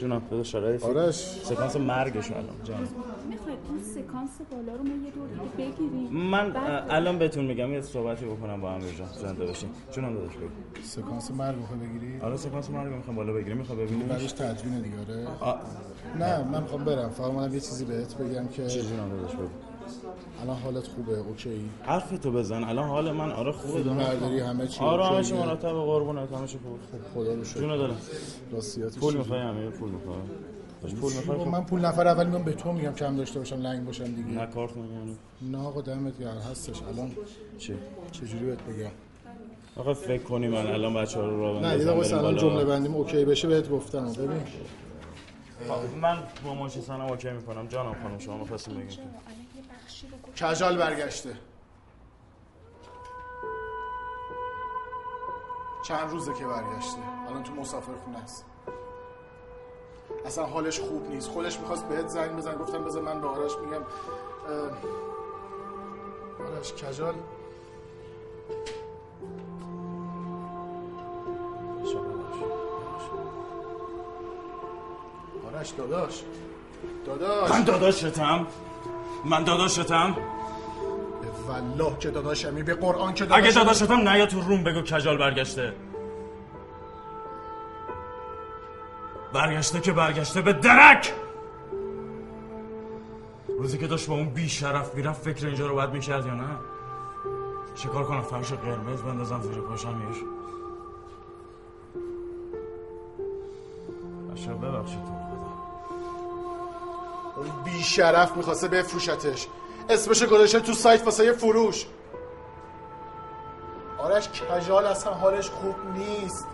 [0.00, 1.14] جونم داداش شرایطی آرش.
[1.16, 2.88] سکانس مرگش الان جانم
[3.30, 6.12] می‌خواید اون سکانس بالا رو ما یه دور دیگه بگیریم.
[6.12, 6.52] من
[6.90, 9.70] الان بهتون میگم یه صحبتی بکنم با امیر جان زنده باشین.
[9.92, 10.48] جونم داداش بگو.
[10.82, 14.96] سکانس مرگ می‌خوای بگیری؟ آره سکانس مرگ می‌خوام بالا بگیریم می‌خوام ببینیم بعدش تدوین دیگه
[15.00, 15.58] آره.
[16.18, 17.10] نه من می‌خوام برم.
[17.10, 19.48] فقط اومدم یه چیزی بهت بگم که جونم داداش بگو.
[20.44, 22.64] الان حالت خوبه اوکی؟ حرف تو بزن.
[22.64, 23.98] الان حال من آره خوبه دارم.
[23.98, 25.22] برداری همه چی آره همه.
[25.22, 26.78] چی مرتب قربونت همه چی خوب
[27.14, 27.60] خدا رو شکر.
[27.60, 27.96] جون دارم.
[28.52, 30.16] راستیاتش پول؟ می‌خوای امیر پول می‌خوای.
[31.00, 31.50] پول می‌خوای خب خب.
[31.50, 34.28] من پول نفر اول میام به تو میگم کم داشته باشم لنگ باشم دیگه.
[34.28, 36.38] نه کارت میگم نه آقا دمت گرم.
[36.50, 36.82] هستش.
[36.82, 37.10] الان
[37.58, 37.74] چی؟
[38.12, 38.90] چجوری بهت بگم؟
[39.76, 42.36] آقا فکر کنی من الان بچه ها رو راه نه یه دقیقه الان.
[42.36, 42.94] جمله بندیم.
[42.94, 44.12] اوکی بشه بهت گفتم.
[44.12, 44.40] ببین.
[45.68, 47.66] خب، من با ماشی سنم اوکی می‌کنم.
[47.66, 48.98] جانم خانم شما می‌خواستیم بگیم
[50.40, 51.36] کجال برگشته.
[55.82, 56.98] چند روزه که برگشته.
[57.28, 58.44] الان تو مسافر خونه است.
[60.26, 61.28] اصلا حالش خوب نیست.
[61.30, 63.82] خودش می‌خواست بهت زنگ بزن گفتم بذار من به آرش میگم.
[66.56, 67.14] آرش کجال؟
[75.54, 76.24] آرش داداش.
[77.06, 77.50] داداش.
[77.50, 78.46] من داداشتم
[79.24, 80.16] من داداشتم؟
[81.48, 85.72] والله که داداشمی به قرآن که اگه داداشمی داداشتم نیا تو روم بگو کجال برگشته.
[89.32, 91.12] برگشته که برگشته به درک!
[93.58, 96.56] روزی که داشت با اون بی شرف می‌رفت فکر اینجا رو باید می‌کرد یا نه؟
[97.74, 100.16] چیکار کنم؟ فرش قرمز بندازم زیر پاشم میش
[104.34, 105.13] بشه ببخشید.
[107.36, 109.46] اون بی شرف می‌خواسته بفروشتش.
[109.88, 111.86] اسمش گذاشته تو سایت واسه یه فروش.
[113.98, 116.46] آرش کجال اصلا حالش خوب نیست.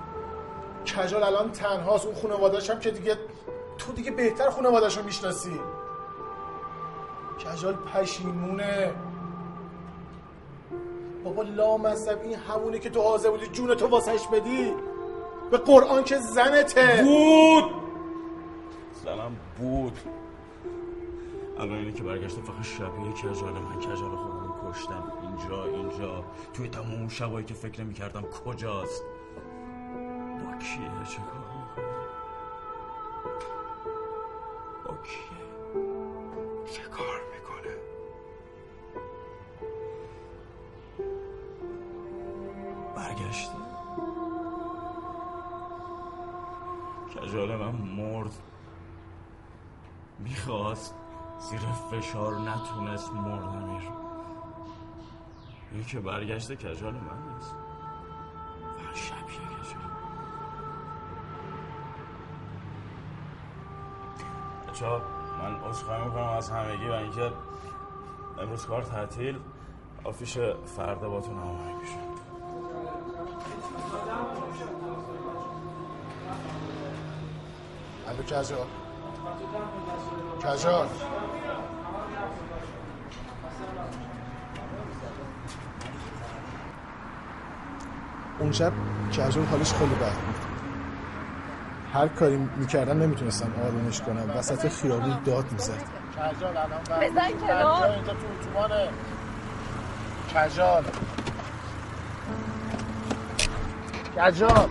[0.97, 2.07] کجال الان تنهاست.
[2.07, 3.19] اون خانواده‌اش هم که دیگه
[3.79, 5.61] تو دیگه بهتر خانواده‌اش رو می‌شناسی.
[7.39, 8.95] کجال پشیمونه.
[11.25, 14.75] بابا لامصب این همونه که تو حاضر بودی جون تو واسش بدی؟
[15.51, 17.03] به قرآن که زنته.
[17.03, 17.65] بود.
[19.05, 19.99] زنم بود.
[21.61, 25.13] الان اینه که برگشته فقط شبیه کجال من کجال خودم کشتم.
[25.23, 26.25] اینجا اینجا.
[26.53, 29.03] توی اون شبایی که فکر می‌کردم کجاست.
[30.45, 31.45] با کیه؟ چه کار
[34.85, 35.41] با کیه؟
[36.73, 37.77] چه کار می‌کنه؟
[42.97, 43.57] برگشته
[47.15, 48.33] کجال من مرد
[50.19, 50.95] می‌خواست.
[51.41, 51.61] زیر
[51.91, 53.83] فشار نتونست مردمیر
[55.73, 57.55] یکی که برگشته کجال من نیست.
[58.79, 59.83] فقط شبیه کجال.
[64.69, 65.01] بچه‌ها،
[65.39, 67.33] من عذرخواهی می‌کنم از همگی و اینکه
[68.41, 69.39] امروز کار تعطیل
[70.05, 70.39] آفیش
[70.77, 71.99] فردا باتون هماهنگ میشه
[78.09, 78.67] الو کجال.
[88.41, 88.73] اون شب
[89.11, 90.35] کجال حالش خیلی بد بود.
[91.95, 94.31] هر کاری می‌کردم نمی‌تونستم آرومش کنم.
[94.39, 95.73] وسط خیابون داد می‌زد.
[97.01, 97.91] بزن کنار.
[100.35, 100.85] کجال.
[104.17, 104.69] کجال.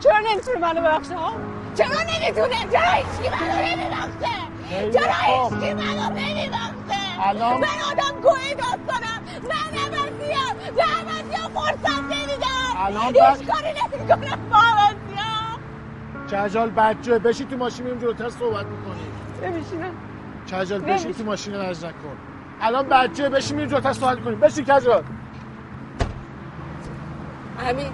[0.00, 1.32] چرا نمی‌تونه منو ببخشه ها؟
[1.74, 4.36] چرا نمی‌تونه چرا هیچکی منو نمیبخشه؟
[4.92, 5.12] چرا.
[5.12, 9.09] هیچکی منو نمیبخشه؟ الان- من آدم گوهی داستانم.
[12.96, 18.66] الان بعد- هیچ کاری نمی‌کنم با عوضیم کجال بچه بشی تو ماشین میریم جلوتر صحبت
[18.66, 19.06] می‌کنیم.
[19.42, 19.90] نمیشینم
[20.46, 20.94] کجال نمیشه.
[21.08, 22.16] بشی تو ماشین نج نکن.
[22.60, 25.02] الان بچه بشی میریم جلوتر صحبت کنیم بشی کجال
[27.58, 27.86] همین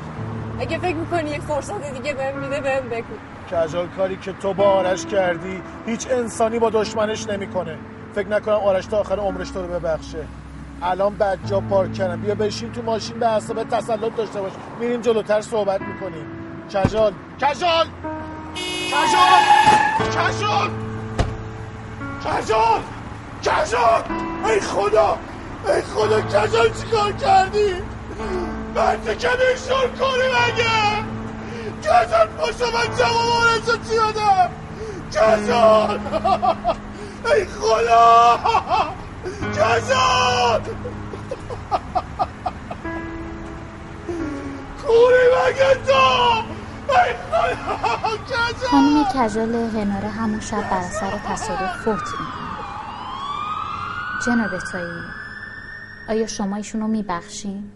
[0.60, 3.14] اگه فکر می‌کنی یه فرصت دیگه بهم میده بهم بگو.
[3.51, 7.78] کجال کاری که تو با آرش کردی هیچ انسانی با دشمنش نمی‌کنه.
[8.14, 10.24] فکر نکنم آرش تا آخر عمرش تو رو ببخشه.
[10.82, 14.53] الان بجا پارک کردم بیا بشین تو ماشین به حساب تسلط داشته باش.
[14.81, 16.27] میریم جلوتر صحبت می‌کنیم.
[16.69, 17.12] کجال.
[17.39, 17.86] کجال!
[18.90, 19.40] کجال!
[19.98, 20.70] کجال!
[22.24, 22.81] کجال!
[23.43, 24.03] کجال!
[24.44, 25.19] ای خدا!
[25.66, 27.74] ای خدا کجال چیکار کردی؟
[28.74, 31.03] مرد که بیشور کنی مگه
[31.82, 34.51] کجال پاشو من جواب آرزو چی بدم
[35.11, 36.01] کجال!
[37.35, 38.39] ای خدا!
[39.53, 40.61] کجال
[44.82, 46.44] کوری کجال
[48.70, 52.57] خانم کجال هناره همون شب بر اثر تصادف فوت می‌کنه.
[54.27, 55.03] جناب تایی
[56.09, 57.70] آیا شما ایشون رو میبخشین؟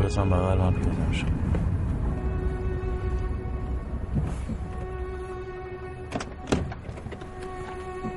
[0.00, 1.26] بزن بغل من پیاده میشم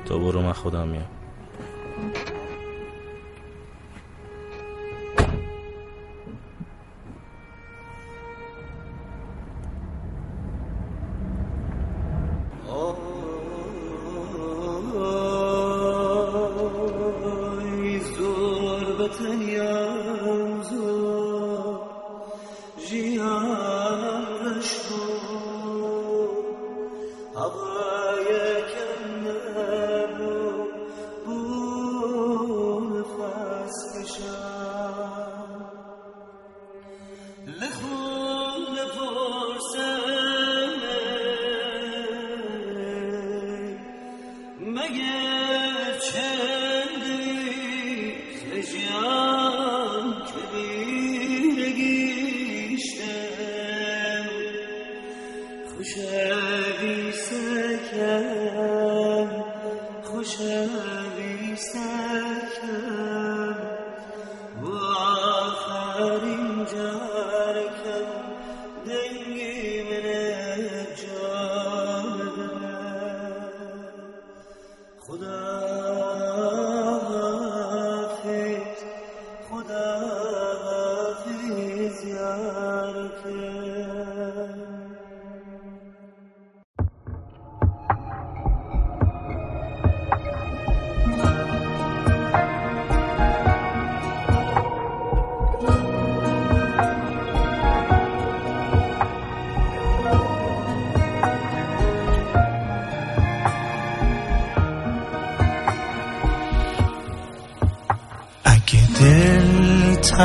[0.04, 1.15] تو برو من خودم میام.
[27.46, 27.75] Allah.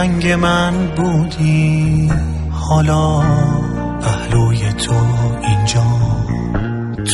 [0.01, 2.11] تنگ من بودی.
[2.51, 3.21] حالا
[4.01, 4.93] پهلوی تو
[5.41, 5.83] اینجا.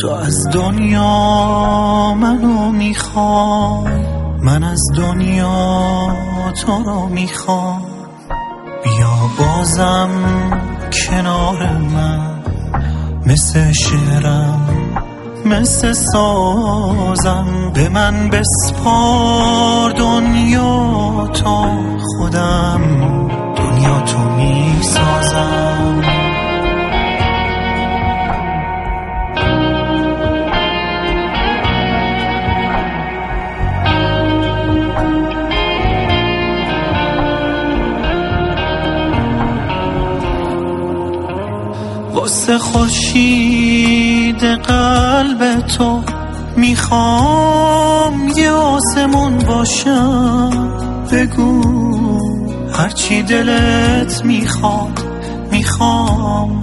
[0.00, 3.92] تو از دنیا منو می‌خوای.
[4.42, 6.12] من از دنیا
[6.64, 7.82] تو رو می‌خوام.
[8.84, 10.10] بیا بازم
[10.92, 12.42] کنار من.
[13.26, 14.68] مثل شعرم
[15.44, 17.72] مثل سازم.
[17.74, 21.97] به من بسپار دنیا تا.
[22.16, 22.80] خودم
[23.56, 26.02] دنیا تو می سازم
[42.14, 46.02] واسه خوشید قلب تو
[46.56, 50.87] می‌خوام یه آسمون باشم.
[51.12, 51.62] بگو.
[52.72, 55.04] هرچی دلت می‌خواد
[55.50, 56.62] می‌خوام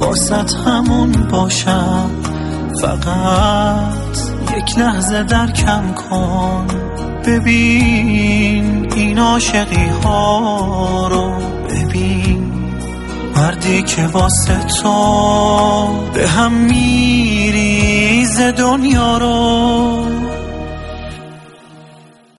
[0.00, 2.10] واسط همون باشم.
[2.82, 4.18] فقط
[4.56, 6.66] یک لحظه درکم کن.
[7.26, 11.30] ببین این عاشقی ها رو.
[11.68, 12.52] ببین
[13.36, 20.21] مردی که واسه تو به هم میریز دنیا رو.